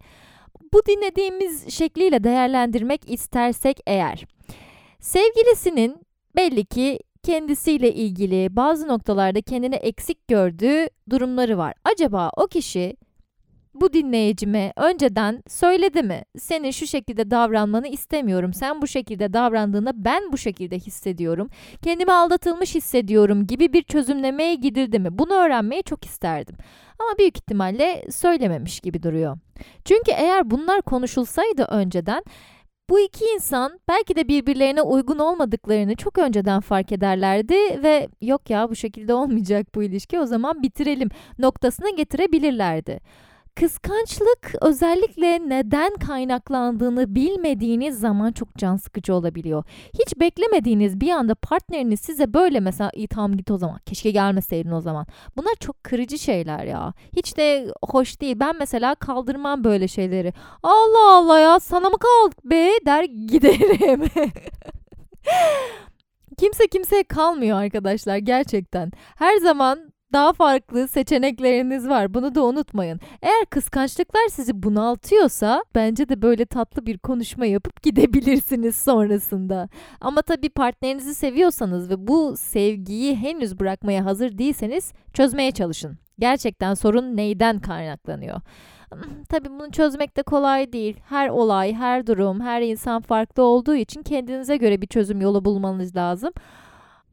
Bu 0.73 0.85
dinlediğimiz 0.85 1.73
şekliyle 1.73 2.23
değerlendirmek 2.23 3.11
istersek 3.11 3.79
eğer 3.87 4.36
sevgilisinin 4.99 6.01
belli 6.35 6.65
ki 6.65 6.99
kendisiyle 7.23 7.93
ilgili 7.93 8.55
bazı 8.55 8.87
noktalarda 8.87 9.41
kendini 9.41 9.75
eksik 9.75 10.27
gördüğü 10.27 10.89
durumları 11.09 11.57
var. 11.57 11.73
Acaba 11.83 12.31
o 12.37 12.47
kişi 12.47 12.97
bu 13.81 13.93
dinleyicime 13.93 14.73
önceden 14.75 15.43
söyledi 15.47 16.03
mi? 16.03 16.23
Senin 16.37 16.71
şu 16.71 16.87
şekilde 16.87 17.31
davranmanı 17.31 17.87
istemiyorum. 17.87 18.53
Sen 18.53 18.81
bu 18.81 18.87
şekilde 18.87 19.33
davrandığında 19.33 20.05
ben 20.05 20.31
bu 20.31 20.37
şekilde 20.37 20.79
hissediyorum. 20.79 21.49
Kendimi 21.83 22.11
aldatılmış 22.11 22.75
hissediyorum 22.75 23.47
gibi 23.47 23.73
bir 23.73 23.83
çözümlemeye 23.83 24.55
gidildi 24.55 24.99
mi? 24.99 25.07
Bunu 25.11 25.33
öğrenmeyi 25.33 25.83
çok 25.83 26.05
isterdim. 26.05 26.55
Ama 26.99 27.17
büyük 27.19 27.37
ihtimalle 27.37 28.05
söylememiş 28.11 28.79
gibi 28.79 29.03
duruyor. 29.03 29.37
Çünkü 29.85 30.11
eğer 30.11 30.51
bunlar 30.51 30.81
konuşulsaydı 30.81 31.63
önceden 31.63 32.23
bu 32.89 32.99
iki 32.99 33.25
insan 33.35 33.79
belki 33.87 34.15
de 34.15 34.27
birbirlerine 34.27 34.81
uygun 34.81 35.19
olmadıklarını 35.19 35.95
çok 35.95 36.17
önceden 36.17 36.61
fark 36.61 36.91
ederlerdi 36.91 37.83
ve 37.83 38.07
yok 38.21 38.49
ya 38.49 38.69
bu 38.69 38.75
şekilde 38.75 39.13
olmayacak 39.13 39.75
bu 39.75 39.83
ilişki 39.83 40.19
o 40.19 40.25
zaman 40.25 40.63
bitirelim 40.63 41.09
noktasına 41.39 41.89
getirebilirlerdi. 41.89 42.99
Kıskançlık 43.59 44.55
özellikle 44.61 45.49
neden 45.49 45.93
kaynaklandığını 45.95 47.15
bilmediğiniz 47.15 47.99
zaman 47.99 48.31
çok 48.31 48.55
can 48.55 48.77
sıkıcı 48.77 49.13
olabiliyor. 49.13 49.63
Hiç 49.93 50.19
beklemediğiniz 50.19 51.01
bir 51.01 51.11
anda 51.11 51.35
partneriniz 51.35 51.99
size 51.99 52.33
böyle 52.33 52.59
mesela 52.59 52.91
iyi 52.93 53.07
tamam 53.07 53.37
git 53.37 53.51
o 53.51 53.57
zaman 53.57 53.79
keşke 53.85 54.11
gelmeseydin 54.11 54.71
o 54.71 54.81
zaman. 54.81 55.05
Bunlar 55.37 55.55
çok 55.59 55.83
kırıcı 55.83 56.19
şeyler 56.19 56.65
ya. 56.65 56.93
Hiç 57.15 57.37
de 57.37 57.73
hoş 57.83 58.21
değil. 58.21 58.39
Ben 58.39 58.55
mesela 58.59 58.95
kaldırmam 58.95 59.63
böyle 59.63 59.87
şeyleri. 59.87 60.33
Allah 60.63 61.17
Allah 61.17 61.39
ya 61.39 61.59
sana 61.59 61.89
mı 61.89 61.97
kaldık 61.99 62.45
be 62.45 62.69
der 62.85 63.03
giderim. 63.03 64.01
Kimse 66.37 66.67
kimseye 66.67 67.03
kalmıyor 67.03 67.57
arkadaşlar 67.57 68.17
gerçekten. 68.17 68.91
Her 69.15 69.37
zaman 69.37 69.93
daha 70.13 70.33
farklı 70.33 70.87
seçenekleriniz 70.87 71.89
var. 71.89 72.13
Bunu 72.13 72.35
da 72.35 72.43
unutmayın. 72.45 72.99
Eğer 73.21 73.45
kıskançlıklar 73.45 74.27
sizi 74.29 74.63
bunaltıyorsa 74.63 75.63
bence 75.75 76.09
de 76.09 76.21
böyle 76.21 76.45
tatlı 76.45 76.85
bir 76.85 76.97
konuşma 76.97 77.45
yapıp 77.45 77.83
gidebilirsiniz 77.83 78.75
sonrasında. 78.75 79.69
Ama 80.01 80.21
tabii 80.21 80.49
partnerinizi 80.49 81.15
seviyorsanız 81.15 81.89
ve 81.89 82.07
bu 82.07 82.37
sevgiyi 82.37 83.15
henüz 83.15 83.59
bırakmaya 83.59 84.05
hazır 84.05 84.37
değilseniz 84.37 84.93
çözmeye 85.13 85.51
çalışın. 85.51 85.97
Gerçekten 86.19 86.73
sorun 86.73 87.17
neyden 87.17 87.59
kaynaklanıyor? 87.59 88.41
Tabii 89.29 89.49
bunu 89.49 89.71
çözmek 89.71 90.17
de 90.17 90.23
kolay 90.23 90.73
değil. 90.73 90.97
Her 91.09 91.29
olay, 91.29 91.73
her 91.73 92.07
durum, 92.07 92.41
her 92.41 92.61
insan 92.61 93.01
farklı 93.01 93.43
olduğu 93.43 93.75
için 93.75 94.03
kendinize 94.03 94.57
göre 94.57 94.81
bir 94.81 94.87
çözüm 94.87 95.21
yolu 95.21 95.45
bulmanız 95.45 95.95
lazım. 95.95 96.31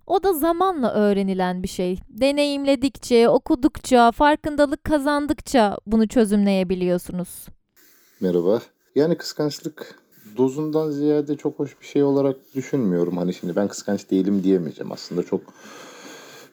O 0.07 0.23
da 0.23 0.33
zamanla 0.33 0.93
öğrenilen 0.93 1.63
bir 1.63 1.69
şey. 1.69 1.99
Deneyimledikçe, 2.09 3.29
okudukça, 3.29 4.13
farkındalık 4.13 4.85
kazandıkça 4.85 5.79
bunu 5.87 6.09
çözümleyebiliyorsunuz. 6.09 7.47
Merhaba. 8.21 8.61
Yani 8.95 9.17
kıskançlık 9.17 9.99
dozundan 10.37 10.91
ziyade 10.91 11.37
çok 11.37 11.59
hoş 11.59 11.81
bir 11.81 11.87
şey 11.87 12.03
olarak 12.03 12.37
düşünmüyorum. 12.55 13.17
Hani 13.17 13.35
şimdi 13.35 13.57
ben 13.57 13.69
kıskanç 13.69 14.11
değilim 14.11 14.43
diyemeyeceğim. 14.45 14.93
Aslında 14.93 15.23
çok 15.23 15.41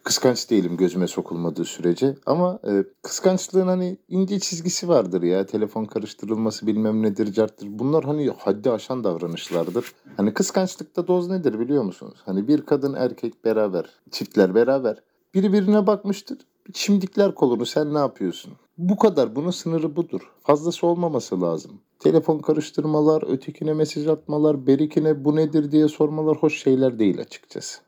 kıskanç 0.03 0.49
değilim 0.49 0.77
gözüme 0.77 1.07
sokulmadığı 1.07 1.65
sürece. 1.65 2.15
Ama 2.25 2.59
e, 2.67 2.83
kıskançlığın 3.01 3.67
hani 3.67 3.97
ince 4.09 4.39
çizgisi 4.39 4.87
vardır 4.87 5.23
ya. 5.23 5.45
Telefon 5.45 5.85
karıştırılması 5.85 6.67
bilmem 6.67 7.01
nedir, 7.01 7.33
carttır. 7.33 7.67
Bunlar 7.69 8.03
hani 8.03 8.29
haddi 8.37 8.71
aşan 8.71 9.03
davranışlardır. 9.03 9.93
Hani 10.17 10.33
kıskançlıkta 10.33 11.07
doz 11.07 11.29
nedir 11.29 11.59
biliyor 11.59 11.83
musunuz? 11.83 12.19
Hani 12.25 12.47
bir 12.47 12.61
kadın 12.61 12.93
erkek 12.93 13.45
beraber, 13.45 13.85
çiftler 14.11 14.55
beraber. 14.55 14.97
Biri 15.33 15.53
birine 15.53 15.87
bakmıştır. 15.87 16.37
Şimdikler 16.73 17.35
kolunu 17.35 17.65
sen 17.65 17.93
ne 17.93 17.97
yapıyorsun? 17.97 18.53
Bu 18.77 18.97
kadar. 18.97 19.35
Bunun 19.35 19.51
sınırı 19.51 19.95
budur. 19.95 20.21
Fazlası 20.43 20.87
olmaması 20.87 21.41
lazım. 21.41 21.71
Telefon 21.99 22.39
karıştırmalar, 22.39 23.33
ötekine 23.33 23.73
mesaj 23.73 24.07
atmalar, 24.07 24.67
berikine 24.67 25.25
bu 25.25 25.35
nedir 25.35 25.71
diye 25.71 25.87
sormalar 25.87 26.37
hoş 26.37 26.63
şeyler 26.63 26.99
değil 26.99 27.21
açıkçası. 27.21 27.81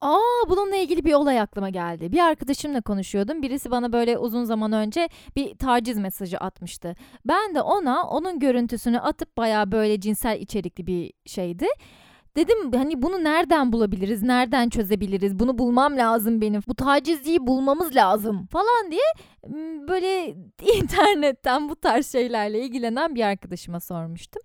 Aa 0.00 0.48
bununla 0.48 0.76
ilgili 0.76 1.04
bir 1.04 1.12
olay 1.14 1.40
aklıma 1.40 1.70
geldi. 1.70 2.12
Bir 2.12 2.18
arkadaşımla 2.18 2.80
konuşuyordum. 2.80 3.42
Birisi 3.42 3.70
bana 3.70 3.92
böyle 3.92 4.18
uzun 4.18 4.44
zaman 4.44 4.72
önce 4.72 5.08
bir 5.36 5.54
taciz 5.54 5.98
mesajı 5.98 6.38
atmıştı. 6.38 6.94
Ben 7.24 7.54
de 7.54 7.60
ona 7.60 8.08
onun 8.08 8.38
görüntüsünü 8.38 9.00
atıp 9.00 9.36
baya 9.36 9.72
böyle 9.72 10.00
cinsel 10.00 10.40
içerikli 10.40 10.86
bir 10.86 11.12
şeydi. 11.26 11.66
Dedim 12.36 12.72
hani 12.72 13.02
bunu 13.02 13.24
nereden 13.24 13.72
bulabiliriz? 13.72 14.22
Nereden 14.22 14.68
çözebiliriz? 14.68 15.38
Bunu 15.38 15.58
bulmam 15.58 15.96
lazım 15.96 16.40
benim. 16.40 16.62
Bu 16.68 16.74
tacizliği 16.74 17.46
bulmamız 17.46 17.96
lazım 17.96 18.46
falan 18.46 18.90
diye 18.90 19.12
böyle 19.88 20.28
internetten 20.78 21.68
bu 21.68 21.76
tarz 21.76 22.12
şeylerle 22.12 22.60
ilgilenen 22.60 23.14
bir 23.14 23.22
arkadaşıma 23.22 23.80
sormuştum. 23.80 24.42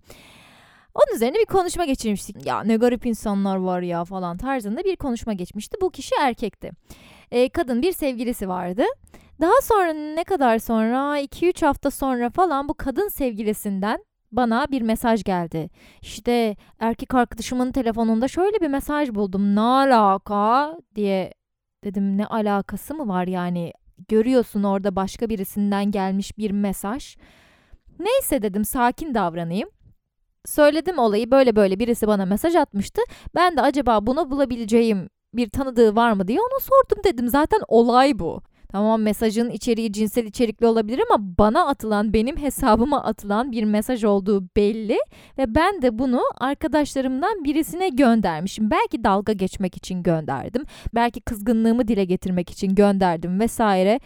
Onun 0.93 1.15
üzerine 1.15 1.37
bir 1.37 1.45
konuşma 1.45 1.85
geçirmiştik. 1.85 2.45
Ya 2.45 2.63
ne 2.63 2.75
garip 2.75 3.05
insanlar 3.05 3.55
var 3.55 3.81
ya 3.81 4.05
falan 4.05 4.37
tarzında 4.37 4.83
bir 4.83 4.95
konuşma 4.95 5.33
geçmişti. 5.33 5.77
Bu 5.81 5.89
kişi 5.89 6.15
erkekti. 6.21 6.71
Ee, 7.31 7.49
kadın 7.49 7.81
bir 7.81 7.91
sevgilisi 7.91 8.49
vardı. 8.49 8.83
Daha 9.41 9.61
sonra 9.63 9.93
ne 9.93 10.23
kadar 10.23 10.59
sonra 10.59 11.19
2-3 11.19 11.65
hafta 11.65 11.91
sonra 11.91 12.29
falan 12.29 12.69
bu 12.69 12.73
kadın 12.73 13.07
sevgilisinden 13.07 14.05
bana 14.31 14.67
bir 14.71 14.81
mesaj 14.81 15.23
geldi. 15.23 15.69
İşte 16.01 16.55
erkek 16.79 17.13
arkadaşımın 17.13 17.71
telefonunda 17.71 18.27
şöyle 18.27 18.61
bir 18.61 18.67
mesaj 18.67 19.09
buldum. 19.09 19.55
Ne 19.55 19.61
alaka 19.61 20.77
diye 20.95 21.33
dedim 21.83 22.17
ne 22.17 22.25
alakası 22.25 22.95
mı 22.95 23.07
var 23.07 23.27
yani 23.27 23.73
görüyorsun 24.07 24.63
orada 24.63 24.95
başka 24.95 25.29
birisinden 25.29 25.91
gelmiş 25.91 26.37
bir 26.37 26.51
mesaj. 26.51 27.17
Neyse 27.99 28.41
dedim 28.41 28.65
sakin 28.65 29.13
davranayım. 29.13 29.69
Söyledim 30.45 30.99
olayı 30.99 31.31
böyle 31.31 31.55
böyle 31.55 31.79
birisi 31.79 32.07
bana 32.07 32.25
mesaj 32.25 32.55
atmıştı. 32.55 33.01
Ben 33.35 33.57
de 33.57 33.61
acaba 33.61 34.05
bunu 34.05 34.31
bulabileceğim 34.31 35.09
bir 35.33 35.49
tanıdığı 35.49 35.95
var 35.95 36.11
mı 36.13 36.27
diye 36.27 36.39
ona 36.39 36.59
sordum 36.59 37.03
dedim. 37.03 37.27
Zaten 37.27 37.59
olay 37.67 38.19
bu. 38.19 38.41
Tamam 38.71 39.01
mesajın 39.01 39.49
içeriği 39.49 39.91
cinsel 39.93 40.25
içerikli 40.25 40.65
olabilir 40.65 41.01
ama 41.09 41.37
bana 41.37 41.67
atılan, 41.67 42.13
benim 42.13 42.37
hesabıma 42.37 43.03
atılan 43.03 43.51
bir 43.51 43.63
mesaj 43.63 44.03
olduğu 44.03 44.43
belli 44.55 44.97
ve 45.37 45.55
ben 45.55 45.81
de 45.81 45.99
bunu 45.99 46.21
arkadaşlarımdan 46.39 47.43
birisine 47.43 47.89
göndermişim. 47.89 48.71
Belki 48.71 49.03
dalga 49.03 49.33
geçmek 49.33 49.77
için 49.77 50.03
gönderdim. 50.03 50.63
Belki 50.95 51.21
kızgınlığımı 51.21 51.87
dile 51.87 52.05
getirmek 52.05 52.49
için 52.49 52.75
gönderdim 52.75 53.39
vesaire. 53.39 53.99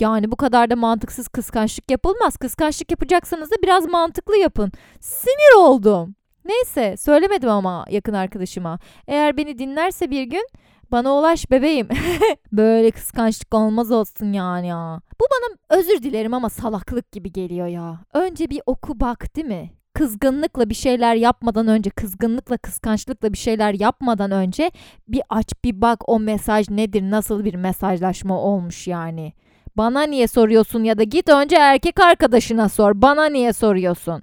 Yani 0.00 0.30
bu 0.30 0.36
kadar 0.36 0.70
da 0.70 0.76
mantıksız 0.76 1.28
kıskançlık 1.28 1.90
yapılmaz. 1.90 2.36
Kıskançlık 2.36 2.90
yapacaksanız 2.90 3.50
da 3.50 3.54
biraz 3.62 3.86
mantıklı 3.86 4.36
yapın. 4.36 4.72
Sinir 5.00 5.56
oldum. 5.58 6.14
Neyse 6.44 6.96
söylemedim 6.96 7.48
ama 7.48 7.84
yakın 7.90 8.12
arkadaşıma. 8.12 8.78
Eğer 9.06 9.36
beni 9.36 9.58
dinlerse 9.58 10.10
bir 10.10 10.22
gün 10.22 10.48
bana 10.92 11.14
ulaş 11.14 11.50
bebeğim. 11.50 11.88
Böyle 12.52 12.90
kıskançlık 12.90 13.54
olmaz 13.54 13.90
olsun 13.90 14.32
yani 14.32 14.66
ya. 14.66 15.00
Bu 15.20 15.24
bana 15.24 15.78
özür 15.78 16.02
dilerim 16.02 16.34
ama 16.34 16.50
salaklık 16.50 17.12
gibi 17.12 17.32
geliyor 17.32 17.66
ya. 17.66 18.00
Önce 18.14 18.50
bir 18.50 18.60
oku 18.66 19.00
bak 19.00 19.36
değil 19.36 19.46
mi? 19.46 19.70
Kızgınlıkla 19.94 20.70
bir 20.70 20.74
şeyler 20.74 21.14
yapmadan 21.14 21.68
önce, 21.68 21.90
kızgınlıkla, 21.90 22.58
kıskançlıkla 22.58 23.32
bir 23.32 23.38
şeyler 23.38 23.74
yapmadan 23.74 24.30
önce 24.30 24.70
bir 25.08 25.22
aç 25.28 25.52
bir 25.64 25.80
bak 25.80 26.08
o 26.08 26.20
mesaj 26.20 26.70
nedir, 26.70 27.02
nasıl 27.02 27.44
bir 27.44 27.54
mesajlaşma 27.54 28.40
olmuş 28.40 28.86
yani. 28.86 29.32
Bana 29.78 30.02
niye 30.02 30.28
soruyorsun 30.28 30.84
ya 30.84 30.98
da 30.98 31.02
git 31.02 31.28
önce 31.28 31.56
erkek 31.56 32.00
arkadaşına 32.00 32.68
sor. 32.68 32.92
Bana 32.94 33.24
niye 33.26 33.52
soruyorsun? 33.52 34.22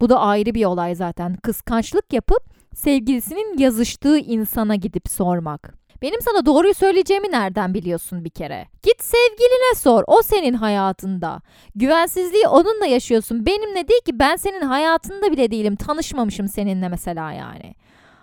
Bu 0.00 0.08
da 0.08 0.20
ayrı 0.20 0.54
bir 0.54 0.64
olay 0.64 0.94
zaten. 0.94 1.36
Kıskançlık 1.36 2.12
yapıp 2.12 2.42
sevgilisinin 2.74 3.58
yazıştığı 3.58 4.18
insana 4.18 4.74
gidip 4.74 5.08
sormak. 5.08 5.74
Benim 6.02 6.20
sana 6.20 6.46
doğruyu 6.46 6.74
söyleyeceğimi 6.74 7.30
nereden 7.30 7.74
biliyorsun 7.74 8.24
bir 8.24 8.30
kere? 8.30 8.68
Git 8.82 9.02
sevgiline 9.02 9.74
sor. 9.76 10.04
O 10.06 10.22
senin 10.22 10.54
hayatında. 10.54 11.40
Güvensizliği 11.74 12.48
onunla 12.48 12.86
yaşıyorsun. 12.86 13.46
Benimle 13.46 13.88
değil 13.88 14.00
ki 14.04 14.18
ben 14.18 14.36
senin 14.36 14.60
hayatında 14.60 15.32
bile 15.32 15.50
değilim. 15.50 15.76
Tanışmamışım 15.76 16.48
seninle 16.48 16.88
mesela 16.88 17.32
yani. 17.32 17.74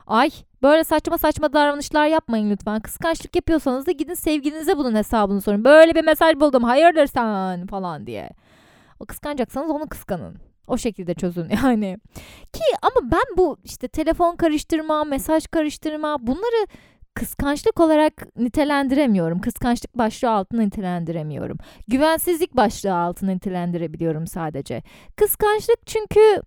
Ay 0.08 0.30
böyle 0.64 0.84
saçma 0.84 1.18
saçma 1.18 1.54
davranışlar 1.54 2.08
yapmayın 2.08 2.50
lütfen. 2.50 2.80
Kıskançlık 2.80 3.36
yapıyorsanız 3.36 3.88
da 3.88 3.92
gidin 3.92 4.14
sevgilinize 4.14 4.78
bunun 4.78 4.96
hesabını 4.96 5.42
sorun. 5.42 5.66
Böyle 5.66 5.96
bir 5.96 6.04
mesaj 6.04 6.36
buldum 6.36 6.64
hayırdır 6.64 7.08
sen 7.08 7.68
falan 7.68 8.08
diye. 8.08 8.30
O 9.00 9.06
kıskanacaksanız 9.06 9.70
onu 9.70 9.90
kıskanın. 9.90 10.38
O 10.68 10.78
şekilde 10.78 11.14
çözün 11.14 11.50
yani. 11.64 11.98
Ki 12.54 12.64
ama 12.82 13.12
ben 13.12 13.38
bu 13.38 13.58
işte 13.64 13.88
telefon 13.88 14.36
karıştırma, 14.36 15.04
mesaj 15.04 15.48
karıştırma 15.48 16.28
bunları 16.28 16.68
kıskançlık 17.14 17.80
olarak 17.80 18.38
nitelendiremiyorum. 18.38 19.42
Kıskançlık 19.42 19.98
başlığı 19.98 20.30
altında 20.32 20.62
nitelendiremiyorum. 20.62 21.58
Güvensizlik 21.88 22.56
başlığı 22.56 22.96
altında 22.96 23.32
nitelendirebiliyorum 23.32 24.28
sadece. 24.28 24.84
Kıskançlık 25.16 25.88
çünkü 25.88 26.42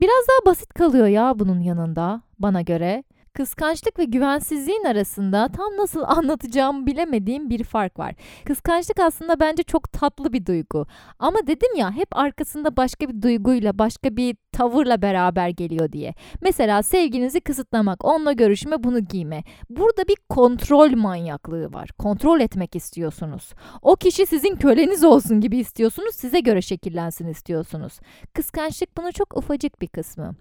biraz 0.00 0.28
daha 0.28 0.52
basit 0.52 0.74
kalıyor 0.74 1.06
ya 1.06 1.38
bunun 1.38 1.60
yanında 1.60 2.22
bana 2.38 2.62
göre. 2.62 3.04
Kıskançlık 3.40 3.98
ve 3.98 4.04
güvensizliğin 4.04 4.84
arasında 4.84 5.48
tam 5.48 5.76
nasıl 5.76 6.02
anlatacağımı 6.06 6.86
bilemediğim 6.86 7.50
bir 7.50 7.64
fark 7.64 7.98
var. 7.98 8.14
Kıskançlık 8.44 9.00
aslında 9.00 9.40
bence 9.40 9.62
çok 9.62 9.92
tatlı 9.92 10.32
bir 10.32 10.46
duygu. 10.46 10.86
Ama 11.18 11.38
dedim 11.46 11.76
ya 11.76 11.92
hep 11.92 12.16
arkasında 12.16 12.76
başka 12.76 13.08
bir 13.08 13.22
duyguyla, 13.22 13.78
başka 13.78 14.16
bir 14.16 14.36
tavırla 14.52 15.02
beraber 15.02 15.48
geliyor 15.48 15.92
diye. 15.92 16.14
Mesela 16.40 16.82
sevginizi 16.82 17.40
kısıtlamak, 17.40 18.04
onunla 18.04 18.32
görüşme, 18.32 18.84
bunu 18.84 19.00
giyme. 19.00 19.44
Burada 19.70 20.08
bir 20.08 20.16
kontrol 20.28 20.90
manyaklığı 20.96 21.72
var. 21.72 21.88
Kontrol 21.98 22.40
etmek 22.40 22.76
istiyorsunuz. 22.76 23.52
O 23.82 23.96
kişi 23.96 24.26
sizin 24.26 24.56
köleniz 24.56 25.04
olsun 25.04 25.40
gibi 25.40 25.58
istiyorsunuz, 25.58 26.14
size 26.14 26.40
göre 26.40 26.62
şekillensin 26.62 27.28
istiyorsunuz. 27.28 28.00
Kıskançlık 28.34 28.96
bunun 28.96 29.10
çok 29.10 29.36
ufacık 29.36 29.82
bir 29.82 29.88
kısmı. 29.88 30.34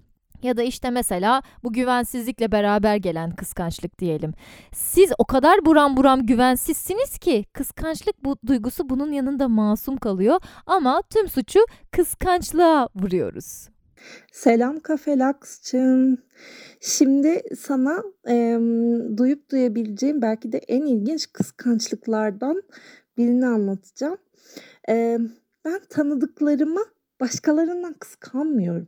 Ya 0.43 0.57
da 0.57 0.63
işte 0.63 0.89
mesela 0.89 1.41
bu 1.63 1.73
güvensizlikle 1.73 2.51
beraber 2.51 2.95
gelen 2.95 3.31
kıskançlık 3.31 3.99
diyelim. 3.99 4.33
Siz 4.73 5.11
o 5.17 5.25
kadar 5.25 5.65
buram 5.65 5.97
buram 5.97 6.25
güvensizsiniz 6.25 7.17
ki 7.17 7.45
kıskançlık 7.53 8.23
bu 8.23 8.35
duygusu 8.47 8.89
bunun 8.89 9.11
yanında 9.11 9.47
masum 9.47 9.97
kalıyor 9.97 10.41
ama 10.65 11.01
tüm 11.09 11.27
suçu 11.27 11.59
kıskançlığa 11.91 12.89
vuruyoruz. 12.95 13.69
Selam 14.31 14.79
Kafelaks'cığım. 14.79 16.17
Şimdi 16.81 17.41
sana 17.59 18.03
e, 18.29 18.59
duyup 19.17 19.51
duyabileceğim 19.51 20.21
belki 20.21 20.51
de 20.51 20.57
en 20.57 20.81
ilginç 20.85 21.33
kıskançlıklardan 21.33 22.63
birini 23.17 23.47
anlatacağım. 23.47 24.17
E, 24.89 25.17
ben 25.65 25.79
tanıdıklarımı 25.89 26.81
başkalarından 27.19 27.93
kıskanmıyorum. 27.93 28.87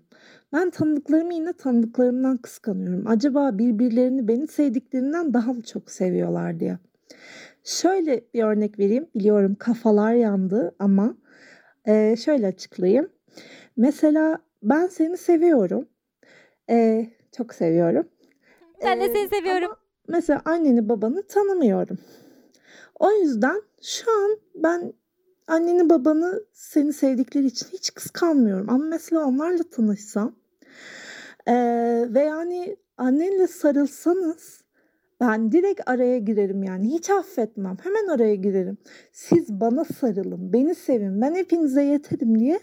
Ben 0.53 0.69
tanıdıklarımı 0.69 1.33
yine 1.33 1.53
tanıdıklarımdan 1.53 2.37
kıskanıyorum. 2.37 3.07
Acaba 3.07 3.57
birbirlerini 3.57 4.27
beni 4.27 4.47
sevdiklerinden 4.47 5.33
daha 5.33 5.53
mı 5.53 5.61
çok 5.61 5.91
seviyorlar 5.91 6.59
diye. 6.59 6.77
Şöyle 7.63 8.25
bir 8.33 8.43
örnek 8.43 8.79
vereyim. 8.79 9.07
Biliyorum 9.15 9.55
kafalar 9.55 10.13
yandı 10.13 10.75
ama 10.79 11.17
e, 11.87 12.15
şöyle 12.15 12.47
açıklayayım. 12.47 13.09
Mesela 13.77 14.39
ben 14.63 14.87
seni 14.87 15.17
seviyorum. 15.17 15.87
E, 16.69 17.07
çok 17.37 17.53
seviyorum. 17.53 18.07
Ben 18.83 19.01
de 19.01 19.07
seni 19.07 19.29
seviyorum. 19.29 19.65
Ama 19.65 19.77
mesela 20.07 20.41
anneni 20.45 20.89
babanı 20.89 21.27
tanımıyorum. 21.27 21.97
O 22.99 23.11
yüzden 23.11 23.61
şu 23.81 24.11
an 24.11 24.37
ben 24.55 24.93
anneni 25.47 25.89
babanı 25.89 26.43
seni 26.53 26.93
sevdikleri 26.93 27.45
için 27.45 27.67
hiç 27.73 27.93
kıskanmıyorum. 27.93 28.69
Ama 28.69 28.85
mesela 28.85 29.25
onlarla 29.25 29.63
tanışsam 29.63 30.35
ee, 31.47 32.05
ve 32.09 32.19
yani 32.19 32.77
annenle 32.97 33.47
sarılsanız 33.47 34.63
ben 35.21 35.51
direkt 35.51 35.81
araya 35.85 36.17
girerim 36.17 36.63
yani 36.63 36.93
hiç 36.93 37.09
affetmem 37.09 37.77
hemen 37.83 38.07
araya 38.07 38.35
girerim. 38.35 38.77
Siz 39.11 39.49
bana 39.49 39.83
sarılın 39.83 40.53
beni 40.53 40.75
sevin 40.75 41.21
ben 41.21 41.35
hepinize 41.35 41.83
yeterim 41.83 42.39
diye 42.39 42.59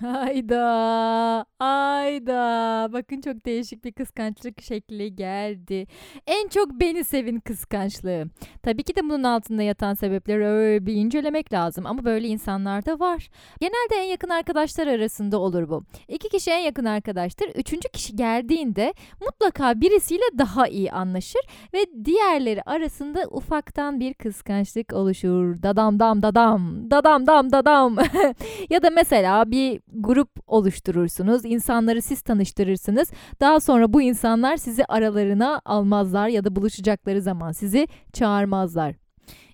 Hayda, 0.00 1.46
hayda. 1.58 2.88
Bakın 2.92 3.20
çok 3.20 3.46
değişik 3.46 3.84
bir 3.84 3.92
kıskançlık 3.92 4.62
şekli 4.62 5.16
geldi. 5.16 5.86
En 6.26 6.48
çok 6.48 6.80
beni 6.80 7.04
sevin 7.04 7.40
kıskançlığı. 7.40 8.24
Tabii 8.62 8.82
ki 8.82 8.96
de 8.96 9.04
bunun 9.04 9.22
altında 9.22 9.62
yatan 9.62 9.94
sebepleri 9.94 10.46
öyle 10.46 10.86
bir 10.86 10.94
incelemek 10.94 11.52
lazım 11.52 11.86
ama 11.86 12.04
böyle 12.04 12.28
insanlar 12.28 12.86
da 12.86 13.00
var. 13.00 13.28
Genelde 13.60 13.94
en 13.96 14.10
yakın 14.10 14.28
arkadaşlar 14.28 14.86
arasında 14.86 15.38
olur 15.38 15.68
bu. 15.68 15.84
İki 16.08 16.28
kişi 16.28 16.50
en 16.50 16.58
yakın 16.58 16.84
arkadaştır. 16.84 17.48
Üçüncü 17.48 17.88
kişi 17.88 18.16
geldiğinde 18.16 18.94
mutlaka 19.20 19.80
birisiyle 19.80 20.38
daha 20.38 20.68
iyi 20.68 20.92
anlaşır 20.92 21.42
ve 21.74 22.04
diğerleri 22.04 22.62
arasında 22.62 23.24
ufaktan 23.30 24.00
bir 24.00 24.14
kıskançlık 24.14 24.92
oluşur. 24.92 25.62
Dadam 25.62 25.98
dam 25.98 26.22
dadam, 26.22 26.90
dadam 26.90 27.26
dam 27.26 27.52
dadam. 27.52 27.96
ya 28.70 28.82
da 28.82 28.90
mesela 28.90 29.50
bir 29.50 29.85
grup 29.92 30.30
oluşturursunuz. 30.46 31.44
İnsanları 31.44 32.02
siz 32.02 32.20
tanıştırırsınız. 32.20 33.10
Daha 33.40 33.60
sonra 33.60 33.92
bu 33.92 34.02
insanlar 34.02 34.56
sizi 34.56 34.84
aralarına 34.84 35.60
almazlar 35.64 36.28
ya 36.28 36.44
da 36.44 36.56
buluşacakları 36.56 37.22
zaman 37.22 37.52
sizi 37.52 37.88
çağırmazlar. 38.12 38.94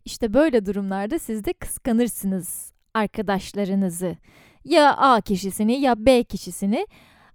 İşte 0.04 0.34
böyle 0.34 0.66
durumlarda 0.66 1.18
siz 1.18 1.44
de 1.44 1.52
kıskanırsınız 1.52 2.72
arkadaşlarınızı. 2.94 4.16
Ya 4.64 4.96
A 4.96 5.20
kişisini 5.20 5.80
ya 5.80 6.06
B 6.06 6.24
kişisini. 6.24 6.86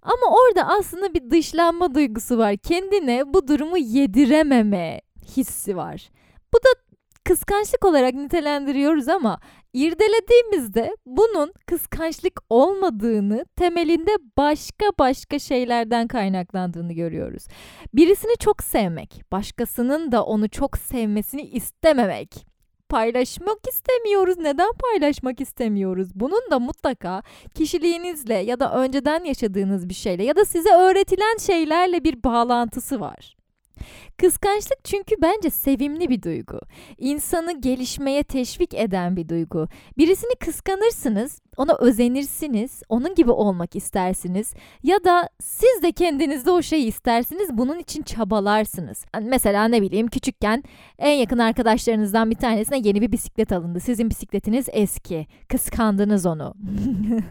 Ama 0.02 0.36
orada 0.36 0.68
aslında 0.68 1.14
bir 1.14 1.30
dışlanma 1.30 1.94
duygusu 1.94 2.38
var. 2.38 2.56
Kendine 2.56 3.34
bu 3.34 3.48
durumu 3.48 3.78
yedirememe 3.78 5.00
hissi 5.36 5.76
var. 5.76 6.10
Bu 6.54 6.58
da 6.58 6.87
kıskançlık 7.28 7.84
olarak 7.84 8.14
nitelendiriyoruz 8.14 9.08
ama 9.08 9.40
irdelediğimizde 9.72 10.96
bunun 11.06 11.52
kıskançlık 11.66 12.40
olmadığını, 12.50 13.46
temelinde 13.56 14.10
başka 14.36 14.84
başka 14.98 15.38
şeylerden 15.38 16.08
kaynaklandığını 16.08 16.92
görüyoruz. 16.92 17.46
Birisini 17.94 18.36
çok 18.38 18.62
sevmek, 18.62 19.22
başkasının 19.32 20.12
da 20.12 20.24
onu 20.24 20.48
çok 20.48 20.78
sevmesini 20.78 21.42
istememek 21.42 22.46
paylaşmak 22.88 23.58
istemiyoruz. 23.68 24.38
Neden 24.38 24.72
paylaşmak 24.72 25.40
istemiyoruz? 25.40 26.08
Bunun 26.14 26.50
da 26.50 26.58
mutlaka 26.58 27.22
kişiliğinizle 27.54 28.34
ya 28.34 28.60
da 28.60 28.74
önceden 28.74 29.24
yaşadığınız 29.24 29.88
bir 29.88 29.94
şeyle 29.94 30.24
ya 30.24 30.36
da 30.36 30.44
size 30.44 30.70
öğretilen 30.74 31.36
şeylerle 31.38 32.04
bir 32.04 32.22
bağlantısı 32.22 33.00
var. 33.00 33.37
Kıskançlık 34.16 34.84
çünkü 34.84 35.14
bence 35.22 35.50
sevimli 35.50 36.08
bir 36.08 36.22
duygu. 36.22 36.60
İnsanı 36.98 37.60
gelişmeye 37.60 38.22
teşvik 38.22 38.74
eden 38.74 39.16
bir 39.16 39.28
duygu. 39.28 39.68
Birisini 39.98 40.34
kıskanırsınız, 40.34 41.40
ona 41.56 41.74
özenirsiniz, 41.74 42.82
onun 42.88 43.14
gibi 43.14 43.30
olmak 43.30 43.76
istersiniz 43.76 44.54
ya 44.82 45.04
da 45.04 45.28
siz 45.40 45.82
de 45.82 45.92
kendinizde 45.92 46.50
o 46.50 46.62
şeyi 46.62 46.86
istersiniz, 46.86 47.48
bunun 47.52 47.78
için 47.78 48.02
çabalarsınız. 48.02 49.04
Mesela 49.22 49.68
ne 49.68 49.82
bileyim 49.82 50.06
küçükken 50.08 50.62
en 50.98 51.12
yakın 51.12 51.38
arkadaşlarınızdan 51.38 52.30
bir 52.30 52.36
tanesine 52.36 52.78
yeni 52.78 53.00
bir 53.00 53.12
bisiklet 53.12 53.52
alındı. 53.52 53.80
Sizin 53.80 54.10
bisikletiniz 54.10 54.66
eski. 54.72 55.26
Kıskandınız 55.48 56.26
onu. 56.26 56.54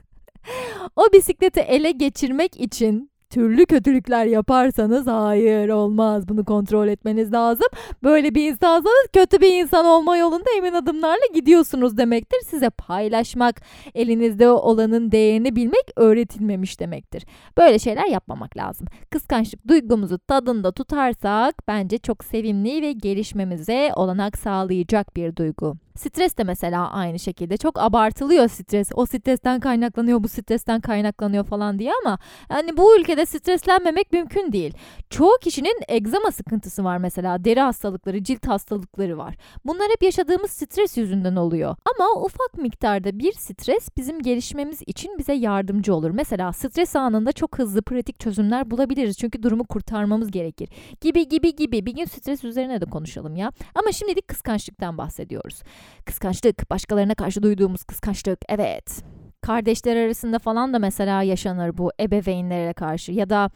o 0.95 1.13
bisikleti 1.13 1.59
ele 1.59 1.91
geçirmek 1.91 2.59
için 2.59 3.11
türlü 3.29 3.65
kötülükler 3.65 4.25
yaparsanız 4.25 5.07
hayır 5.07 5.69
olmaz 5.69 6.29
bunu 6.29 6.45
kontrol 6.45 6.87
etmeniz 6.87 7.33
lazım. 7.33 7.67
Böyle 8.03 8.35
bir 8.35 8.51
insansanız 8.51 9.07
kötü 9.13 9.41
bir 9.41 9.61
insan 9.61 9.85
olma 9.85 10.17
yolunda 10.17 10.49
emin 10.57 10.73
adımlarla 10.73 11.25
gidiyorsunuz 11.33 11.97
demektir. 11.97 12.39
Size 12.45 12.69
paylaşmak, 12.69 13.61
elinizde 13.95 14.49
olanın 14.49 15.11
değerini 15.11 15.55
bilmek 15.55 15.85
öğretilmemiş 15.95 16.79
demektir. 16.79 17.25
Böyle 17.57 17.79
şeyler 17.79 18.05
yapmamak 18.05 18.57
lazım. 18.57 18.87
Kıskançlık 19.09 19.67
duygumuzu 19.67 20.19
tadında 20.19 20.71
tutarsak 20.71 21.67
bence 21.67 21.97
çok 21.97 22.23
sevimli 22.23 22.81
ve 22.81 22.91
gelişmemize 22.91 23.91
olanak 23.95 24.37
sağlayacak 24.37 25.15
bir 25.15 25.35
duygu. 25.35 25.86
Stres 25.97 26.37
de 26.37 26.43
mesela 26.43 26.91
aynı 26.91 27.19
şekilde 27.19 27.57
çok 27.57 27.79
abartılıyor 27.79 28.47
stres. 28.47 28.89
O 28.93 29.05
stresten 29.05 29.59
kaynaklanıyor, 29.59 30.23
bu 30.23 30.27
stresten 30.27 30.81
kaynaklanıyor 30.81 31.43
falan 31.43 31.79
diye 31.79 31.91
ama 32.05 32.19
yani 32.49 32.77
bu 32.77 32.97
ülkede 32.99 33.25
streslenmemek 33.25 34.11
mümkün 34.13 34.51
değil. 34.51 34.73
Çoğu 35.09 35.37
kişinin 35.41 35.81
egzama 35.87 36.31
sıkıntısı 36.31 36.83
var 36.83 36.97
mesela. 36.97 37.45
Deri 37.45 37.59
hastalıkları, 37.59 38.23
cilt 38.23 38.47
hastalıkları 38.47 39.17
var. 39.17 39.35
Bunlar 39.65 39.87
hep 39.91 40.03
yaşadığımız 40.03 40.51
stres 40.51 40.97
yüzünden 40.97 41.35
oluyor. 41.35 41.75
Ama 41.95 42.21
ufak 42.21 42.57
miktarda 42.57 43.19
bir 43.19 43.31
stres 43.31 43.89
bizim 43.97 44.21
gelişmemiz 44.21 44.81
için 44.87 45.17
bize 45.17 45.33
yardımcı 45.33 45.95
olur. 45.95 46.11
Mesela 46.11 46.53
stres 46.53 46.95
anında 46.95 47.31
çok 47.31 47.59
hızlı 47.59 47.81
pratik 47.81 48.19
çözümler 48.19 48.71
bulabiliriz. 48.71 49.17
Çünkü 49.17 49.43
durumu 49.43 49.65
kurtarmamız 49.67 50.31
gerekir. 50.31 50.69
Gibi 51.01 51.27
gibi 51.27 51.55
gibi. 51.55 51.85
Bir 51.85 51.95
gün 51.95 52.05
stres 52.05 52.43
üzerine 52.43 52.81
de 52.81 52.85
konuşalım 52.85 53.35
ya. 53.35 53.51
Ama 53.75 53.91
şimdilik 53.91 54.27
kıskançlıktan 54.27 54.97
bahsediyoruz. 54.97 55.61
Kıskançlık, 56.05 56.69
başkalarına 56.69 57.15
karşı 57.15 57.43
duyduğumuz 57.43 57.83
kıskançlık. 57.83 58.39
Evet. 58.49 59.03
Kardeşler 59.41 59.95
arasında 59.95 60.39
falan 60.39 60.73
da 60.73 60.79
mesela 60.79 61.23
yaşanır 61.23 61.77
bu 61.77 61.91
ebeveynlere 61.99 62.73
karşı 62.73 63.11
ya 63.11 63.29
da 63.29 63.49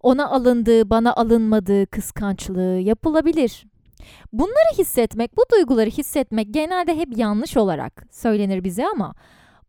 ona 0.00 0.30
alındığı, 0.30 0.90
bana 0.90 1.14
alınmadığı 1.14 1.86
kıskançlığı 1.86 2.78
yapılabilir. 2.78 3.66
Bunları 4.32 4.78
hissetmek, 4.78 5.36
bu 5.36 5.42
duyguları 5.52 5.90
hissetmek 5.90 6.54
genelde 6.54 6.96
hep 6.96 7.18
yanlış 7.18 7.56
olarak 7.56 8.06
söylenir 8.10 8.64
bize 8.64 8.86
ama 8.86 9.14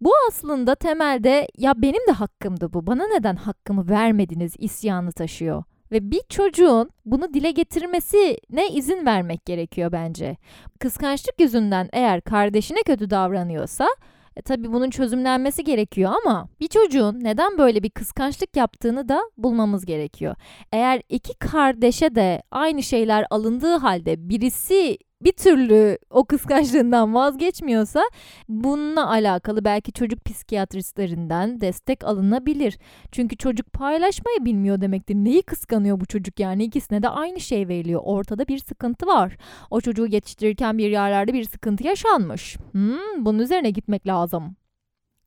bu 0.02 0.12
aslında 0.30 0.76
temelde 0.76 1.48
ya 1.58 1.82
benim 1.82 2.08
de 2.08 2.12
hakkımdı 2.12 2.74
bu. 2.74 2.88
Bana 2.88 3.08
neden 3.08 3.36
hakkımı 3.36 3.90
vermediniz 3.90 4.54
isyanı 4.58 5.12
taşıyor. 5.12 5.64
Ve 5.92 6.12
bir 6.12 6.22
çocuğun 6.30 6.90
bunu 7.06 7.34
dile 7.34 7.52
getirmesine 7.52 8.70
izin 8.74 9.06
vermek 9.06 9.46
gerekiyor 9.46 9.92
bence. 9.92 10.38
Kıskançlık 10.80 11.40
yüzünden 11.40 11.90
eğer 11.94 12.22
kardeşine 12.22 12.84
kötü 12.86 13.10
davranıyorsa 13.10 13.88
e, 14.36 14.42
tabii 14.42 14.74
bunun 14.74 14.90
çözümlenmesi 14.90 15.64
gerekiyor 15.64 16.12
ama 16.26 16.50
bir 16.60 16.68
çocuğun 16.68 17.20
neden 17.24 17.58
böyle 17.58 17.84
bir 17.84 17.90
kıskançlık 17.90 18.56
yaptığını 18.56 19.10
da 19.10 19.22
bulmamız 19.38 19.86
gerekiyor. 19.86 20.36
Eğer 20.72 21.02
iki 21.10 21.34
kardeşe 21.34 22.16
de 22.16 22.44
aynı 22.52 22.84
şeyler 22.84 23.26
alındığı 23.30 23.76
halde 23.76 24.30
birisi 24.30 24.98
bir 25.22 25.32
türlü 25.32 25.98
o 26.10 26.26
kıskançlığından 26.26 27.14
vazgeçmiyorsa 27.14 28.02
bununla 28.50 29.10
alakalı 29.10 29.66
belki 29.66 29.94
çocuk 29.94 30.26
psikiyatristlerinden 30.26 31.62
destek 31.62 32.04
alınabilir. 32.04 32.80
Çünkü 33.12 33.38
çocuk 33.38 33.74
paylaşmayı 33.74 34.46
bilmiyor 34.46 34.82
demektir. 34.82 35.16
Neyi 35.16 35.42
kıskanıyor 35.42 36.00
bu 36.00 36.06
çocuk 36.06 36.40
yani 36.40 36.64
ikisine 36.64 37.04
de 37.04 37.10
aynı 37.10 37.40
şey 37.40 37.68
veriliyor. 37.68 38.02
Ortada 38.04 38.48
bir 38.48 38.60
sıkıntı 38.60 39.08
var. 39.08 39.38
O 39.72 39.82
çocuğu 39.82 40.08
yetiştirirken 40.08 40.78
bir 40.78 40.90
yerlerde 40.90 41.34
bir 41.34 41.44
sıkıntı 41.44 41.88
yaşanmış. 41.88 42.58
Hmm, 42.72 43.26
bunun 43.26 43.40
üzerine 43.40 43.70
gitmek 43.70 44.08
lazım. 44.08 44.56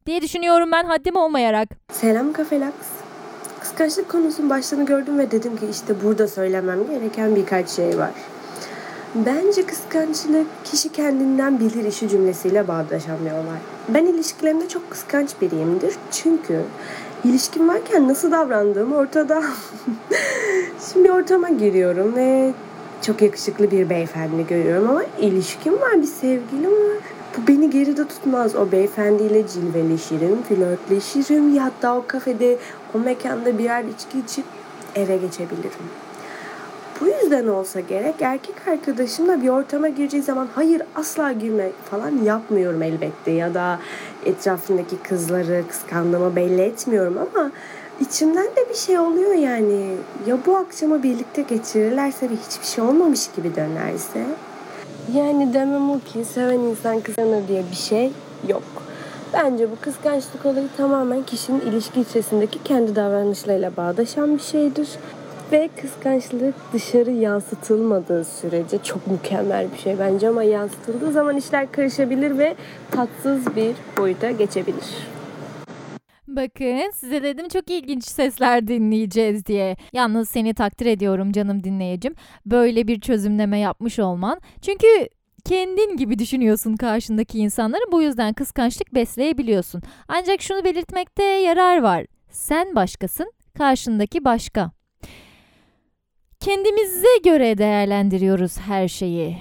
Diye 0.07 0.23
düşünüyorum 0.23 0.73
ben 0.73 0.85
haddim 0.85 1.17
olmayarak. 1.17 1.69
Selam 1.93 2.33
Kafelaks. 2.33 2.89
Kıskançlık 3.61 4.09
konusunun 4.09 4.51
başlığını 4.51 4.87
gördüm 4.87 5.19
ve 5.19 5.31
dedim 5.31 5.57
ki 5.57 5.67
işte 5.71 5.95
burada 6.05 6.29
söylemem 6.29 6.87
gereken 6.87 7.37
birkaç 7.37 7.69
şey 7.69 7.99
var. 7.99 8.11
Bence 9.15 9.67
kıskançlık 9.67 10.47
kişi 10.65 10.93
kendinden 10.93 11.61
bilir 11.61 11.85
işi 11.85 12.09
cümlesiyle 12.09 12.69
olay. 13.33 13.59
Ben 13.89 14.07
ilişkilerimde 14.07 14.69
çok 14.69 14.91
kıskanç 14.91 15.31
biriyimdir. 15.41 15.95
Çünkü 16.11 16.61
ilişkim 17.25 17.69
varken 17.69 18.09
nasıl 18.09 18.31
davrandığım 18.31 18.93
ortada. 18.93 19.43
Şimdi 20.93 21.13
ortama 21.13 21.49
giriyorum 21.49 22.17
ve 22.17 22.53
çok 23.03 23.23
yakışıklı 23.23 23.71
bir 23.71 23.91
beyefendi 23.91 24.47
görüyorum 24.47 24.91
ama 24.91 25.03
ilişkim 25.21 25.81
var, 25.81 26.03
bir 26.03 26.07
sevgilim 26.07 26.73
var. 26.73 26.99
Bu 27.37 27.49
beni 27.49 27.71
geride 27.71 28.09
tutmaz. 28.09 28.57
O 28.57 28.73
beyefendiyle 28.73 29.49
cilveleşirim, 29.49 30.43
flörtleşirim. 30.43 31.55
Ya 31.55 31.65
hatta 31.65 31.97
o 31.97 32.05
kafede, 32.07 32.59
o 32.95 32.99
mekanda 32.99 33.59
birer 33.59 33.85
içki 33.85 34.19
içip 34.19 34.45
eve 34.95 35.17
geçebilirim. 35.17 36.04
Bu 37.01 37.07
yüzden 37.07 37.49
olsa 37.49 37.81
gerek 37.81 38.15
erkek 38.21 38.69
arkadaşımla 38.69 39.43
bir 39.43 39.49
ortama 39.49 39.89
gireceği 39.89 40.23
zaman 40.23 40.49
hayır 40.55 40.83
asla 40.95 41.33
girme 41.33 41.71
falan 41.91 42.23
yapmıyorum 42.25 42.83
elbette 42.83 43.31
ya 43.31 43.55
da 43.55 43.79
etrafındaki 44.27 44.97
kızları 44.97 45.65
kıskandığımı 45.69 46.37
belli 46.37 46.63
etmiyorum 46.63 47.19
ama 47.19 47.51
içimden 48.01 48.47
de 48.47 48.69
bir 48.71 48.75
şey 48.75 48.99
oluyor 48.99 49.35
yani. 49.35 49.97
Ya 50.27 50.39
bu 50.47 50.57
akşamı 50.57 51.03
birlikte 51.03 51.43
geçirirlerse 51.43 52.31
ve 52.31 52.35
hiçbir 52.47 52.67
şey 52.67 52.85
olmamış 52.85 53.31
gibi 53.37 53.57
dönerse? 53.57 54.27
Yani 55.15 55.55
demem 55.55 55.91
o 55.91 56.01
ki 56.01 56.25
seven 56.25 56.59
insan 56.59 57.01
kıskanır 57.01 57.49
diye 57.49 57.63
bir 57.71 57.77
şey 57.77 58.13
yok. 58.49 58.63
Bence 59.33 59.71
bu 59.71 59.77
kıskançlık 59.81 60.47
olayı 60.47 60.69
tamamen 60.77 61.23
kişinin 61.23 61.61
ilişki 61.61 62.01
içerisindeki 62.01 62.63
kendi 62.63 62.97
davranışlarıyla 62.97 63.77
bağdaşan 63.77 64.37
bir 64.37 64.43
şeydir. 64.43 64.89
Ve 65.53 65.69
kıskançlık 65.83 66.55
dışarı 66.73 67.11
yansıtılmadığı 67.11 68.25
sürece 68.25 68.79
çok 68.83 69.07
mükemmel 69.07 69.73
bir 69.73 69.79
şey 69.79 69.99
bence 69.99 70.29
ama 70.29 70.43
yansıtıldığı 70.43 71.13
zaman 71.13 71.37
işler 71.37 71.73
karışabilir 71.73 72.39
ve 72.39 72.55
tatsız 72.91 73.57
bir 73.57 73.75
boyuta 73.99 74.31
geçebilir. 74.31 74.85
Bakın 76.29 76.91
size 76.95 77.23
dedim 77.23 77.49
çok 77.49 77.71
ilginç 77.71 78.05
sesler 78.05 78.69
dinleyeceğiz 78.69 79.47
diye. 79.47 79.77
Yalnız 79.93 80.29
seni 80.29 80.55
takdir 80.55 80.87
ediyorum 80.87 81.33
canım 81.33 81.65
dinleyicim. 81.65 82.15
Böyle 82.47 82.89
bir 82.89 83.01
çözümleme 83.01 83.59
yapmış 83.59 83.99
olman. 83.99 84.41
Çünkü 84.63 84.87
kendin 85.45 85.97
gibi 85.97 86.19
düşünüyorsun 86.19 86.77
karşındaki 86.77 87.39
insanları 87.39 87.93
bu 87.93 88.03
yüzden 88.03 88.33
kıskançlık 88.33 88.95
besleyebiliyorsun. 88.95 89.83
Ancak 90.09 90.43
şunu 90.43 90.65
belirtmekte 90.65 91.25
yarar 91.25 91.83
var. 91.83 92.07
Sen 92.31 92.75
başkasın, 92.75 93.33
karşındaki 93.59 94.25
başka. 94.25 94.84
Kendimize 96.45 97.19
göre 97.25 97.59
değerlendiriyoruz 97.59 98.59
her 98.59 98.89
şeyi. 98.89 99.39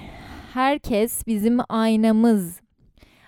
Herkes 0.54 1.28
bizim 1.28 1.60
aynamız. 1.70 2.62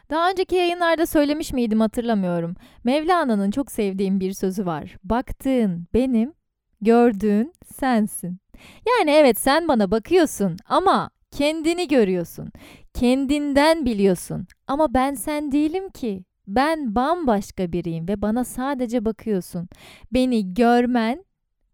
Daha 0.10 0.30
önceki 0.30 0.56
yayınlarda 0.56 1.06
söylemiş 1.06 1.54
miydim 1.54 1.80
hatırlamıyorum. 1.80 2.56
Mevlana'nın 2.84 3.52
çok 3.52 3.72
sevdiğim 3.72 4.20
bir 4.20 4.34
sözü 4.34 4.66
var. 4.66 4.96
Baktığın 5.04 5.88
benim, 5.94 6.34
gördüğün 6.82 7.54
sensin. 7.76 8.40
Yani 8.88 9.12
evet 9.12 9.40
sen 9.40 9.68
bana 9.68 9.92
bakıyorsun 9.92 10.58
ama 10.70 11.10
kendini 11.32 11.88
görüyorsun. 11.88 12.52
Kendinden 12.94 13.86
biliyorsun. 13.86 14.48
Ama 14.68 14.94
ben 14.94 15.14
sen 15.14 15.52
değilim 15.52 15.90
ki. 15.90 16.24
Ben 16.48 16.96
bambaşka 16.96 17.72
biriyim 17.72 18.08
ve 18.08 18.22
bana 18.22 18.44
sadece 18.44 19.06
bakıyorsun. 19.06 19.70
Beni 20.14 20.54
görmen 20.54 21.26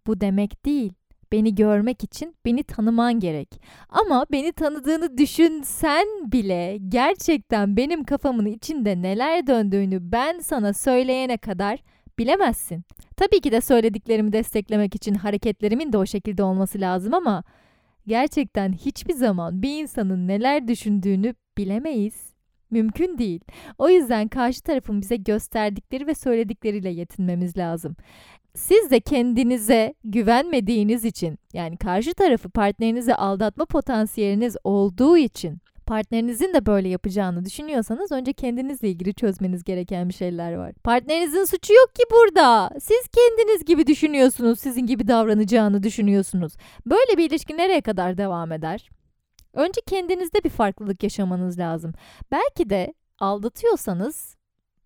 bu 0.08 0.22
demek 0.22 0.66
değil. 0.66 0.94
Beni 1.32 1.56
görmek 1.56 2.04
için 2.04 2.36
beni 2.46 2.64
tanıman 2.64 3.20
gerek. 3.20 3.62
Ama 3.90 4.26
beni 4.32 4.52
tanıdığını 4.52 5.18
düşünsen 5.18 6.08
bile 6.32 6.78
gerçekten 6.90 7.78
benim 7.78 8.04
kafamın 8.04 8.46
içinde 8.46 9.02
neler 9.02 9.48
döndüğünü 9.48 10.12
ben 10.12 10.40
sana 10.40 10.74
söyleyene 10.74 11.38
kadar 11.38 11.80
bilemezsin. 12.20 12.84
Tabii 13.18 13.40
ki 13.42 13.52
de 13.52 13.62
söylediklerimi 13.62 14.34
desteklemek 14.34 14.96
için 14.96 15.16
hareketlerimin 15.16 15.94
de 15.94 15.98
o 15.98 16.06
şekilde 16.06 16.44
olması 16.44 16.82
lazım 16.82 17.14
ama 17.14 17.44
gerçekten 18.08 18.74
hiçbir 18.74 19.14
zaman 19.14 19.62
bir 19.62 19.82
insanın 19.82 20.28
neler 20.28 20.68
düşündüğünü 20.68 21.36
bilemeyiz. 21.58 22.32
Mümkün 22.72 23.18
değil. 23.18 23.42
O 23.78 23.90
yüzden 23.90 24.28
karşı 24.28 24.62
tarafın 24.62 25.02
bize 25.02 25.16
gösterdikleri 25.16 26.08
ve 26.08 26.16
söyledikleriyle 26.16 26.90
yetinmemiz 26.90 27.58
lazım. 27.58 27.96
Siz 28.56 28.92
de 28.92 29.00
kendinize 29.00 29.94
güvenmediğiniz 30.04 31.06
için 31.06 31.40
yani 31.54 31.78
karşı 31.78 32.14
tarafı 32.14 32.50
partnerinizi 32.50 33.16
aldatma 33.16 33.66
potansiyeliniz 33.66 34.58
olduğu 34.64 35.18
için 35.18 35.62
partnerinizin 35.86 36.54
de 36.54 36.66
böyle 36.66 36.90
yapacağını 36.90 37.46
düşünüyorsanız 37.46 38.12
önce 38.12 38.34
kendinizle 38.34 38.90
ilgili 38.90 39.14
çözmeniz 39.14 39.64
gereken 39.64 40.10
bir 40.10 40.14
şeyler 40.14 40.54
var. 40.54 40.74
Partnerinizin 40.84 41.46
suçu 41.46 41.74
yok 41.74 41.96
ki 41.96 42.04
burada. 42.12 42.70
Siz 42.80 43.08
kendiniz 43.08 43.66
gibi 43.66 43.88
düşünüyorsunuz, 43.88 44.60
sizin 44.60 44.86
gibi 44.86 45.08
davranacağını 45.08 45.84
düşünüyorsunuz. 45.84 46.54
Böyle 46.86 47.18
bir 47.18 47.30
ilişki 47.30 47.58
nereye 47.58 47.82
kadar 47.82 48.18
devam 48.18 48.52
eder? 48.52 48.90
Önce 49.54 49.82
kendinizde 49.88 50.44
bir 50.44 50.50
farklılık 50.50 51.04
yaşamanız 51.04 51.60
lazım. 51.60 51.94
Belki 52.32 52.70
de 52.70 52.94
aldatıyorsanız 53.20 54.36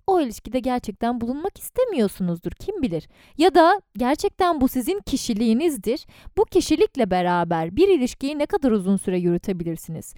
o 0.08 0.22
ilişkide 0.22 0.60
gerçekten 0.60 1.22
bulunmak 1.22 1.60
istemiyorsunuzdur 1.60 2.51
kim 2.51 2.82
bilir. 2.82 3.08
Ya 3.38 3.56
da 3.56 3.82
gerçekten 3.97 4.62
bu 4.62 4.68
sizin 4.68 4.99
kişiliğinizdir. 4.99 6.06
Bu 6.38 6.45
kişilikle 6.45 7.12
beraber 7.12 7.76
bir 7.76 7.88
ilişkiyi 7.88 8.39
ne 8.39 8.45
kadar 8.45 8.72
uzun 8.72 8.97
süre 8.97 9.20
yürütebilirsiniz? 9.20 10.14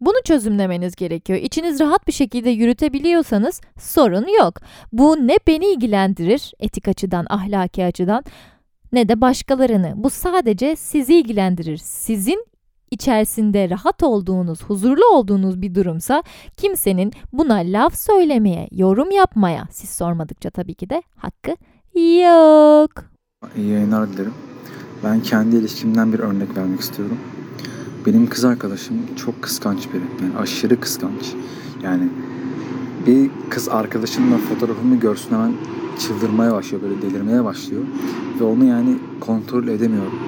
Bunu 0.00 0.16
çözümlemeniz 0.24 0.96
gerekiyor. 0.96 1.38
İçiniz 1.38 1.80
rahat 1.80 2.06
bir 2.06 2.12
şekilde 2.12 2.50
yürütebiliyorsanız 2.50 3.60
sorun 3.80 4.26
yok. 4.38 4.54
Bu 4.92 5.16
ne 5.16 5.38
beni 5.46 5.66
ilgilendirir 5.66 6.52
etik 6.58 6.88
açıdan, 6.88 7.26
ahlaki 7.30 7.84
açıdan 7.84 8.24
ne 8.92 9.08
de 9.08 9.20
başkalarını. 9.20 9.92
Bu 9.96 10.10
sadece 10.10 10.76
sizi 10.76 11.14
ilgilendirir. 11.14 11.76
Sizin 11.76 12.46
içerisinde 12.90 13.70
rahat 13.70 14.02
olduğunuz, 14.02 14.64
huzurlu 14.64 15.06
olduğunuz 15.12 15.62
bir 15.62 15.74
durumsa 15.74 16.22
kimsenin 16.56 17.12
buna 17.32 17.54
laf 17.54 17.94
söylemeye, 17.96 18.68
yorum 18.72 19.10
yapmaya, 19.10 19.68
siz 19.70 19.90
sormadıkça 19.90 20.50
tabii 20.50 20.74
ki 20.74 20.90
de 20.90 21.02
hakkı 21.16 21.50
yok. 21.98 22.90
İyi 23.56 23.68
yayınlar 23.68 24.12
dilerim. 24.12 24.34
Ben 25.04 25.20
kendi 25.20 25.56
ilişkimden 25.56 26.12
bir 26.12 26.18
örnek 26.18 26.56
vermek 26.56 26.80
istiyorum. 26.80 27.18
Benim 28.06 28.26
kız 28.26 28.44
arkadaşım 28.44 28.96
çok 29.16 29.42
kıskanç 29.42 29.88
biri. 29.92 30.02
Yani 30.22 30.38
aşırı 30.38 30.80
kıskanç. 30.80 31.34
Yani 31.82 32.08
bir 33.06 33.30
kız 33.50 33.68
arkadaşımla 33.68 34.38
fotoğrafımı 34.38 34.96
görsün 34.96 35.30
hemen 35.30 35.52
çıldırmaya 35.98 36.52
başlıyor. 36.52 36.82
Böyle 36.82 37.02
delirmeye 37.02 37.44
başlıyor. 37.44 37.82
Ve 38.40 38.44
onu 38.44 38.64
yani 38.64 38.96
kontrol 39.20 39.68
edemiyorum. 39.68 40.18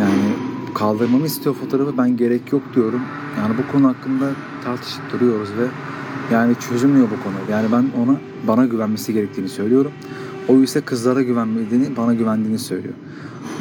Yani 0.00 0.51
kaldırmamı 0.74 1.26
istiyor 1.26 1.54
fotoğrafı 1.54 1.98
ben 1.98 2.16
gerek 2.16 2.52
yok 2.52 2.62
diyorum. 2.74 3.00
Yani 3.38 3.54
bu 3.58 3.72
konu 3.72 3.88
hakkında 3.88 4.30
tartışıp 4.64 5.12
duruyoruz 5.12 5.48
ve 5.58 5.66
yani 6.34 6.54
çözülmüyor 6.68 7.06
bu 7.06 7.22
konu. 7.22 7.34
Yani 7.50 7.72
ben 7.72 8.02
ona 8.02 8.16
bana 8.48 8.66
güvenmesi 8.66 9.12
gerektiğini 9.12 9.48
söylüyorum. 9.48 9.92
O 10.48 10.56
ise 10.56 10.80
kızlara 10.80 11.22
güvenmediğini, 11.22 11.96
bana 11.96 12.14
güvendiğini 12.14 12.58
söylüyor. 12.58 12.94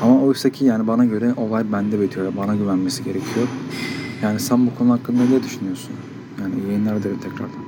Ama 0.01 0.22
oysa 0.22 0.49
ki 0.49 0.66
yani 0.66 0.88
bana 0.88 1.05
göre 1.05 1.34
olay 1.38 1.72
bende 1.72 2.01
bitiyor. 2.01 2.34
Bana 2.38 2.55
güvenmesi 2.55 3.03
gerekiyor. 3.03 3.47
Yani 4.22 4.39
sen 4.39 4.68
bu 4.68 4.76
konu 4.76 4.91
hakkında 4.91 5.24
ne 5.24 5.43
düşünüyorsun? 5.43 5.91
Yani 6.41 6.53
yayınlar 6.68 7.03
dilerim 7.03 7.18
tekrardan. 7.18 7.61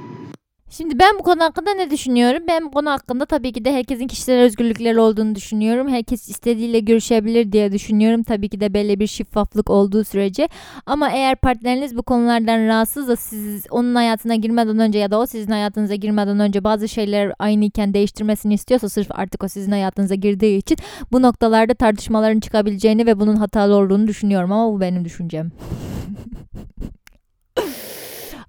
Şimdi 0.77 0.99
ben 0.99 1.19
bu 1.19 1.23
konu 1.23 1.43
hakkında 1.43 1.73
ne 1.73 1.89
düşünüyorum? 1.89 2.43
Ben 2.47 2.65
bu 2.65 2.71
konu 2.71 2.89
hakkında 2.89 3.25
tabii 3.25 3.53
ki 3.53 3.65
de 3.65 3.73
herkesin 3.73 4.07
kişisel 4.07 4.39
özgürlükleri 4.39 4.99
olduğunu 4.99 5.35
düşünüyorum. 5.35 5.89
Herkes 5.89 6.29
istediğiyle 6.29 6.79
görüşebilir 6.79 7.51
diye 7.51 7.71
düşünüyorum. 7.71 8.23
Tabii 8.23 8.49
ki 8.49 8.59
de 8.59 8.73
belli 8.73 8.99
bir 8.99 9.07
şeffaflık 9.07 9.69
olduğu 9.69 10.03
sürece. 10.03 10.49
Ama 10.85 11.09
eğer 11.09 11.35
partneriniz 11.35 11.97
bu 11.97 12.03
konulardan 12.03 12.67
rahatsız 12.67 13.07
da 13.07 13.15
siz 13.15 13.65
onun 13.71 13.95
hayatına 13.95 14.35
girmeden 14.35 14.79
önce 14.79 14.99
ya 14.99 15.11
da 15.11 15.19
o 15.19 15.25
sizin 15.25 15.51
hayatınıza 15.51 15.95
girmeden 15.95 16.39
önce 16.39 16.63
bazı 16.63 16.89
şeyler 16.89 17.33
aynıyken 17.39 17.93
değiştirmesini 17.93 18.53
istiyorsa 18.53 18.89
sırf 18.89 19.07
artık 19.09 19.43
o 19.43 19.47
sizin 19.47 19.71
hayatınıza 19.71 20.15
girdiği 20.15 20.57
için 20.57 20.77
bu 21.11 21.21
noktalarda 21.21 21.73
tartışmaların 21.73 22.39
çıkabileceğini 22.39 23.05
ve 23.05 23.19
bunun 23.19 23.35
hatalı 23.35 23.75
olduğunu 23.75 24.07
düşünüyorum 24.07 24.51
ama 24.51 24.73
bu 24.73 24.81
benim 24.81 25.05
düşüncem. 25.05 25.51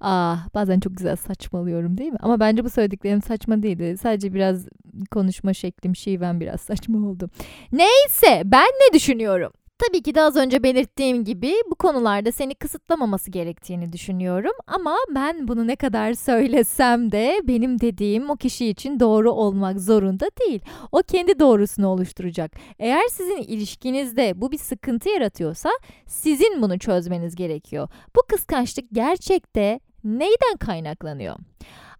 Ah 0.07 0.55
bazen 0.55 0.81
çok 0.81 0.97
güzel 0.97 1.17
saçmalıyorum 1.17 1.99
değil 1.99 2.13
mi? 2.13 2.19
Ama 2.23 2.41
bence 2.41 2.65
bu 2.65 2.71
söylediklerim 2.71 3.23
saçma 3.23 3.63
değildi. 3.63 3.97
Sadece 4.03 4.35
biraz 4.35 4.67
konuşma 5.11 5.55
şeklim 5.55 5.97
şiven 5.97 6.41
biraz 6.41 6.61
saçma 6.69 7.09
oldu. 7.09 7.31
Neyse 7.73 8.43
ben 8.45 8.67
ne 8.67 8.95
düşünüyorum? 8.95 9.53
Tabii 9.79 10.03
ki 10.03 10.15
de 10.15 10.23
az 10.23 10.37
önce 10.37 10.63
belirttiğim 10.63 11.25
gibi 11.25 11.53
bu 11.71 11.75
konularda 11.75 12.33
seni 12.33 12.55
kısıtlamaması 12.55 13.31
gerektiğini 13.31 13.93
düşünüyorum. 13.93 14.53
Ama 14.67 14.97
ben 15.15 15.49
bunu 15.49 15.67
ne 15.67 15.77
kadar 15.77 16.15
söylesem 16.15 17.13
de 17.13 17.41
benim 17.45 17.81
dediğim 17.81 18.31
o 18.31 18.37
kişi 18.37 18.67
için 18.67 19.01
doğru 19.01 19.33
olmak 19.33 19.81
zorunda 19.81 20.27
değil. 20.41 20.61
O 20.93 20.99
kendi 20.99 21.39
doğrusunu 21.39 21.87
oluşturacak. 21.89 22.53
Eğer 22.79 23.09
sizin 23.11 23.37
ilişkinizde 23.43 24.41
bu 24.41 24.53
bir 24.53 24.59
sıkıntı 24.59 25.09
yaratıyorsa 25.09 25.71
sizin 26.07 26.63
bunu 26.63 26.79
çözmeniz 26.79 27.35
gerekiyor. 27.35 27.89
Bu 28.17 28.23
kıskançlık 28.29 28.85
gerçekte 28.93 29.81
neyden 30.05 30.57
kaynaklanıyor? 30.61 31.37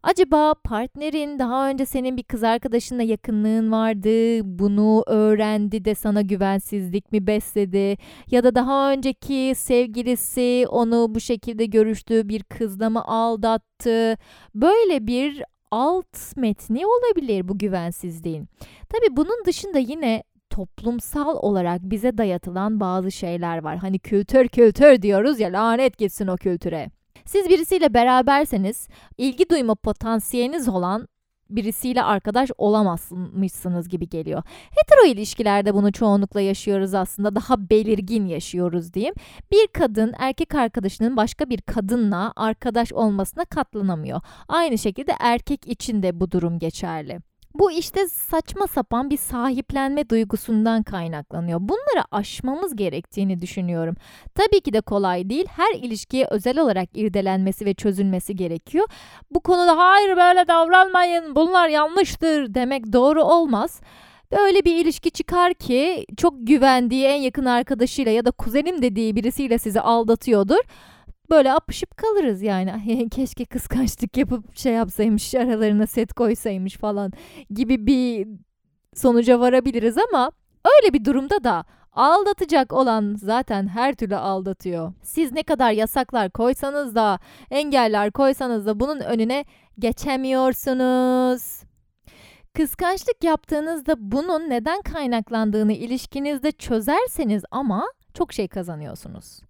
Acaba 0.03 0.55
partnerin 0.55 1.39
daha 1.39 1.69
önce 1.69 1.87
senin 1.87 2.17
bir 2.17 2.23
kız 2.23 2.45
arkadaşınla 2.45 3.03
yakınlığın 3.03 3.73
vardı, 3.73 4.41
bunu 4.59 5.05
öğrendi 5.07 5.85
de 5.85 5.95
sana 5.95 6.23
güvensizlik 6.23 7.13
mi 7.13 7.27
besledi 7.27 7.97
ya 8.31 8.45
da 8.45 8.55
daha 8.55 8.93
önceki 8.93 9.53
sevgilisi 9.57 10.67
onu 10.69 11.15
bu 11.15 11.21
şekilde 11.21 11.67
görüştüğü 11.67 12.29
bir 12.29 12.43
kızla 12.43 12.91
mı 12.91 13.05
aldattı? 13.05 14.17
Böyle 14.55 15.07
bir 15.07 15.43
alt 15.71 16.37
metni 16.37 16.87
olabilir 16.87 17.49
bu 17.49 17.59
güvensizliğin. 17.59 18.49
Tabii 18.89 19.17
bunun 19.17 19.45
dışında 19.47 19.79
yine 19.79 20.23
toplumsal 20.51 21.37
olarak 21.37 21.81
bize 21.83 22.19
dayatılan 22.19 22.81
bazı 22.81 23.13
şeyler 23.13 23.59
var. 23.59 23.77
Hani 23.77 23.99
kültür 23.99 24.49
kültür 24.49 25.03
diyoruz 25.03 25.41
ya 25.41 25.53
lanet 25.53 25.99
gitsin 25.99 26.27
o 26.27 26.37
kültüre. 26.37 26.91
Siz 27.27 27.49
birisiyle 27.49 27.95
beraberseniz 27.95 28.89
ilgi 29.19 29.49
duyma 29.51 29.75
potansiyeliniz 29.75 30.69
olan 30.69 31.09
birisiyle 31.51 32.03
arkadaş 32.03 32.51
olamazmışsınız 32.59 33.89
gibi 33.89 34.09
geliyor. 34.09 34.43
Hetero 34.71 35.07
ilişkilerde 35.07 35.75
bunu 35.75 35.93
çoğunlukla 35.93 36.41
yaşıyoruz 36.41 36.95
aslında. 36.95 37.35
Daha 37.35 37.71
belirgin 37.71 38.27
yaşıyoruz 38.27 38.95
diyeyim. 38.95 39.15
Bir 39.53 39.67
kadın 39.67 40.15
erkek 40.19 40.55
arkadaşının 40.55 41.17
başka 41.17 41.51
bir 41.51 41.61
kadınla 41.61 42.33
arkadaş 42.37 42.93
olmasına 42.93 43.45
katlanamıyor. 43.45 44.21
Aynı 44.49 44.79
şekilde 44.79 45.13
erkek 45.21 45.67
için 45.67 46.03
de 46.03 46.21
bu 46.21 46.31
durum 46.31 46.59
geçerli. 46.59 47.21
Bu 47.55 47.73
işte 47.73 48.09
saçma 48.09 48.67
sapan 48.67 49.11
bir 49.11 49.17
sahiplenme 49.17 50.09
duygusundan 50.09 50.83
kaynaklanıyor. 50.83 51.61
Bunları 51.61 52.05
aşmamız 52.11 52.77
gerektiğini 52.77 53.41
düşünüyorum. 53.41 53.95
Tabii 54.35 54.61
ki 54.61 54.73
de 54.73 54.81
kolay 54.81 55.31
değil. 55.31 55.47
Her 55.49 55.75
ilişkiye 55.75 56.27
özel 56.31 56.59
olarak 56.59 56.89
irdelenmesi 56.95 57.65
ve 57.65 57.75
çözülmesi 57.75 58.37
gerekiyor. 58.37 58.87
Bu 59.31 59.41
konuda 59.41 59.79
hayır 59.79 60.17
böyle 60.17 60.49
davranmayın 60.49 61.37
bunlar 61.37 61.69
yanlıştır 61.69 62.55
demek 62.55 62.93
doğru 62.93 63.23
olmaz. 63.23 63.81
Böyle 64.33 64.65
bir 64.65 64.77
ilişki 64.77 65.11
çıkar 65.11 65.55
ki 65.55 66.07
çok 66.17 66.35
güvendiği 66.39 67.05
en 67.05 67.21
yakın 67.21 67.45
arkadaşıyla 67.45 68.13
ya 68.13 68.25
da 68.25 68.31
kuzenim 68.31 68.83
dediği 68.83 69.17
birisiyle 69.17 69.59
sizi 69.59 69.81
aldatıyordur 69.81 70.61
böyle 71.31 71.53
apışıp 71.53 71.97
kalırız 71.97 72.43
yani. 72.43 73.09
Keşke 73.11 73.45
kıskançlık 73.45 74.17
yapıp 74.17 74.57
şey 74.57 74.73
yapsaymış 74.73 75.35
aralarına 75.35 75.87
set 75.87 76.13
koysaymış 76.13 76.77
falan 76.77 77.13
gibi 77.51 77.87
bir 77.87 78.29
sonuca 78.95 79.41
varabiliriz 79.41 79.97
ama 79.99 80.33
öyle 80.65 80.95
bir 80.95 81.05
durumda 81.05 81.45
da 81.45 81.65
aldatacak 81.93 82.73
olan 82.73 83.15
zaten 83.19 83.67
her 83.67 83.95
türlü 83.95 84.17
aldatıyor. 84.17 84.93
Siz 85.03 85.33
ne 85.33 85.43
kadar 85.43 85.73
yasaklar 85.73 86.31
koysanız 86.31 86.95
da 86.95 87.19
engeller 87.51 88.11
koysanız 88.11 88.67
da 88.67 88.81
bunun 88.81 89.01
önüne 89.01 89.45
geçemiyorsunuz. 89.79 91.63
Kıskançlık 92.55 93.25
yaptığınızda 93.25 93.95
bunun 93.99 94.51
neden 94.51 94.83
kaynaklandığını 94.83 95.73
ilişkinizde 95.73 96.53
çözerseniz 96.53 97.45
ama 97.51 97.87
çok 98.15 98.33
şey 98.33 98.49
kazanıyorsunuz. 98.49 99.41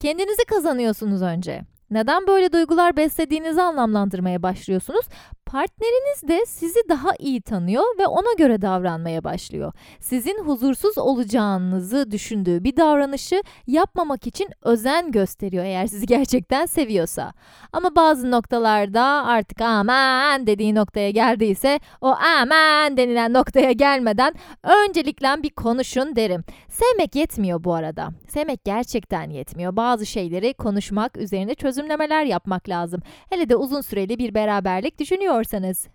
Kendinizi 0.00 0.44
kazanıyorsunuz 0.44 1.22
önce. 1.22 1.62
Neden 1.90 2.26
böyle 2.26 2.52
duygular 2.52 2.96
beslediğinizi 2.96 3.62
anlamlandırmaya 3.62 4.42
başlıyorsunuz. 4.42 5.06
Partneriniz 5.50 6.28
de 6.28 6.46
sizi 6.46 6.80
daha 6.88 7.10
iyi 7.18 7.42
tanıyor 7.42 7.84
ve 7.98 8.06
ona 8.06 8.32
göre 8.38 8.62
davranmaya 8.62 9.24
başlıyor. 9.24 9.72
Sizin 10.00 10.44
huzursuz 10.44 10.98
olacağınızı 10.98 12.10
düşündüğü 12.10 12.64
bir 12.64 12.76
davranışı 12.76 13.42
yapmamak 13.66 14.26
için 14.26 14.48
özen 14.62 15.12
gösteriyor 15.12 15.64
eğer 15.64 15.86
sizi 15.86 16.06
gerçekten 16.06 16.66
seviyorsa. 16.66 17.32
Ama 17.72 17.96
bazı 17.96 18.30
noktalarda 18.30 19.02
artık 19.02 19.60
aman 19.60 20.46
dediği 20.46 20.74
noktaya 20.74 21.10
geldiyse 21.10 21.80
o 22.00 22.06
aman 22.08 22.96
denilen 22.96 23.32
noktaya 23.32 23.72
gelmeden 23.72 24.34
öncelikle 24.62 25.42
bir 25.42 25.50
konuşun 25.50 26.16
derim. 26.16 26.44
Sevmek 26.68 27.14
yetmiyor 27.14 27.64
bu 27.64 27.74
arada. 27.74 28.08
Sevmek 28.28 28.64
gerçekten 28.64 29.30
yetmiyor. 29.30 29.76
Bazı 29.76 30.06
şeyleri 30.06 30.54
konuşmak, 30.54 31.16
üzerine 31.16 31.54
çözümlemeler 31.54 32.24
yapmak 32.24 32.68
lazım. 32.68 33.02
Hele 33.30 33.48
de 33.48 33.56
uzun 33.56 33.80
süreli 33.80 34.18
bir 34.18 34.34
beraberlik 34.34 34.98
düşünüyor 34.98 35.39
düşünüyorsanız? 35.44 35.86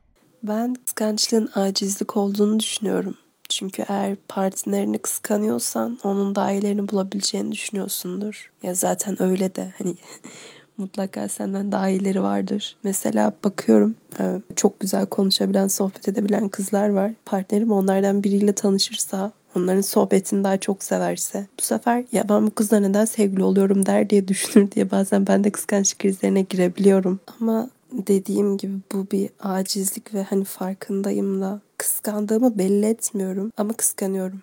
Ben 0.44 0.74
kıskançlığın 0.74 1.50
acizlik 1.56 2.18
olduğunu 2.18 2.60
düşünüyorum. 2.60 3.16
Çünkü 3.50 3.86
eğer 3.88 4.16
partnerini 4.28 5.00
kıskanıyorsan 5.00 6.00
onun 6.04 6.36
daha 6.36 6.52
iyilerini 6.52 6.90
bulabileceğini 6.90 7.52
düşünüyorsundur. 7.52 8.52
Ya 8.64 8.74
zaten 8.74 9.22
öyle 9.22 9.56
de 9.56 9.74
hani 9.78 9.96
mutlaka 10.78 11.28
senden 11.28 11.72
daha 11.72 11.90
iyileri 11.90 12.24
vardır. 12.24 12.76
Mesela 12.84 13.34
bakıyorum 13.44 13.96
e, 14.20 14.42
çok 14.56 14.80
güzel 14.80 15.06
konuşabilen, 15.06 15.68
sohbet 15.68 16.08
edebilen 16.08 16.50
kızlar 16.50 16.90
var. 16.90 17.12
Partnerim 17.26 17.72
onlardan 17.72 18.24
biriyle 18.24 18.54
tanışırsa 18.54 19.32
onların 19.56 19.82
sohbetini 19.82 20.44
daha 20.44 20.58
çok 20.58 20.84
severse 20.84 21.48
bu 21.60 21.64
sefer 21.64 22.04
ya 22.12 22.30
ben 22.30 22.48
bu 22.48 22.52
kızla 22.52 22.80
neden 22.80 23.06
sevgili 23.06 23.44
oluyorum 23.44 23.86
der 23.86 24.10
diye 24.10 24.28
düşünür 24.28 24.72
diye 24.72 24.92
bazen 24.92 25.28
ben 25.28 25.44
de 25.44 25.50
kıskançlık 25.50 26.00
krizlerine 26.00 26.42
girebiliyorum. 26.42 27.20
Ama 27.42 27.70
dediğim 28.08 28.58
gibi 28.58 28.74
bu 28.92 29.12
bir 29.12 29.30
acizlik 29.40 30.14
ve 30.14 30.24
hani 30.24 30.44
farkındayım 30.44 31.42
da 31.42 31.62
kıskandığımı 31.78 32.58
belli 32.58 32.86
etmiyorum 32.86 33.52
ama 33.58 33.74
kıskanıyorum. 33.74 34.42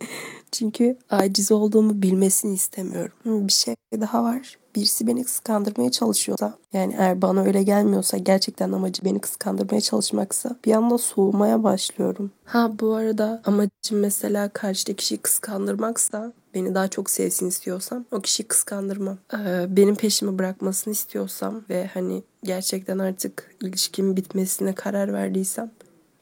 Çünkü 0.52 0.96
aciz 1.10 1.52
olduğumu 1.52 2.02
bilmesini 2.02 2.54
istemiyorum. 2.54 3.12
Bir 3.24 3.52
şey 3.52 3.74
daha 4.00 4.22
var. 4.24 4.58
birisi 4.76 5.06
beni 5.06 5.24
kıskandırmaya 5.24 5.90
çalışıyorsa 5.90 6.58
yani 6.72 6.94
eğer 6.98 7.22
bana 7.22 7.42
öyle 7.42 7.62
gelmiyorsa 7.62 8.16
gerçekten 8.18 8.72
amacı 8.72 9.04
beni 9.04 9.18
kıskandırmaya 9.20 9.80
çalışmaksa 9.80 10.56
bir 10.64 10.72
anda 10.72 10.98
soğumaya 10.98 11.62
başlıyorum. 11.62 12.30
Ha 12.44 12.72
bu 12.80 12.94
arada 12.94 13.42
amacım 13.44 13.98
mesela 14.00 14.48
karşıdaki 14.48 14.96
kişiyi 14.96 15.18
kıskandırmaksa 15.18 16.32
beni 16.54 16.74
daha 16.74 16.88
çok 16.88 17.10
sevsin 17.10 17.48
istiyorsam 17.48 18.04
o 18.10 18.20
kişiyi 18.20 18.44
kıskandırmam. 18.44 19.18
Ee, 19.34 19.66
benim 19.76 19.94
peşimi 19.94 20.38
bırakmasını 20.38 20.92
istiyorsam 20.92 21.62
ve 21.70 21.86
hani 21.94 22.22
gerçekten 22.44 22.98
artık 22.98 23.56
ilişkimin 23.62 24.16
bitmesine 24.16 24.74
karar 24.74 25.12
verdiysem 25.12 25.70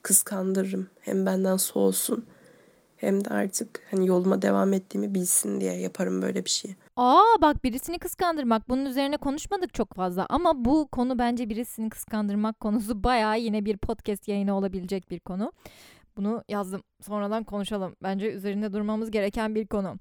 kıskandırırım. 0.03 0.87
Hem 1.01 1.27
benden 1.27 1.57
soğusun 1.57 2.25
hem 2.97 3.25
de 3.25 3.29
artık 3.29 3.81
hani 3.91 4.07
yoluma 4.07 4.43
devam 4.43 4.73
ettiğimi 4.73 5.15
bilsin 5.15 5.61
diye 5.61 5.73
yaparım 5.73 6.23
böyle 6.23 6.45
bir 6.45 6.51
şeyi. 6.51 6.77
Aa 6.97 7.41
bak 7.43 7.65
birisini 7.65 7.99
kıskandırmak 7.99 8.69
bunun 8.69 8.85
üzerine 8.85 9.17
konuşmadık 9.17 9.75
çok 9.75 9.95
fazla 9.95 10.27
ama 10.29 10.65
bu 10.65 10.89
konu 10.89 11.19
bence 11.19 11.49
birisini 11.49 11.91
kıskandırmak 11.91 12.61
konusu 12.61 13.05
bayağı 13.05 13.41
yine 13.41 13.65
bir 13.65 13.77
podcast 13.77 14.29
yayını 14.29 14.57
olabilecek 14.57 15.11
bir 15.11 15.21
konu. 15.21 15.53
Bunu 16.17 16.45
yazdım 16.49 16.83
sonradan 17.01 17.45
konuşalım 17.45 17.97
bence 18.03 18.33
üzerinde 18.33 18.73
durmamız 18.73 19.11
gereken 19.11 19.55
bir 19.55 19.67
konu. 19.67 19.97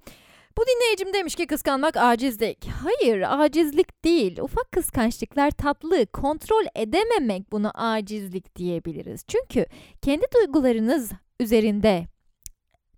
Bu 0.57 0.61
dinleyicim 0.61 1.13
demiş 1.13 1.35
ki 1.35 1.47
kıskanmak 1.47 1.97
acizlik. 1.97 2.67
Hayır 2.67 3.23
acizlik 3.43 4.05
değil. 4.05 4.39
Ufak 4.39 4.71
kıskançlıklar 4.71 5.51
tatlı. 5.51 6.05
Kontrol 6.05 6.65
edememek 6.75 7.51
bunu 7.51 7.71
acizlik 7.73 8.55
diyebiliriz. 8.55 9.25
Çünkü 9.27 9.65
kendi 10.01 10.25
duygularınız 10.35 11.11
üzerinde 11.39 12.07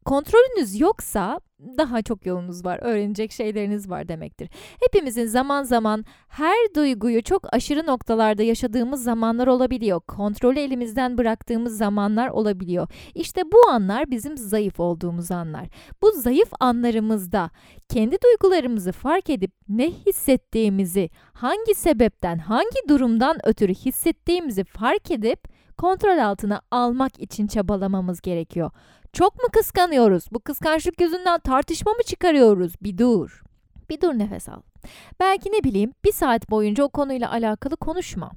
kontrolünüz 0.07 0.79
yoksa 0.79 1.39
daha 1.77 2.01
çok 2.01 2.25
yolunuz 2.25 2.65
var, 2.65 2.79
öğrenecek 2.81 3.31
şeyleriniz 3.31 3.89
var 3.89 4.07
demektir. 4.07 4.49
Hepimizin 4.79 5.25
zaman 5.25 5.63
zaman 5.63 6.05
her 6.27 6.57
duyguyu 6.75 7.23
çok 7.23 7.53
aşırı 7.53 7.85
noktalarda 7.85 8.43
yaşadığımız 8.43 9.03
zamanlar 9.03 9.47
olabiliyor. 9.47 10.01
Kontrolü 10.01 10.59
elimizden 10.59 11.17
bıraktığımız 11.17 11.77
zamanlar 11.77 12.27
olabiliyor. 12.27 12.87
İşte 13.15 13.41
bu 13.51 13.69
anlar 13.69 14.11
bizim 14.11 14.37
zayıf 14.37 14.79
olduğumuz 14.79 15.31
anlar. 15.31 15.67
Bu 16.01 16.11
zayıf 16.11 16.49
anlarımızda 16.59 17.49
kendi 17.89 18.17
duygularımızı 18.23 18.91
fark 18.91 19.29
edip 19.29 19.51
ne 19.69 19.91
hissettiğimizi, 19.91 21.09
hangi 21.33 21.75
sebepten, 21.75 22.37
hangi 22.37 22.89
durumdan 22.89 23.37
ötürü 23.47 23.73
hissettiğimizi 23.73 24.63
fark 24.63 25.11
edip 25.11 25.57
kontrol 25.77 26.17
altına 26.17 26.61
almak 26.71 27.19
için 27.19 27.47
çabalamamız 27.47 28.21
gerekiyor. 28.21 28.71
Çok 29.13 29.35
mu 29.43 29.49
kıskanıyoruz? 29.53 30.25
Bu 30.31 30.39
kıskançlık 30.39 31.01
yüzünden 31.01 31.39
tartışma 31.39 31.91
mı 31.91 32.03
çıkarıyoruz? 32.03 32.73
Bir 32.81 32.97
dur. 32.97 33.43
Bir 33.89 34.01
dur 34.01 34.13
nefes 34.13 34.49
al. 34.49 34.61
Belki 35.19 35.49
ne 35.51 35.63
bileyim 35.63 35.93
bir 36.05 36.11
saat 36.11 36.49
boyunca 36.49 36.83
o 36.83 36.89
konuyla 36.89 37.31
alakalı 37.31 37.77
konuşma. 37.77 38.31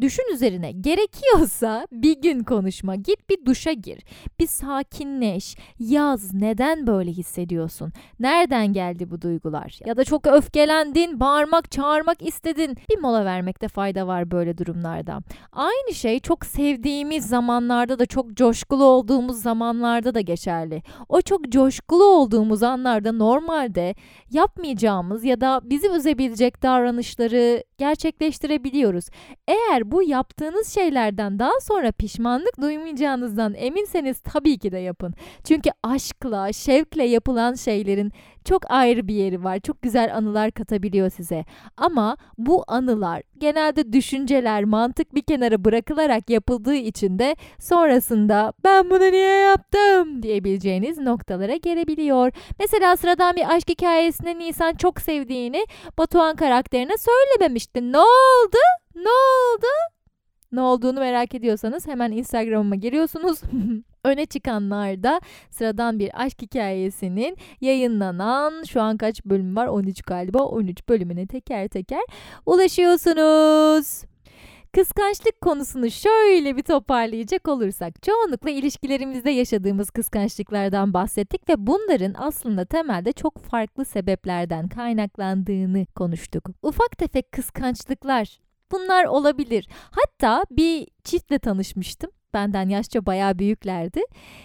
Düşün 0.00 0.34
üzerine. 0.34 0.72
Gerekiyorsa 0.72 1.86
bir 1.92 2.20
gün 2.20 2.42
konuşma. 2.44 2.94
Git 2.96 3.30
bir 3.30 3.44
duşa 3.46 3.72
gir. 3.72 4.02
Bir 4.38 4.46
sakinleş. 4.46 5.56
Yaz. 5.78 6.34
Neden 6.34 6.86
böyle 6.86 7.10
hissediyorsun? 7.10 7.92
Nereden 8.20 8.72
geldi 8.72 9.10
bu 9.10 9.22
duygular? 9.22 9.78
Ya 9.86 9.96
da 9.96 10.04
çok 10.04 10.26
öfkelendin, 10.26 11.20
bağırmak, 11.20 11.70
çağırmak 11.70 12.22
istedin. 12.22 12.76
Bir 12.90 12.98
mola 12.98 13.24
vermekte 13.24 13.68
fayda 13.68 14.06
var 14.06 14.30
böyle 14.30 14.58
durumlarda. 14.58 15.18
Aynı 15.52 15.94
şey 15.94 16.20
çok 16.20 16.46
sevdiğimiz 16.46 17.26
zamanlarda 17.26 17.98
da 17.98 18.06
çok 18.06 18.34
coşkulu 18.34 18.84
olduğumuz 18.84 19.42
zamanlarda 19.42 20.14
da 20.14 20.20
geçerli. 20.20 20.82
O 21.08 21.20
çok 21.20 21.48
coşkulu 21.48 22.04
olduğumuz 22.04 22.62
anlarda 22.62 23.12
normalde 23.12 23.94
yapmayacağımız 24.30 25.24
ya 25.24 25.40
da 25.40 25.60
bizi 25.64 25.88
üzebilecek 25.88 26.62
davranışları 26.62 27.64
gerçekleştirebiliyoruz. 27.78 29.04
Eğer 29.48 29.89
bu 29.90 30.02
yaptığınız 30.02 30.74
şeylerden 30.74 31.38
daha 31.38 31.60
sonra 31.62 31.92
pişmanlık 31.92 32.60
duymayacağınızdan 32.60 33.54
eminseniz 33.54 34.20
tabii 34.20 34.58
ki 34.58 34.72
de 34.72 34.78
yapın. 34.78 35.14
Çünkü 35.44 35.70
aşkla, 35.82 36.52
şevkle 36.52 37.04
yapılan 37.04 37.54
şeylerin 37.54 38.12
çok 38.44 38.70
ayrı 38.70 39.08
bir 39.08 39.14
yeri 39.14 39.44
var. 39.44 39.60
Çok 39.60 39.82
güzel 39.82 40.16
anılar 40.16 40.50
katabiliyor 40.50 41.10
size. 41.10 41.44
Ama 41.76 42.16
bu 42.38 42.64
anılar 42.66 43.22
genelde 43.38 43.92
düşünceler, 43.92 44.64
mantık 44.64 45.14
bir 45.14 45.22
kenara 45.22 45.64
bırakılarak 45.64 46.30
yapıldığı 46.30 46.74
için 46.74 47.18
de 47.18 47.36
sonrasında 47.58 48.52
ben 48.64 48.90
bunu 48.90 49.12
niye 49.12 49.36
yaptım 49.36 50.22
diyebileceğiniz 50.22 50.98
noktalara 50.98 51.56
gelebiliyor. 51.56 52.32
Mesela 52.58 52.96
sıradan 52.96 53.36
bir 53.36 53.54
aşk 53.56 53.68
hikayesinde 53.68 54.38
Nisan 54.38 54.74
çok 54.74 55.00
sevdiğini 55.00 55.66
Batuhan 55.98 56.36
karakterine 56.36 56.94
söylememişti. 56.98 57.92
Ne 57.92 57.98
oldu? 57.98 58.79
Ne 58.94 59.08
oldu? 59.10 59.66
Ne 60.52 60.60
olduğunu 60.60 61.00
merak 61.00 61.34
ediyorsanız 61.34 61.86
hemen 61.86 62.12
Instagram'ıma 62.12 62.74
giriyorsunuz. 62.76 63.40
Öne 64.04 64.26
çıkanlarda 64.26 65.20
sıradan 65.50 65.98
bir 65.98 66.24
aşk 66.24 66.42
hikayesinin 66.42 67.36
yayınlanan 67.60 68.62
şu 68.64 68.80
an 68.82 68.96
kaç 68.96 69.24
bölüm 69.24 69.56
var? 69.56 69.66
13 69.66 70.02
galiba. 70.02 70.42
13 70.42 70.88
bölümüne 70.88 71.26
teker 71.26 71.68
teker 71.68 72.02
ulaşıyorsunuz. 72.46 74.02
Kıskançlık 74.72 75.40
konusunu 75.40 75.90
şöyle 75.90 76.56
bir 76.56 76.62
toparlayacak 76.62 77.48
olursak 77.48 78.02
çoğunlukla 78.02 78.50
ilişkilerimizde 78.50 79.30
yaşadığımız 79.30 79.90
kıskançlıklardan 79.90 80.94
bahsettik 80.94 81.48
ve 81.48 81.66
bunların 81.66 82.14
aslında 82.18 82.64
temelde 82.64 83.12
çok 83.12 83.38
farklı 83.38 83.84
sebeplerden 83.84 84.68
kaynaklandığını 84.68 85.86
konuştuk. 85.86 86.48
Ufak 86.62 86.98
tefek 86.98 87.32
kıskançlıklar 87.32 88.49
bunlar 88.72 89.04
olabilir. 89.04 89.68
Hatta 89.90 90.44
bir 90.50 90.88
çiftle 91.04 91.38
tanışmıştım. 91.38 92.10
Benden 92.34 92.68
yaşça 92.68 93.06
bayağı 93.06 93.38
büyüklerdi. 93.38 94.00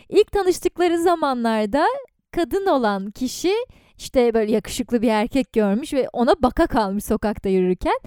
İlk 0.09 0.31
tanıştıkları 0.31 0.97
zamanlarda 0.97 1.85
kadın 2.31 2.65
olan 2.65 3.11
kişi 3.11 3.53
işte 3.97 4.33
böyle 4.33 4.51
yakışıklı 4.51 5.01
bir 5.01 5.09
erkek 5.09 5.53
görmüş 5.53 5.93
ve 5.93 6.09
ona 6.13 6.35
baka 6.39 6.67
kalmış 6.67 7.05
sokakta 7.05 7.49
yürürken. 7.49 7.99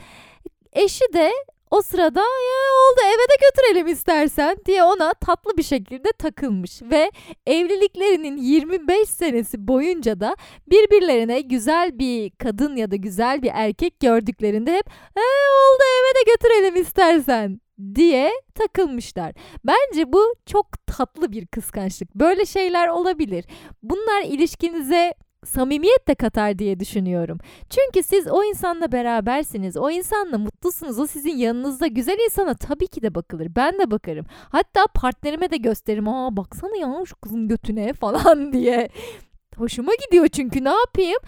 Eşi 0.73 1.05
de 1.15 1.33
o 1.71 1.83
sırada 1.83 2.21
ya 2.21 2.69
oldu 2.89 3.01
eve 3.07 3.23
de 3.23 3.37
götürelim 3.49 3.87
istersen 3.87 4.57
diye 4.67 4.85
ona 4.85 5.15
tatlı 5.15 5.57
bir 5.57 5.63
şekilde 5.63 6.13
takılmış 6.19 6.83
ve 6.83 7.11
evliliklerinin 7.47 8.37
25 8.37 9.09
senesi 9.09 9.69
boyunca 9.69 10.21
da 10.21 10.37
birbirlerine 10.71 11.41
güzel 11.41 11.99
bir 11.99 12.31
kadın 12.31 12.77
ya 12.77 12.91
da 12.91 12.97
güzel 12.97 13.43
bir 13.43 13.51
erkek 13.55 14.01
gördüklerinde 14.01 14.77
hep 14.77 14.87
e, 15.17 15.21
oldu 15.21 15.83
eve 15.99 16.15
de 16.21 16.33
götürelim 16.33 16.83
istersen 16.83 17.61
diye 17.95 18.33
takılmışlar. 18.55 19.33
Bence 19.65 20.13
bu 20.13 20.35
çok 20.47 20.87
tatlı 20.87 21.33
bir 21.33 21.47
kıskançlık. 21.47 22.15
Böyle 22.15 22.47
şeyler 22.47 22.89
olabilir. 22.89 23.45
Bunlar 23.83 24.23
ilişkinize 24.23 25.15
samimiyet 25.45 26.09
de 26.09 26.15
katar 26.15 26.59
diye 26.59 26.81
düşünüyorum. 26.81 27.39
Çünkü 27.71 28.03
siz 28.03 28.29
o 28.29 28.45
insanla 28.45 28.93
berabersiniz. 28.93 29.77
O 29.77 29.91
insanla 29.91 30.39
mutlusunuz. 30.39 30.99
O 30.99 31.07
sizin 31.07 31.37
yanınızda. 31.37 31.87
Güzel 31.87 32.19
insana 32.25 32.55
tabii 32.55 32.87
ki 32.87 33.03
de 33.03 33.15
bakılır. 33.15 33.49
Ben 33.57 33.79
de 33.79 33.91
bakarım. 33.91 34.27
Hatta 34.49 34.87
partnerime 34.95 35.51
de 35.51 35.57
gösteririm. 35.57 36.09
Aa 36.09 36.37
baksana 36.37 36.77
ya 36.77 37.05
şu 37.07 37.17
kızın 37.17 37.49
götüne 37.49 37.93
falan 38.01 38.53
diye. 38.53 38.89
Hoşuma 39.57 39.93
gidiyor 40.07 40.29
çünkü 40.29 40.65
ne 40.65 40.71
yapayım? 40.71 41.19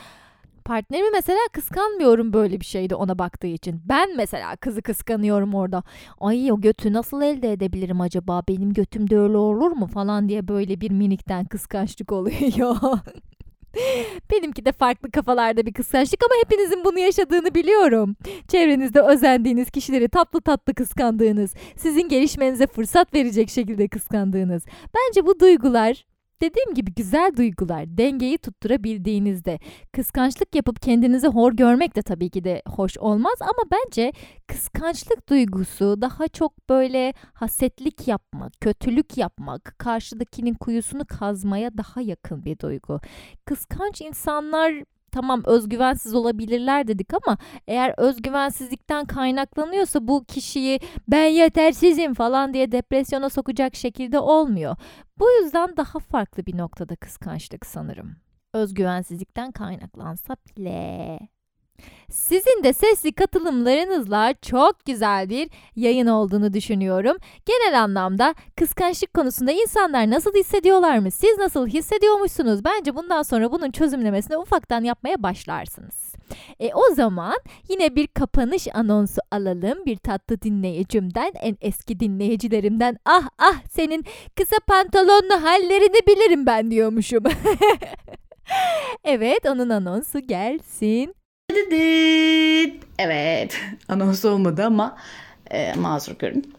Partnerimi 0.65 1.11
mesela 1.13 1.39
kıskanmıyorum 1.53 2.33
böyle 2.33 2.61
bir 2.61 2.65
şeyde 2.65 2.95
ona 2.95 3.19
baktığı 3.19 3.47
için. 3.47 3.83
Ben 3.85 4.17
mesela 4.17 4.57
kızı 4.57 4.83
kıskanıyorum 4.83 5.55
orada. 5.55 5.83
Ay 6.21 6.53
o 6.53 6.61
götü 6.61 6.93
nasıl 6.93 7.23
elde 7.23 7.53
edebilirim 7.53 8.01
acaba? 8.01 8.43
Benim 8.49 8.73
götüm 8.73 9.11
de 9.11 9.19
öyle 9.19 9.37
olur 9.37 9.71
mu 9.71 9.87
falan 9.87 10.29
diye 10.29 10.49
böyle 10.49 10.81
bir 10.81 10.91
minikten 10.91 11.45
kıskançlık 11.45 12.13
oluyor. 12.13 12.77
Benimki 14.31 14.65
de 14.65 14.73
farklı 14.73 15.11
kafalarda 15.11 15.67
bir 15.67 15.73
kıskançlık 15.73 16.21
ama 16.25 16.35
hepinizin 16.45 16.85
bunu 16.85 16.99
yaşadığını 16.99 17.55
biliyorum. 17.55 18.17
Çevrenizde 18.49 19.01
özendiğiniz 19.01 19.71
kişileri 19.71 20.09
tatlı 20.09 20.41
tatlı 20.41 20.75
kıskandığınız, 20.75 21.55
sizin 21.77 22.09
gelişmenize 22.09 22.67
fırsat 22.67 23.15
verecek 23.15 23.51
şekilde 23.51 23.89
kıskandığınız. 23.89 24.63
Bence 24.95 25.27
bu 25.27 25.41
duygular 25.41 26.05
Dediğim 26.43 26.75
gibi 26.75 26.95
güzel 26.95 27.33
duygular 27.37 27.99
dengeyi 27.99 28.39
tutturabildiğinizde 28.39 29.59
kıskançlık 29.93 30.55
yapıp 30.55 30.83
kendinizi 30.83 31.27
hor 31.29 31.53
görmek 31.53 31.97
de 31.97 32.03
tabii 32.03 32.31
ki 32.31 32.45
de 32.45 32.63
hoş 32.67 32.99
olmaz 32.99 33.35
ama 33.41 33.71
bence 33.73 34.13
kıskançlık 34.47 35.29
duygusu 35.29 35.97
daha 36.01 36.29
çok 36.29 36.69
böyle 36.69 37.15
hasetlik 37.33 38.09
yapmak, 38.09 38.53
kötülük 38.61 39.19
yapmak, 39.19 39.75
karşıdakinin 39.79 40.55
kuyusunu 40.55 41.05
kazmaya 41.05 41.79
daha 41.79 42.01
yakın 42.01 42.45
bir 42.45 42.59
duygu. 42.59 43.01
Kıskanç 43.45 44.01
insanlar 44.01 44.73
tamam 45.13 45.43
özgüvensiz 45.47 46.15
olabilirler 46.15 46.89
dedik 46.89 47.15
ama 47.15 47.39
eğer 47.69 47.95
özgüvensizlikten 47.97 49.05
kaynaklanıyorsa 49.05 50.09
bu 50.09 50.25
kişiyi 50.25 50.81
ben 51.09 51.25
yetersizim 51.25 52.15
falan 52.15 52.55
diye 52.55 52.73
depresyona 52.73 53.29
sokacak 53.29 53.77
şekilde 53.77 54.19
olmuyor. 54.19 54.77
Bu 55.19 55.31
yüzden 55.31 55.77
daha 55.77 55.99
farklı 55.99 56.47
bir 56.47 56.59
noktada 56.59 56.97
kıskançlık 56.97 57.67
sanırım. 57.67 58.17
Özgüvensizlikten 58.55 59.53
kaynaklansa 59.53 60.37
bile. 60.57 61.19
Sizin 62.11 62.65
de 62.65 62.73
sesli 62.73 63.13
katılımlarınızla 63.13 64.35
çok 64.43 64.87
güzel 64.87 65.29
bir 65.29 65.51
yayın 65.77 66.07
olduğunu 66.07 66.53
düşünüyorum. 66.53 67.17
Genel 67.47 67.83
anlamda 67.83 68.35
kıskançlık 68.57 69.15
konusunda 69.15 69.53
insanlar 69.53 70.11
nasıl 70.11 70.35
hissediyorlar 70.35 70.99
mı? 70.99 71.11
Siz 71.11 71.39
nasıl 71.39 71.67
hissediyormuşsunuz? 71.67 72.65
Bence 72.65 72.97
bundan 72.97 73.23
sonra 73.23 73.53
bunun 73.53 73.71
çözümlemesini 73.71 74.37
ufaktan 74.37 74.85
yapmaya 74.85 75.23
başlarsınız. 75.23 76.15
E 76.61 76.75
o 76.75 76.95
zaman 76.95 77.37
yine 77.69 77.97
bir 77.97 78.07
kapanış 78.07 78.69
anonsu 78.75 79.21
alalım 79.31 79.87
bir 79.87 79.97
tatlı 79.97 80.43
dinleyicimden, 80.43 81.33
en 81.41 81.57
eski 81.61 82.01
dinleyicilerimden. 82.01 82.99
Ah 83.05 83.29
ah 83.39 83.63
senin 83.71 84.05
kısa 84.37 84.57
pantolonlu 84.67 85.43
hallerini 85.43 86.07
bilirim 86.07 86.47
ben 86.47 86.71
diyormuşum. 86.71 87.25
evet 89.05 89.47
onun 89.47 89.69
anonsu 89.69 90.21
gelsin. 90.21 91.15
Evet 92.99 93.61
anons 93.89 94.25
olmadı 94.25 94.65
ama 94.65 94.97
e, 95.51 95.75
mazur 95.75 96.13
görün. 96.19 96.55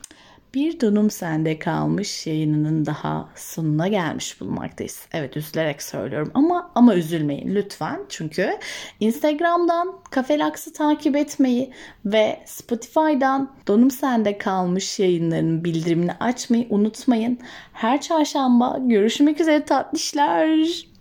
Bir 0.53 0.79
donum 0.81 1.09
sende 1.09 1.59
kalmış 1.59 2.27
yayınının 2.27 2.85
daha 2.85 3.29
sonuna 3.35 3.87
gelmiş 3.87 4.41
bulunmaktayız. 4.41 5.05
Evet 5.13 5.37
üzülerek 5.37 5.81
söylüyorum 5.83 6.31
ama 6.33 6.71
ama 6.75 6.95
üzülmeyin 6.95 7.55
lütfen. 7.55 7.99
Çünkü 8.09 8.57
Instagram'dan 8.99 9.95
Kafelaks'ı 10.11 10.73
takip 10.73 11.15
etmeyi 11.15 11.71
ve 12.05 12.39
Spotify'dan 12.45 13.51
donum 13.67 13.91
sende 13.91 14.37
kalmış 14.37 14.99
yayınlarının 14.99 15.63
bildirimini 15.63 16.13
açmayı 16.13 16.67
unutmayın. 16.69 17.39
Her 17.73 18.01
çarşamba 18.01 18.77
görüşmek 18.81 19.41
üzere 19.41 19.65
tatlışlar. 19.65 20.47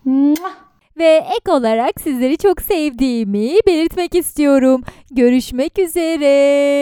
Mua! 0.05 0.70
Ve 0.97 1.25
ek 1.37 1.51
olarak 1.51 2.01
sizleri 2.01 2.37
çok 2.37 2.61
sevdiğimi 2.61 3.49
belirtmek 3.67 4.15
istiyorum. 4.15 4.83
Görüşmek 5.11 5.79
üzere. 5.79 6.81